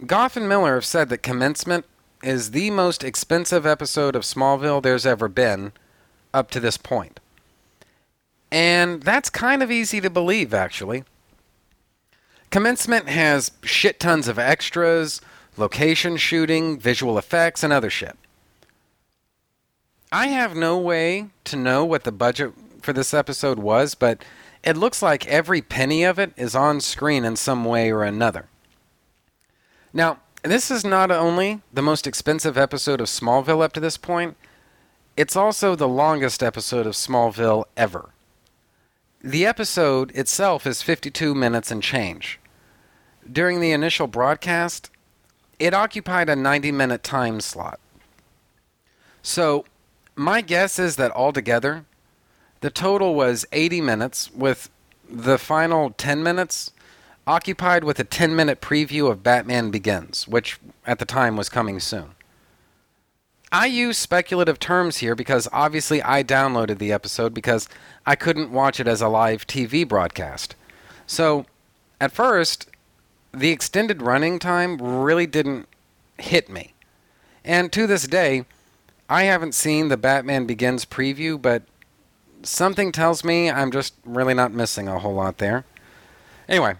[0.07, 1.85] Gough and Millar have said that Commencement
[2.23, 5.73] is the most expensive episode of Smallville there's ever been
[6.35, 7.21] up to this point.
[8.51, 11.05] And that's kind of easy to believe, actually.
[12.51, 15.21] Commencement has shit tons of extras,
[15.57, 18.17] location shooting, visual effects, and other shit.
[20.11, 22.53] I have no way to know what the budget
[22.83, 24.23] for this episode was, but
[24.63, 28.49] it looks like every penny of it is on screen in some way or another.
[29.93, 34.37] Now, this is not only the most expensive episode of Smallville up to this point,
[35.17, 38.11] it's also the longest episode of Smallville ever.
[39.23, 42.41] The episode itself is 52 minutes and change.
[43.31, 44.91] During the initial broadcast,
[45.59, 47.79] it occupied a 90 minute time slot.
[49.23, 49.65] So,
[50.17, 51.85] my guess is that altogether,
[52.61, 54.71] the total was 80 minutes, with
[55.09, 56.73] the final 10 minutes
[57.27, 61.81] occupied with a 10 minute preview of Batman Begins, which at the time was coming
[61.81, 62.15] soon.
[63.53, 67.69] I use speculative terms here because obviously I downloaded the episode because
[68.07, 70.57] I couldn't watch it as a live TV broadcast.
[71.07, 71.45] So,
[72.01, 72.69] at first,
[73.33, 75.69] the extended running time really didn't
[76.19, 76.73] hit me.
[77.45, 78.47] And to this day,
[79.09, 81.63] I haven't seen the Batman Begins preview, but
[82.43, 85.67] something tells me I'm just really not missing a whole lot there.
[86.49, 86.77] Anyway,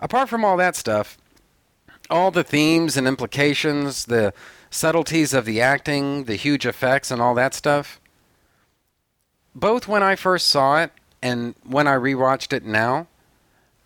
[0.00, 1.18] apart from all that stuff,
[2.10, 4.32] all the themes and implications, the
[4.70, 8.00] subtleties of the acting, the huge effects, and all that stuff,
[9.54, 10.92] both when I first saw it
[11.22, 13.08] and when I rewatched it now,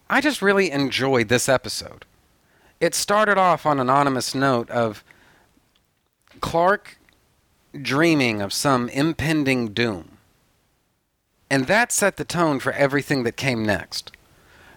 [0.09, 2.05] I just really enjoyed this episode.
[2.81, 5.05] It started off on an anonymous note of
[6.41, 6.99] Clark
[7.81, 10.19] dreaming of some impending doom.
[11.49, 14.13] And that set the tone for everything that came next.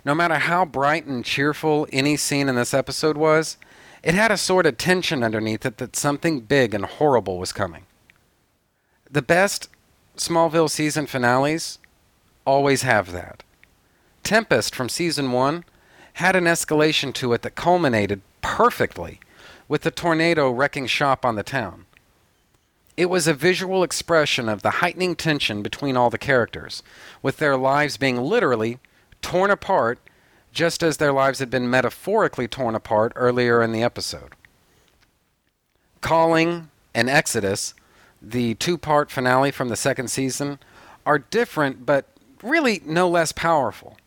[0.05, 3.57] No matter how bright and cheerful any scene in this episode was,
[4.03, 7.85] it had a sort of tension underneath it that something big and horrible was coming.
[9.09, 9.69] The best
[10.17, 11.79] Smallville season finales
[12.45, 13.43] always have that.
[14.23, 15.63] Tempest from season one
[16.13, 19.19] had an escalation to it that culminated perfectly
[19.67, 21.85] with the tornado wrecking shop on the town.
[22.95, 26.83] It was a visual expression of the heightening tension between all the characters,
[27.23, 28.77] with their lives being literally
[29.23, 29.97] torn apart
[30.51, 34.35] just as their lives had been metaphorically torn apart earlier in the episode.
[36.01, 37.73] Calling and Exodus,
[38.21, 40.59] the two part finale from the second season,
[41.05, 42.05] are different but
[42.43, 43.97] really no less powerful.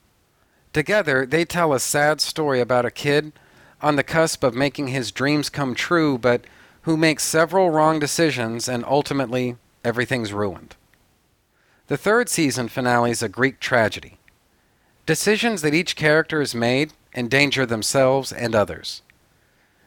[0.73, 3.33] Together, they tell a sad story about a kid
[3.83, 6.45] on the cusp of making his dreams come true, but
[6.83, 10.77] who makes several wrong decisions and ultimately everything's ruined.
[11.89, 14.19] The third season finale is a Greek tragedy.
[15.07, 19.03] Decisions that each character has made endanger themselves and others.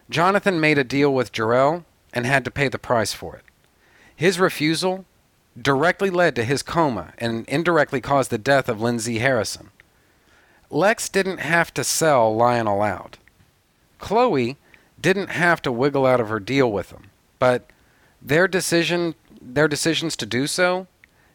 [0.09, 3.43] Jonathan made a deal with Jor-El and had to pay the price for it.
[4.15, 5.05] His refusal
[5.61, 9.71] directly led to his coma and indirectly caused the death of Lindsay Harrison.
[10.69, 13.17] Lex didn't have to sell Lionel out.
[13.99, 14.57] Chloe
[14.99, 17.09] didn't have to wiggle out of her deal with him,
[17.39, 17.69] but
[18.21, 20.87] their decision their decisions to do so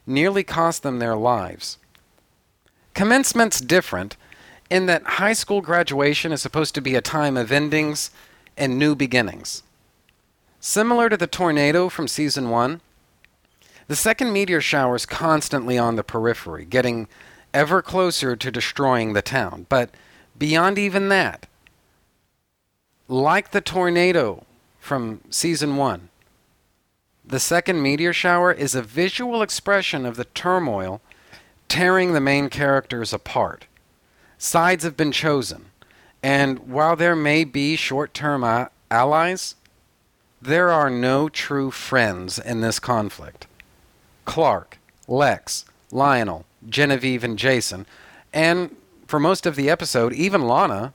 [0.07, 1.79] nearly cost them their lives.
[2.95, 4.17] Commencement's different
[4.71, 8.11] in that high school graduation is supposed to be a time of endings
[8.57, 9.63] and new beginnings.
[10.61, 12.81] Similar to the tornado from season 1,
[13.87, 17.07] the second meteor shower is constantly on the periphery, getting
[17.53, 19.67] ever closer to destroying the town.
[19.69, 19.91] But
[20.39, 21.47] beyond even that,
[23.09, 24.47] like the tornado
[24.81, 26.09] from season 1,
[27.27, 31.01] the second meteor shower is a visual expression of the turmoil
[31.69, 33.67] tearing the main characters apart.
[34.39, 35.67] Sides have been chosen,
[36.23, 39.55] and while there may be short term a- uh, allies,
[40.41, 43.47] there are no true friends in this conflict.
[44.25, 44.79] Clark,
[45.09, 47.87] Lex, Lionel, Genevieve, and Jason,
[48.33, 48.77] and
[49.07, 50.93] for most of the episode, even Lana,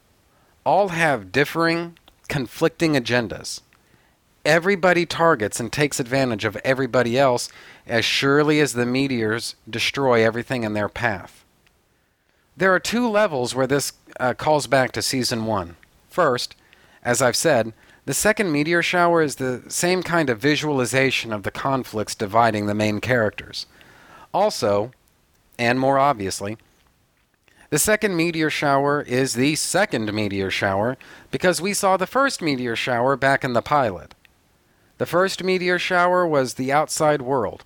[0.66, 1.98] all have differing,
[2.28, 3.62] conflicting agendas.
[4.50, 7.50] Everybody targets and takes advantage of everybody else
[7.86, 11.46] as surely as the meteors destroy everything in their path.
[12.58, 15.76] There are two levels where this uh, calls back to season one.
[16.10, 16.56] First,
[17.04, 17.74] as I've said,
[18.06, 22.74] the second meteor shower is the same kind of visualization of the conflicts dividing the
[22.74, 23.68] main characters.
[24.34, 24.90] Also,
[25.60, 26.58] and more obviously,
[27.70, 30.98] the second meteor shower is the second meteor shower
[31.30, 34.16] because we saw the first meteor shower back in the pilot.
[35.00, 37.64] The first meteor shower was the outside world.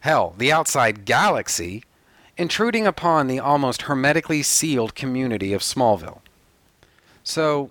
[0.00, 1.82] Hell, the outside galaxy,
[2.36, 6.20] intruding upon the almost hermetically sealed community of Smallville.
[7.24, 7.70] So,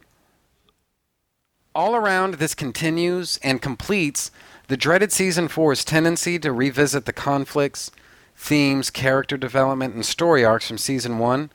[1.74, 4.32] all around, this continues and completes
[4.68, 7.90] the dreaded Season 4's tendency to revisit the conflicts,
[8.36, 11.52] themes, character development, and story arcs from season one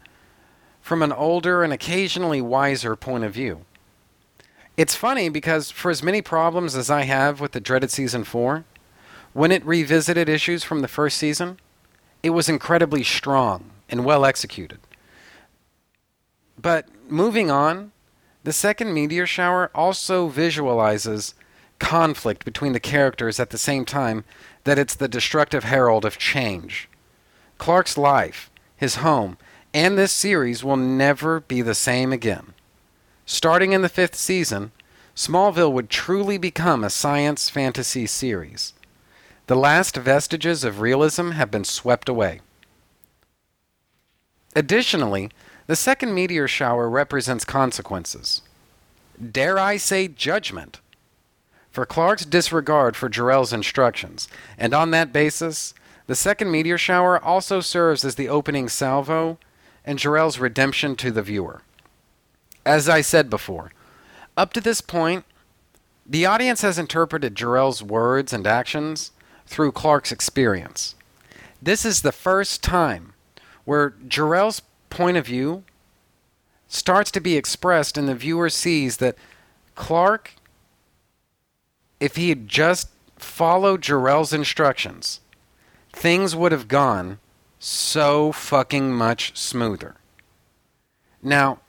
[0.80, 3.66] from an older and occasionally wiser point of view.
[4.78, 8.64] It's funny because for as many problems as I have with the dreaded season 4,
[9.32, 11.58] when it revisited issues from the first season,
[12.22, 14.78] it was incredibly strong and well executed.
[16.56, 17.90] But moving on,
[18.44, 21.34] the second meteor shower also visualizes
[21.80, 24.24] conflict between the characters at the same time
[24.62, 26.88] that it's the destructive herald of change.
[27.58, 29.38] Clark's life, his home,
[29.74, 32.54] and this series will never be the same again.
[33.30, 34.72] Starting in the fifth season,
[35.14, 38.72] Smallville would truly become a science fantasy series.
[39.48, 42.40] The last vestiges of realism have been swept away.
[44.56, 45.30] Additionally,
[45.66, 48.40] the second meteor shower represents consequences.
[49.20, 50.80] Dare I say judgment?
[51.70, 54.26] For Clark's disregard for Jor-El's instructions,
[54.56, 55.74] and on that basis,
[56.06, 59.36] the second meteor shower also serves as the opening salvo
[59.84, 61.60] and Jor-El's redemption to the viewer.
[62.68, 63.72] As I said before,
[64.36, 65.24] up to this point,
[66.04, 69.10] the audience has interpreted Jor-El's words and actions
[69.46, 70.94] through Clark's experience.
[71.62, 73.14] This is the first time
[73.64, 75.64] where Jor-El's point of view
[76.68, 79.16] starts to be expressed and the viewer sees that
[79.74, 80.34] Clark,
[82.00, 85.20] if he had just followed Jor-El's instructions,
[85.90, 87.18] things would have gone
[87.58, 89.94] so fucking much smoother.
[91.22, 91.60] Now,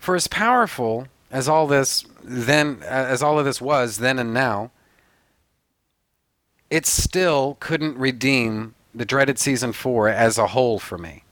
[0.00, 4.72] for as powerful as all this then as all of this was then and now,
[6.68, 11.22] it still couldn't redeem the dreaded season 4 as a whole for me.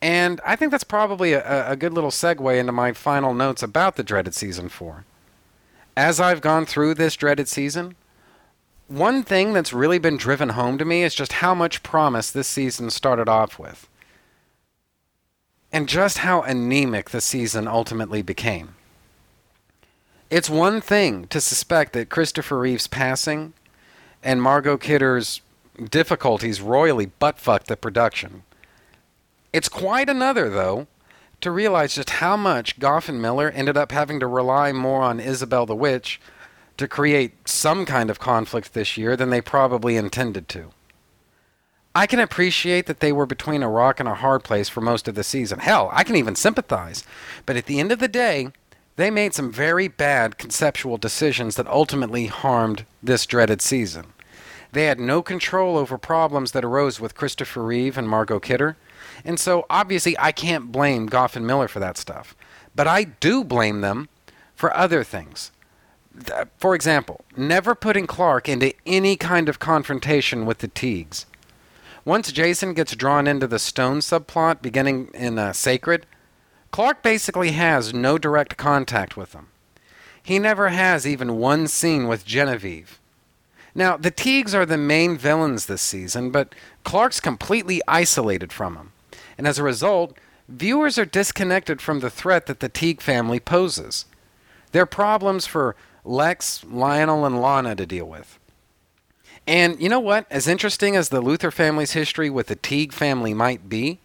[0.00, 3.96] And I think that's probably a, a, good little segue into my final notes about
[3.96, 5.04] the dreaded season 4.
[5.96, 7.94] As I've gone through this dreaded season,
[8.88, 12.48] one thing that's really been driven home to me is just how much promise this
[12.48, 13.88] season started off with.
[15.74, 18.76] And just how anemic the season ultimately became.
[20.30, 23.54] It's one thing to suspect that Christopher Reeve's passing
[24.22, 25.42] and Margot Kidder's
[25.90, 28.44] difficulties royally buttfucked the production.
[29.52, 30.86] It's quite another, though,
[31.40, 35.18] to realize just how much Gough and Millar ended up having to rely more on
[35.18, 36.20] Isabel the Witch
[36.76, 40.70] to create some kind of conflict this year than they probably intended to.
[41.94, 45.06] I can appreciate that they were between a rock and a hard place for most
[45.06, 45.60] of the season.
[45.60, 47.04] Hell, I can even sympathize.
[47.46, 48.48] But at the end of the day,
[48.96, 54.06] they made some very bad conceptual decisions that ultimately harmed this dreaded season.
[54.72, 58.76] They had no control over problems that arose with Christopher Reeve and Margot Kidder,
[59.24, 62.34] and so obviously I can't blame Gough and Millar for that stuff.
[62.74, 64.08] But I do blame them
[64.56, 65.52] for other things.
[66.58, 71.26] For example, never putting Clark into any kind of confrontation with the Teagues.
[72.04, 76.04] Once Jason gets drawn into the Stone subplot beginning in uh, Sacred,
[76.70, 79.48] Clark basically has no direct contact with them.
[80.22, 82.98] He never has even one scene with Genevieve.
[83.74, 86.54] Now, the Teagues are the main villains this season, but
[86.84, 88.92] Clark's completely isolated from them.
[89.38, 90.16] And as a result,
[90.48, 94.04] viewers are disconnected from the threat that the Teague family poses.
[94.72, 95.74] Their problems for
[96.04, 98.38] Lex, Lionel, and Lana to deal with.
[99.46, 100.26] And you know what?
[100.30, 103.98] As interesting as the Luthor family's history with the Teague family might be,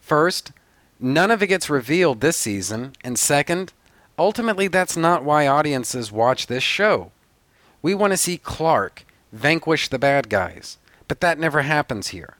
[0.00, 0.52] first,
[1.00, 3.72] none of it gets revealed this season, and second,
[4.18, 7.10] ultimately that's not why audiences watch this show.
[7.80, 10.78] We want to see Clark vanquish the bad guys,
[11.08, 12.36] but that never happens here.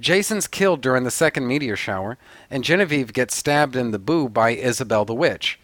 [0.00, 2.16] Jason's killed during the second meteor shower,
[2.50, 5.60] and Genevieve gets stabbed in the boob by Isabel the Witch.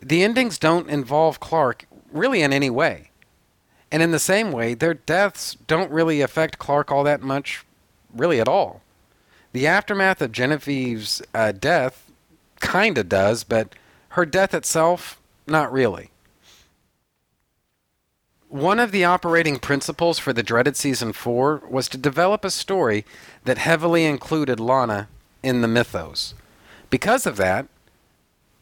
[0.00, 3.07] The endings don't involve Clark really in any way.
[3.90, 7.64] And in the same way, their deaths don't really affect Clark all that much,
[8.14, 8.82] really at all.
[9.52, 12.10] The aftermath of Genevieve's uh, death
[12.60, 13.74] kind of does, but
[14.10, 16.10] her death itself, not really.
[18.48, 23.04] One of the operating principles for the dreaded season 4 was to develop a story
[23.44, 25.08] that heavily included Lana
[25.42, 26.34] in the mythos.
[26.90, 27.66] Because of that,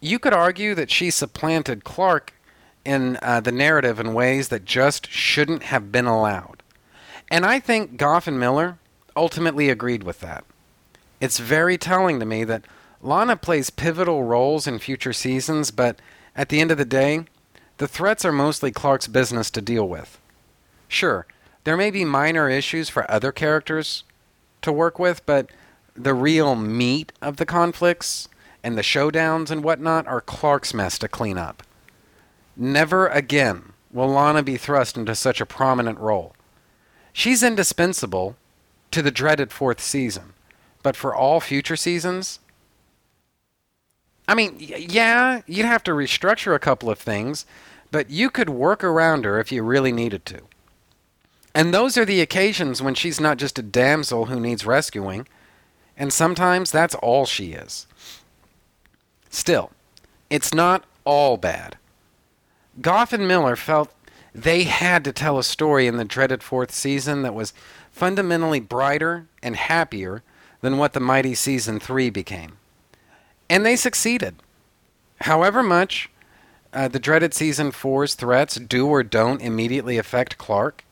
[0.01, 2.33] you could argue that she supplanted Clark
[2.87, 6.63] in uh, the narrative in ways that just shouldn't have been allowed.
[7.31, 8.79] And I think Gough and Millar
[9.17, 10.45] ultimately agreed with that.
[11.21, 12.65] It's very telling to me that
[13.03, 15.99] Lana plays pivotal roles in future seasons, but
[16.37, 17.25] at the end of the day,
[17.79, 20.19] the threats are mostly Clark's business to deal with.
[20.89, 21.27] Sure,
[21.65, 24.05] there may be minor issues for other characters
[24.63, 25.51] to work with, but
[25.95, 28.29] the real meat of the conflicts
[28.63, 31.63] and the showdowns and whatnot are Clark's mess to clean up.
[32.57, 36.35] Never again will Lana be thrust into such a prominent role.
[37.13, 38.37] She's indispensable
[38.91, 40.33] to the dreaded fourth season.
[40.83, 42.39] But for all future seasons,
[44.29, 47.45] I mean, yeah, you'd have to restructure a couple of things,
[47.91, 50.43] but you could work around her if you really needed to.
[51.55, 55.27] And those are the occasions when she's not just a damsel who needs rescuing,
[55.97, 57.87] and sometimes that's all she is.
[59.31, 59.71] Still,
[60.31, 61.79] it's not all bad.
[62.81, 63.93] Gough and Millar felt
[64.35, 67.55] they had to tell a story in the dreaded fourth season that was
[67.91, 70.23] fundamentally brighter and happier
[70.61, 72.59] than what the mighty season 3 became.
[73.49, 74.37] And they succeeded.
[75.23, 76.11] However much
[76.73, 80.85] uh, the dreaded season four's threats do or don't immediately affect Clark,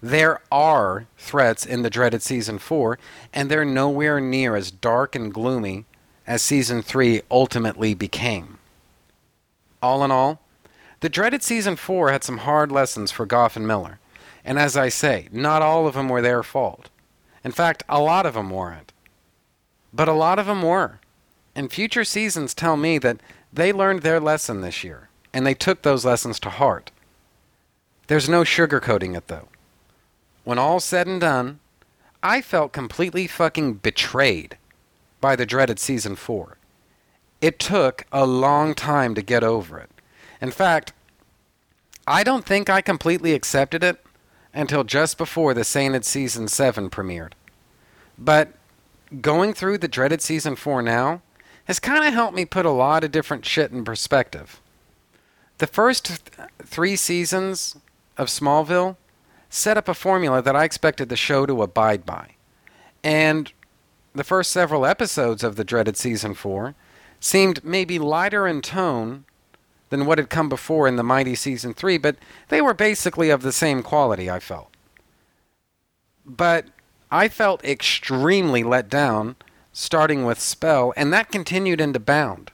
[0.00, 2.98] there are threats in the dreaded season 4,
[3.34, 5.84] and they're nowhere near as dark and gloomy
[6.26, 8.58] as season 3 ultimately became.
[9.82, 10.40] All in all,
[11.00, 14.00] the dreaded season 4 had some hard lessons for Gough and Millar.
[14.44, 16.88] And as I say, not all of them were their fault.
[17.44, 18.92] In fact, a lot of them weren't.
[19.92, 21.00] But a lot of them were.
[21.54, 23.20] And future seasons tell me that
[23.52, 26.90] they learned their lesson this year, and they took those lessons to heart.
[28.06, 29.48] There's no sugarcoating it, though.
[30.44, 31.60] When all's said and done,
[32.22, 34.56] I felt completely fucking betrayed
[35.20, 36.56] by the dreaded season 4.
[37.40, 39.90] It took a long time to get over it.
[40.40, 40.92] In fact,
[42.06, 44.02] I don't think I completely accepted it
[44.54, 47.32] until just before the Sainted Season 7 premiered.
[48.16, 48.54] But
[49.20, 51.22] going through the dreaded Season 4 now
[51.66, 54.60] has kind of helped me put a lot of different shit in perspective.
[55.58, 57.76] The first th- three seasons
[58.16, 58.96] of Smallville
[59.50, 62.36] set up a formula that I expected the show to abide by.
[63.04, 63.52] And
[64.14, 66.74] the first several episodes of the dreaded Season 4
[67.20, 69.24] seemed maybe lighter in tone
[69.90, 72.16] than what had come before in the Mighty Season 3, but
[72.48, 74.70] they were basically of the same quality, I felt.
[76.24, 76.66] But
[77.10, 79.36] I felt extremely let down,
[79.72, 82.50] starting with Spell, and that continued into Bound,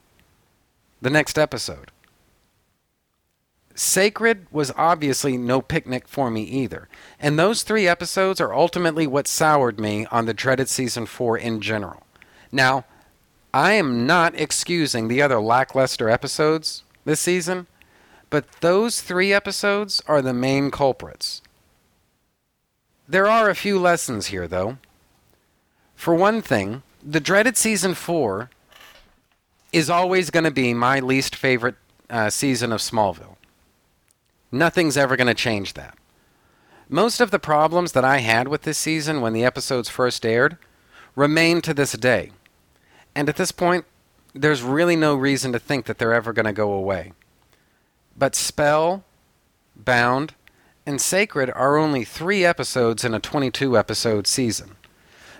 [1.02, 1.90] the next episode.
[3.74, 6.89] Sacred was obviously no picnic for me either,
[7.19, 11.61] and those three episodes are ultimately what soured me on the dreaded Season 4 in
[11.61, 12.05] general.
[12.52, 12.85] Now,
[13.52, 17.67] I am not excusing the other lackluster episodes this season,
[18.31, 21.43] but those three episodes are the main culprits.
[23.09, 24.79] There are a few lessons here, though.
[25.95, 28.51] For one thing, the dreaded season four
[29.73, 31.77] is always going to be my least favorite
[32.09, 33.37] uh, season of Smallville.
[34.51, 35.99] Nothing's ever going to change that.
[36.89, 40.59] Most of the problems that I had with this season when the episodes first aired
[41.17, 42.31] remain to this day.
[43.15, 43.85] And at this point,
[44.35, 47.12] there's really no reason to think that they're ever going to go away.
[48.16, 49.05] But Spell,
[49.77, 50.35] Bound,
[50.85, 54.77] and Sacred are only three episodes in a 22 episode season.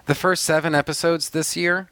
[0.07, 1.91] The first seven episodes this year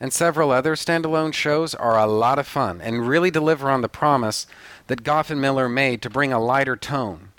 [0.00, 3.88] and several other standalone shows are a lot of fun and really deliver on the
[3.88, 4.46] promise
[4.88, 7.30] that Gough and Millar made to bring a lighter tone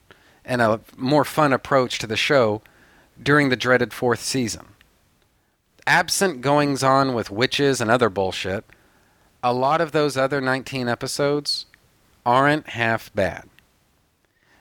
[0.43, 2.61] and a more fun approach to the show
[3.21, 4.67] during the dreaded fourth season.
[5.87, 8.65] Absent goings on with witches and other bullshit,
[9.45, 11.67] a lot of those other 19 episodes
[12.25, 13.47] aren't half bad.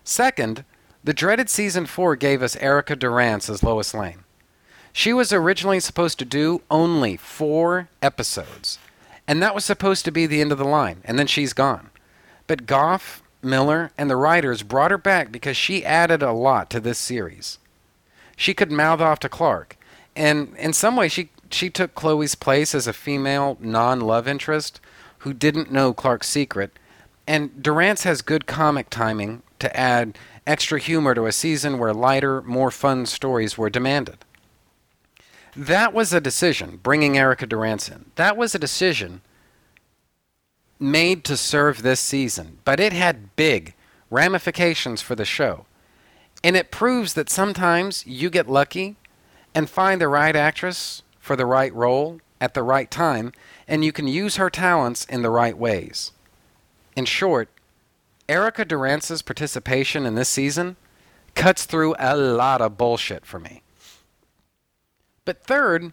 [0.05, 0.63] Second,
[1.03, 4.25] the dreaded season 4 gave us Erica Durance as Lois Lane.
[4.93, 8.79] She was originally supposed to do only four episodes,
[9.27, 11.89] and that was supposed to be the end of the line, and then she's gone.
[12.47, 16.79] But Gough, Millar, and the writers brought her back because she added a lot to
[16.79, 17.59] this series.
[18.37, 19.79] She could mouth off to Clark,
[20.15, 24.81] and in some way she she took Chloe's place as a female non love interest
[25.19, 26.79] who didn't know Clark's secret,
[27.27, 32.43] and Durance has good comic timing to add extra humor to a season where lighter,
[32.43, 34.19] more fun stories were demanded.
[35.57, 38.07] That was a decision, bringing Erica Durance in.
[38.17, 39.23] That was a decision
[40.81, 43.75] made to serve this season, but it had big
[44.11, 45.67] ramifications for the show.
[46.43, 48.97] And it proves that sometimes you get lucky
[49.55, 53.33] and find the right actress for the right role at the right time,
[53.67, 56.13] and you can use her talents in the right ways.
[56.95, 57.49] In short,
[58.29, 60.77] Erica Durance's participation in this season
[61.35, 63.63] cuts through a lot of bullshit for me.
[65.25, 65.93] But third,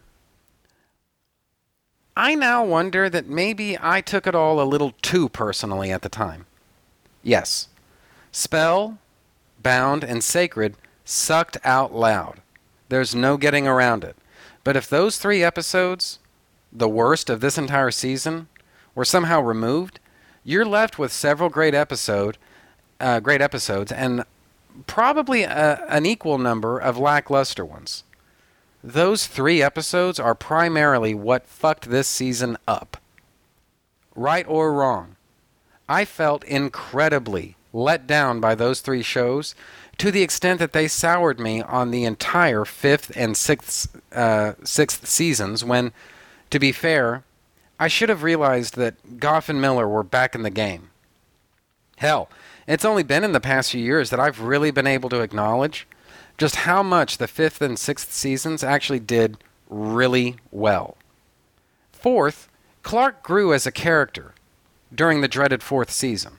[2.14, 6.10] I now wonder that maybe I took it all a little too personally at the
[6.10, 6.44] time.
[7.22, 7.68] Yes,
[8.32, 8.98] Spell,
[9.62, 10.76] Bound, and Sacred
[11.06, 12.42] sucked out loud.
[12.90, 14.14] There's no getting around it.
[14.64, 16.18] But if those three episodes,
[16.72, 18.48] the worst of this entire season,
[18.94, 20.00] were somehow removed,
[20.44, 22.38] you're left with several great episode,
[23.00, 24.24] uh, great episodes, and
[24.86, 28.04] probably a, an equal number of lackluster ones.
[28.82, 32.96] those three episodes are primarily what fucked this season up.
[34.14, 35.16] Right or wrong,
[35.88, 39.54] I felt incredibly let down by those three shows
[40.02, 45.06] to the extent that they soured me on the entire fifth and sixth, uh, sixth
[45.06, 45.92] seasons when,
[46.50, 47.22] to be fair,
[47.78, 50.90] I should have realized that Gough and Millar were back in the game.
[51.98, 52.28] Hell,
[52.66, 55.86] it's only been in the past few years that I've really been able to acknowledge
[56.36, 59.36] just how much the fifth and sixth seasons actually did
[59.70, 60.96] really well.
[61.92, 62.48] Fourth,
[62.82, 64.34] Clark grew as a character
[64.92, 66.38] during the dreaded fourth season.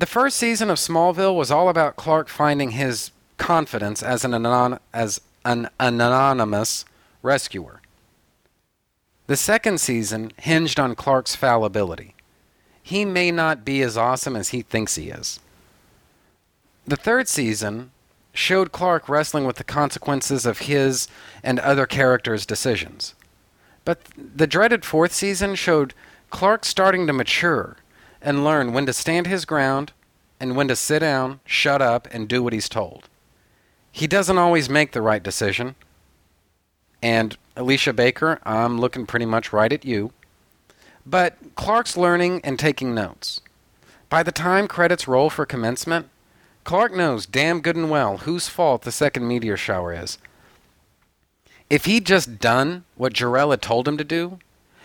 [0.00, 4.80] The first season of Smallville was all about Clark finding his confidence as an, anon-
[4.94, 6.86] as an anonymous
[7.22, 7.82] rescuer.
[9.26, 12.14] The second season hinged on Clark's fallibility.
[12.82, 15.38] He may not be as awesome as he thinks he is.
[16.86, 17.90] The third season
[18.32, 21.08] showed Clark wrestling with the consequences of his
[21.42, 23.14] and other characters' decisions.
[23.84, 25.92] But the dreaded fourth season showed
[26.30, 27.76] Clark starting to mature
[28.22, 29.92] and learn when to stand his ground
[30.38, 33.08] and when to sit down, shut up, and do what he's told.
[33.92, 35.74] He doesn't always make the right decision.
[37.02, 40.12] And Alicia Baker, I'm looking pretty much right at you.
[41.04, 43.40] But Clark's learning and taking notes.
[44.08, 46.08] By the time credits roll for commencement,
[46.64, 50.18] Clark knows damn good and well whose fault the second meteor shower is.
[51.68, 54.38] If he'd just done what Jor-El had told him to do,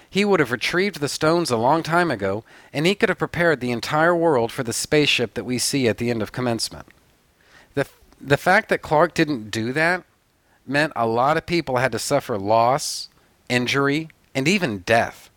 [0.10, 3.60] he would have retrieved the stones a long time ago, and he could have prepared
[3.60, 6.88] the entire world for the spaceship that we see at the end of commencement.
[7.73, 7.88] The,
[8.22, 10.03] the fact that Clark didn't do that
[10.65, 13.10] meant a lot of people had to suffer loss,
[13.49, 15.30] injury, and even death.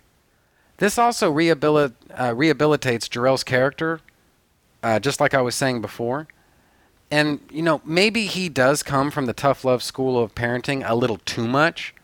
[0.78, 4.00] This also rehabilit, uh, rehabilitates Jor-El's character,
[4.82, 6.28] uh, just like I was saying before.
[7.10, 10.94] And, you know, maybe he does come from the tough love school of parenting a
[10.94, 11.94] little too much,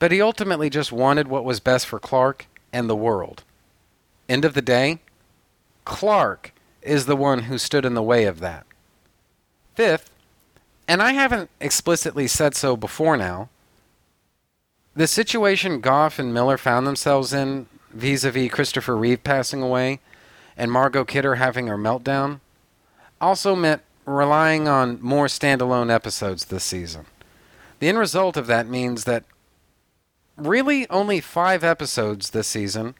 [0.00, 3.44] but he ultimately just wanted what was best for Clark and the world.
[4.28, 4.98] End of the day,
[5.84, 6.52] Clark
[6.82, 8.66] is the one who stood in the way of that.
[9.74, 10.10] Fifth,
[10.88, 13.50] and I haven't explicitly said so before now,
[14.96, 20.00] the situation Gough and Millar found themselves in vis a vis Christopher Reeve passing away
[20.56, 22.40] and Margot Kidder having her meltdown
[23.20, 27.04] also meant relying on more standalone episodes this season.
[27.78, 29.24] The end result of that means that
[30.46, 32.94] really only five episodes this season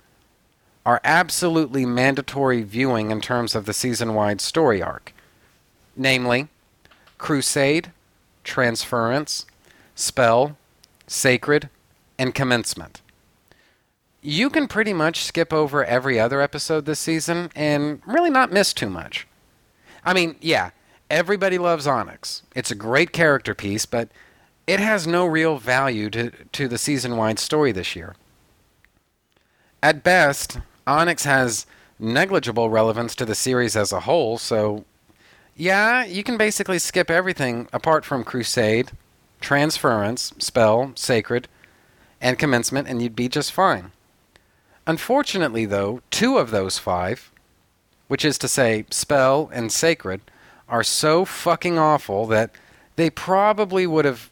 [0.86, 5.12] are absolutely mandatory viewing in terms of the season wide story arc.
[5.96, 6.48] Namely,
[7.18, 7.92] Crusade,
[8.44, 9.44] Transference,
[9.94, 10.56] Spell,
[11.06, 11.68] Sacred,
[12.18, 13.02] and Commencement.
[14.22, 18.72] You can pretty much skip over every other episode this season and really not miss
[18.72, 19.26] too much.
[20.04, 20.70] I mean, yeah,
[21.10, 22.42] everybody loves Onyx.
[22.54, 24.08] It's a great character piece, but
[24.66, 28.14] it has no real value to, to the season wide story this year.
[29.82, 31.66] At best, Onyx has
[31.98, 34.84] negligible relevance to the series as a whole, so
[35.56, 38.92] yeah, you can basically skip everything apart from Crusade,
[39.40, 41.48] Transference, Spell, Sacred,
[42.20, 43.92] and Commencement, and you'd be just fine.
[44.86, 47.30] Unfortunately, though, two of those five,
[48.08, 50.20] which is to say, Spell and Sacred,
[50.68, 52.52] are so fucking awful that
[52.96, 54.29] they probably would have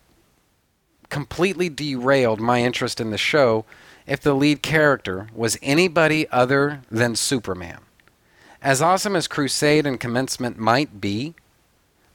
[1.10, 3.64] completely derailed my interest in the show
[4.06, 7.80] if the lead character was anybody other than Superman.
[8.62, 11.34] As awesome as Crusade and Commencement might be,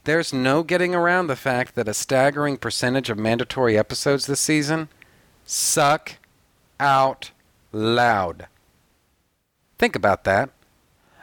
[0.04, 4.88] there's no getting around the fact that a staggering percentage of mandatory episodes this season
[5.46, 6.16] suck
[6.78, 7.30] out
[7.72, 8.46] loud.
[9.78, 10.50] Think about that.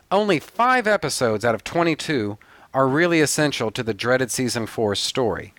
[0.09, 2.37] Only five episodes out of 22
[2.73, 5.53] are really essential to the dreaded season 4 story.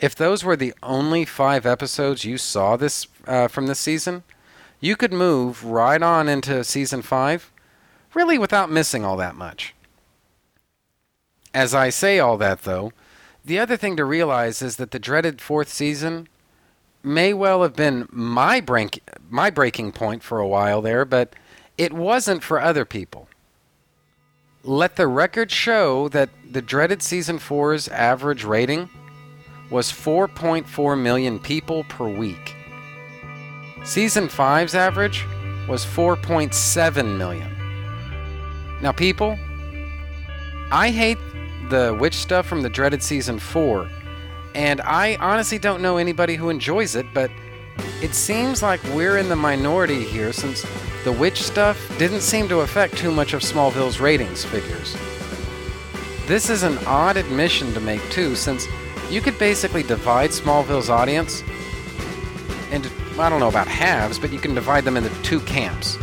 [0.00, 4.22] If those were the only five episodes you saw this uh, from this season,
[4.80, 7.50] you could move right on into season 5
[8.14, 9.74] really without missing all that much.
[11.52, 12.92] As I say all that, though,
[13.44, 16.28] the other thing to realize is that the dreaded fourth season
[17.02, 21.34] may well have been my break, my breaking point for a while there, but
[21.76, 23.28] it wasn't for other people.
[24.62, 28.90] Let the record show that the dreaded season four's average rating
[29.70, 32.54] was 4.4 million people per week.
[33.84, 35.24] Season 5's average
[35.68, 37.50] was 4.7 million.
[38.80, 39.38] Now, people,
[40.70, 41.18] I hate
[41.68, 43.90] the witch stuff from the dreaded season 4,
[44.54, 47.30] and I honestly don't know anybody who enjoys it, but
[48.02, 50.64] it seems like we're in the minority here since
[51.04, 54.96] the witch stuff didn't seem to affect too much of Smallville's ratings figures.
[56.26, 58.66] This is an odd admission to make, too, since
[59.10, 61.42] you could basically divide Smallville's audience
[62.70, 65.96] into, I don't know about halves, but you can divide them into two camps.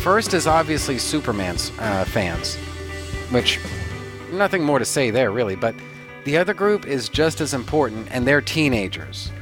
[0.00, 2.56] First is obviously Superman's uh, fans,
[3.30, 3.58] which,
[4.30, 5.74] nothing more to say there really, but
[6.24, 9.32] the other group is just as important, and they're teenagers.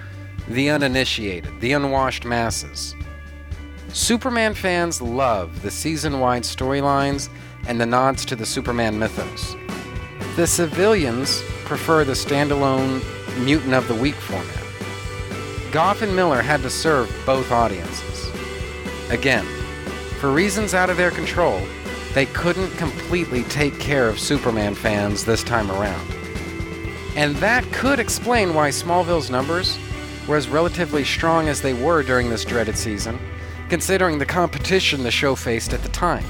[0.48, 2.94] The uninitiated, the unwashed masses.
[3.88, 7.28] Superman fans love the season wide storylines
[7.66, 9.56] and the nods to the Superman mythos.
[10.36, 13.02] The civilians prefer the standalone
[13.42, 14.64] Mutant of the Week format.
[15.72, 18.30] Gough and Millar had to serve both audiences.
[19.08, 19.46] Again,
[20.20, 21.62] for reasons out of their control,
[22.12, 26.06] they couldn't completely take care of Superman fans this time around.
[27.16, 29.78] And that could explain why Smallville's numbers
[30.28, 33.18] were as relatively strong as they were during this dreaded season,
[33.70, 36.26] considering the competition the show faced at the time.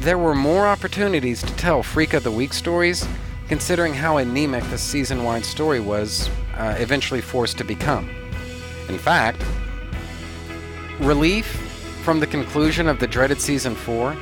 [0.00, 3.06] There were more opportunities to tell Freak of the Week stories,
[3.48, 8.08] considering how anemic the season wide story was uh, eventually forced to become.
[8.88, 9.44] In fact,
[11.00, 11.44] relief
[12.02, 14.16] from the conclusion of the dreaded season 4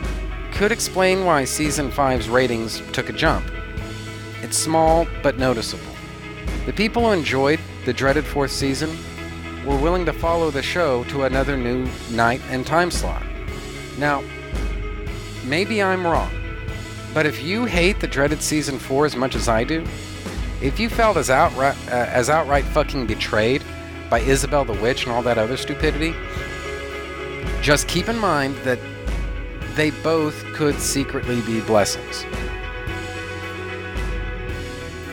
[0.50, 3.48] could explain why season 5's ratings took a jump.
[4.42, 5.94] It's small but noticeable.
[6.66, 8.98] The people who enjoyed the dreaded fourth season
[9.64, 13.22] were willing to follow the show to another new night and time slot.
[13.96, 14.24] Now,
[15.48, 16.30] maybe I'm wrong,
[17.14, 19.84] but if you hate the dreaded season 4 as much as I do,
[20.60, 23.64] if you felt as outright, uh, as outright fucking betrayed
[24.10, 26.14] by Isabel the Witch and all that other stupidity,
[27.62, 28.78] just keep in mind that
[29.74, 32.24] they both could secretly be blessings.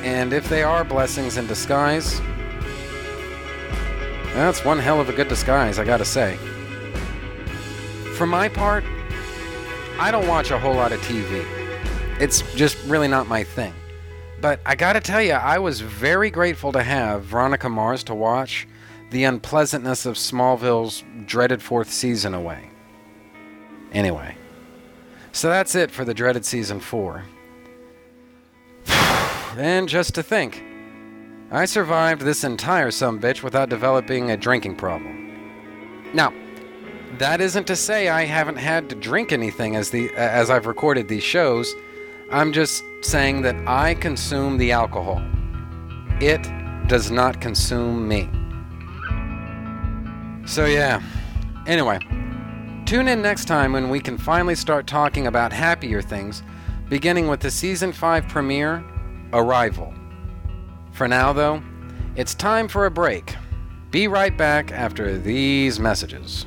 [0.04, 2.22] And if they are blessings in disguise,
[4.34, 6.38] that's one hell of a good disguise, I gotta say.
[8.16, 8.84] For my part,
[9.98, 11.46] I don't watch a whole lot of TV.
[12.20, 13.74] It's just really not my thing.
[14.42, 18.68] But I gotta tell you, I was very grateful to have Veronica Mars to watch
[19.12, 22.70] the unpleasantness of Smallville's dreaded fourth season away.
[23.94, 24.36] Anyway,
[25.32, 27.24] so that's it for the dreaded season 4.
[29.58, 30.62] and just to think,
[31.52, 36.12] I survived this entire some bitch without developing a drinking problem.
[36.14, 36.34] Now,
[37.20, 41.08] that isn't to say I haven't had to drink anything as the as I've recorded
[41.08, 41.76] these shows.
[42.32, 45.24] I'm just saying that I consume the alcohol.
[46.22, 46.42] It
[46.88, 48.30] does not consume me.
[50.48, 51.02] So yeah.
[51.68, 52.00] Anyway,
[52.86, 56.44] tune in next time when we can finally start talking about happier things,
[56.90, 58.84] beginning with the season 5 premiere,
[59.34, 59.94] Arrival.
[60.92, 61.62] For now though,
[62.16, 63.36] it's time for a break.
[63.92, 66.46] Be right back after these messages.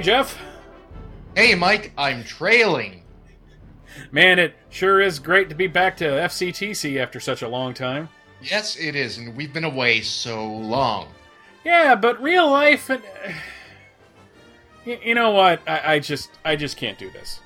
[0.00, 0.38] Hey, Jeff.
[1.36, 3.02] Hey, Mike, I'm trailing.
[4.10, 8.08] Man, it sure is great to be back to FCTC after such a long time.
[8.40, 11.08] Yes, it is, and we've been away so long.
[11.66, 13.02] Yeah, but real life and
[14.86, 15.60] you know what?
[15.68, 17.40] I, I just I just can't do this.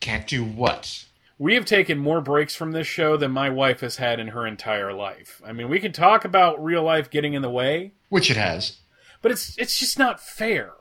[0.00, 1.04] Can't do what?
[1.38, 4.48] We have taken more breaks from this show than my wife has had in her
[4.48, 5.40] entire life.
[5.46, 8.78] I mean, we can talk about real life getting in the way, which it has,
[9.22, 10.72] but it's it's just not fair.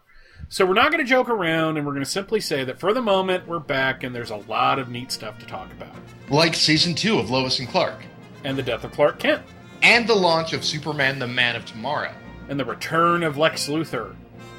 [0.53, 2.93] So we're not going to joke around, and we're going to simply say that for
[2.93, 5.95] the moment we're back, and there's a lot of neat stuff to talk about,
[6.29, 8.05] like season two of Lois and Clark,
[8.43, 9.41] and the death of Clark Kent,
[9.81, 12.13] and the launch of Superman: The Man of Tomorrow,
[12.49, 14.13] and the return of Lex Luthor,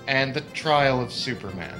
[0.08, 1.78] and the trial of Superman,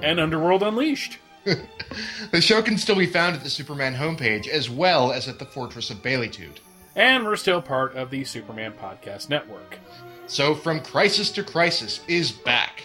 [0.00, 1.18] and Underworld Unleashed.
[2.30, 5.44] the show can still be found at the Superman homepage as well as at the
[5.44, 6.58] Fortress of Baileytude.
[6.94, 9.80] And we're still part of the Superman Podcast Network.
[10.28, 12.84] So, From Crisis to Crisis is back.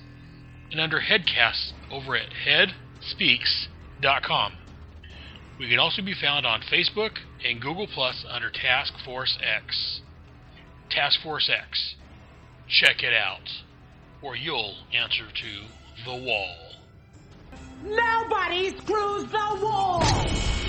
[0.70, 2.34] and under Headcasts over at
[4.00, 4.54] headspeaks.com.
[5.60, 10.02] We can also be found on Facebook and Google Plus under Task Force X.
[10.90, 11.96] Task Force X.
[12.68, 13.50] Check it out,
[14.22, 16.56] or you'll answer to the wall.
[17.84, 20.69] Nobody screws the wall!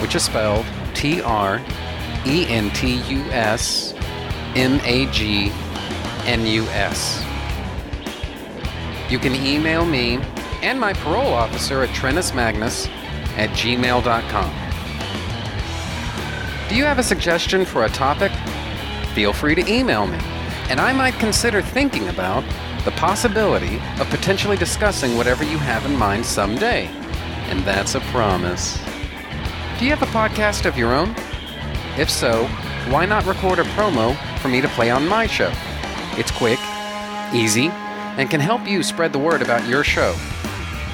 [0.00, 1.60] which is spelled T R
[2.26, 3.94] E N T U S
[4.54, 5.50] M A G
[6.26, 7.24] N U S.
[9.10, 10.18] You can email me
[10.62, 12.88] and my parole officer at trentusmagnus
[13.36, 14.68] at gmail.com.
[16.68, 18.32] Do you have a suggestion for a topic?
[19.14, 20.18] Feel free to email me,
[20.68, 22.44] and I might consider thinking about
[22.84, 26.86] the possibility of potentially discussing whatever you have in mind someday.
[27.48, 28.78] And that's a promise.
[29.78, 31.14] Do you have a podcast of your own?
[31.96, 32.48] If so,
[32.88, 35.52] why not record a promo for me to play on my show?
[36.16, 36.58] It's quick,
[37.32, 40.16] easy, and can help you spread the word about your show.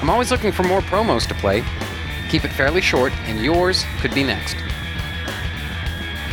[0.03, 1.65] I'm always looking for more promos to play.
[2.29, 4.57] Keep it fairly short, and yours could be next.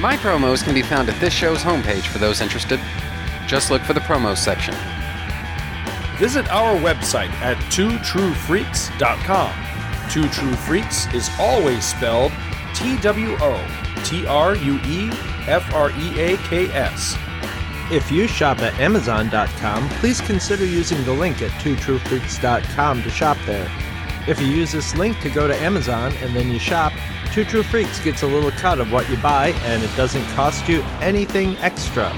[0.01, 2.81] My promos can be found at this show's homepage for those interested.
[3.47, 4.75] Just look for the promos section.
[6.17, 9.70] Visit our website at twotruefreaks.com.
[10.11, 12.33] Two True Freaks is always spelled
[12.75, 15.09] T W O T R U E
[15.47, 17.15] F R E A K S.
[17.89, 23.71] If you shop at Amazon.com, please consider using the link at twotruefreaks.com to shop there.
[24.27, 26.91] If you use this link to go to Amazon and then you shop,
[27.31, 30.67] Two True Freaks gets a little cut of what you buy and it doesn't cost
[30.67, 32.13] you anything extra.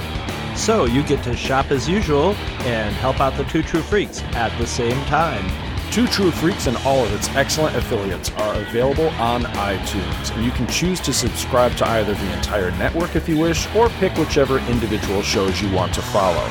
[0.56, 2.34] So you get to shop as usual
[2.66, 5.73] and help out the Two True Freaks at the same time.
[5.94, 10.50] Two True Freaks and all of its excellent affiliates are available on iTunes, and you
[10.50, 14.58] can choose to subscribe to either the entire network if you wish, or pick whichever
[14.62, 16.44] individual shows you want to follow.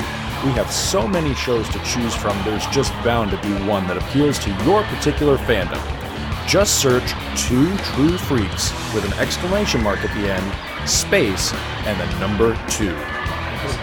[0.45, 3.97] We have so many shows to choose from, there's just bound to be one that
[3.97, 5.81] appeals to your particular fandom.
[6.47, 11.53] Just search Two True Freaks with an exclamation mark at the end, space,
[11.85, 12.95] and the number two.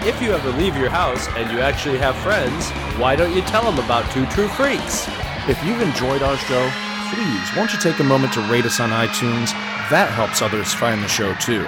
[0.08, 3.70] If you ever leave your house and you actually have friends, why don't you tell
[3.70, 5.06] them about Two True Freaks?
[5.48, 6.70] If you've enjoyed our show,
[7.14, 9.50] please won't you take a moment to rate us on iTunes?
[9.88, 11.62] That helps others find the show too.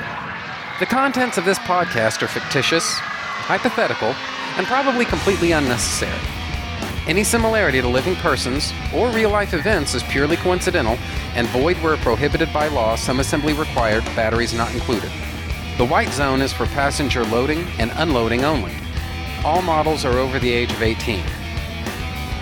[0.78, 4.14] The contents of this podcast are fictitious, hypothetical,
[4.58, 6.20] and probably completely unnecessary.
[7.08, 10.98] Any similarity to living persons or real life events is purely coincidental
[11.34, 15.10] and void where prohibited by law, some assembly required, batteries not included.
[15.78, 18.74] The white zone is for passenger loading and unloading only.
[19.46, 21.24] All models are over the age of 18.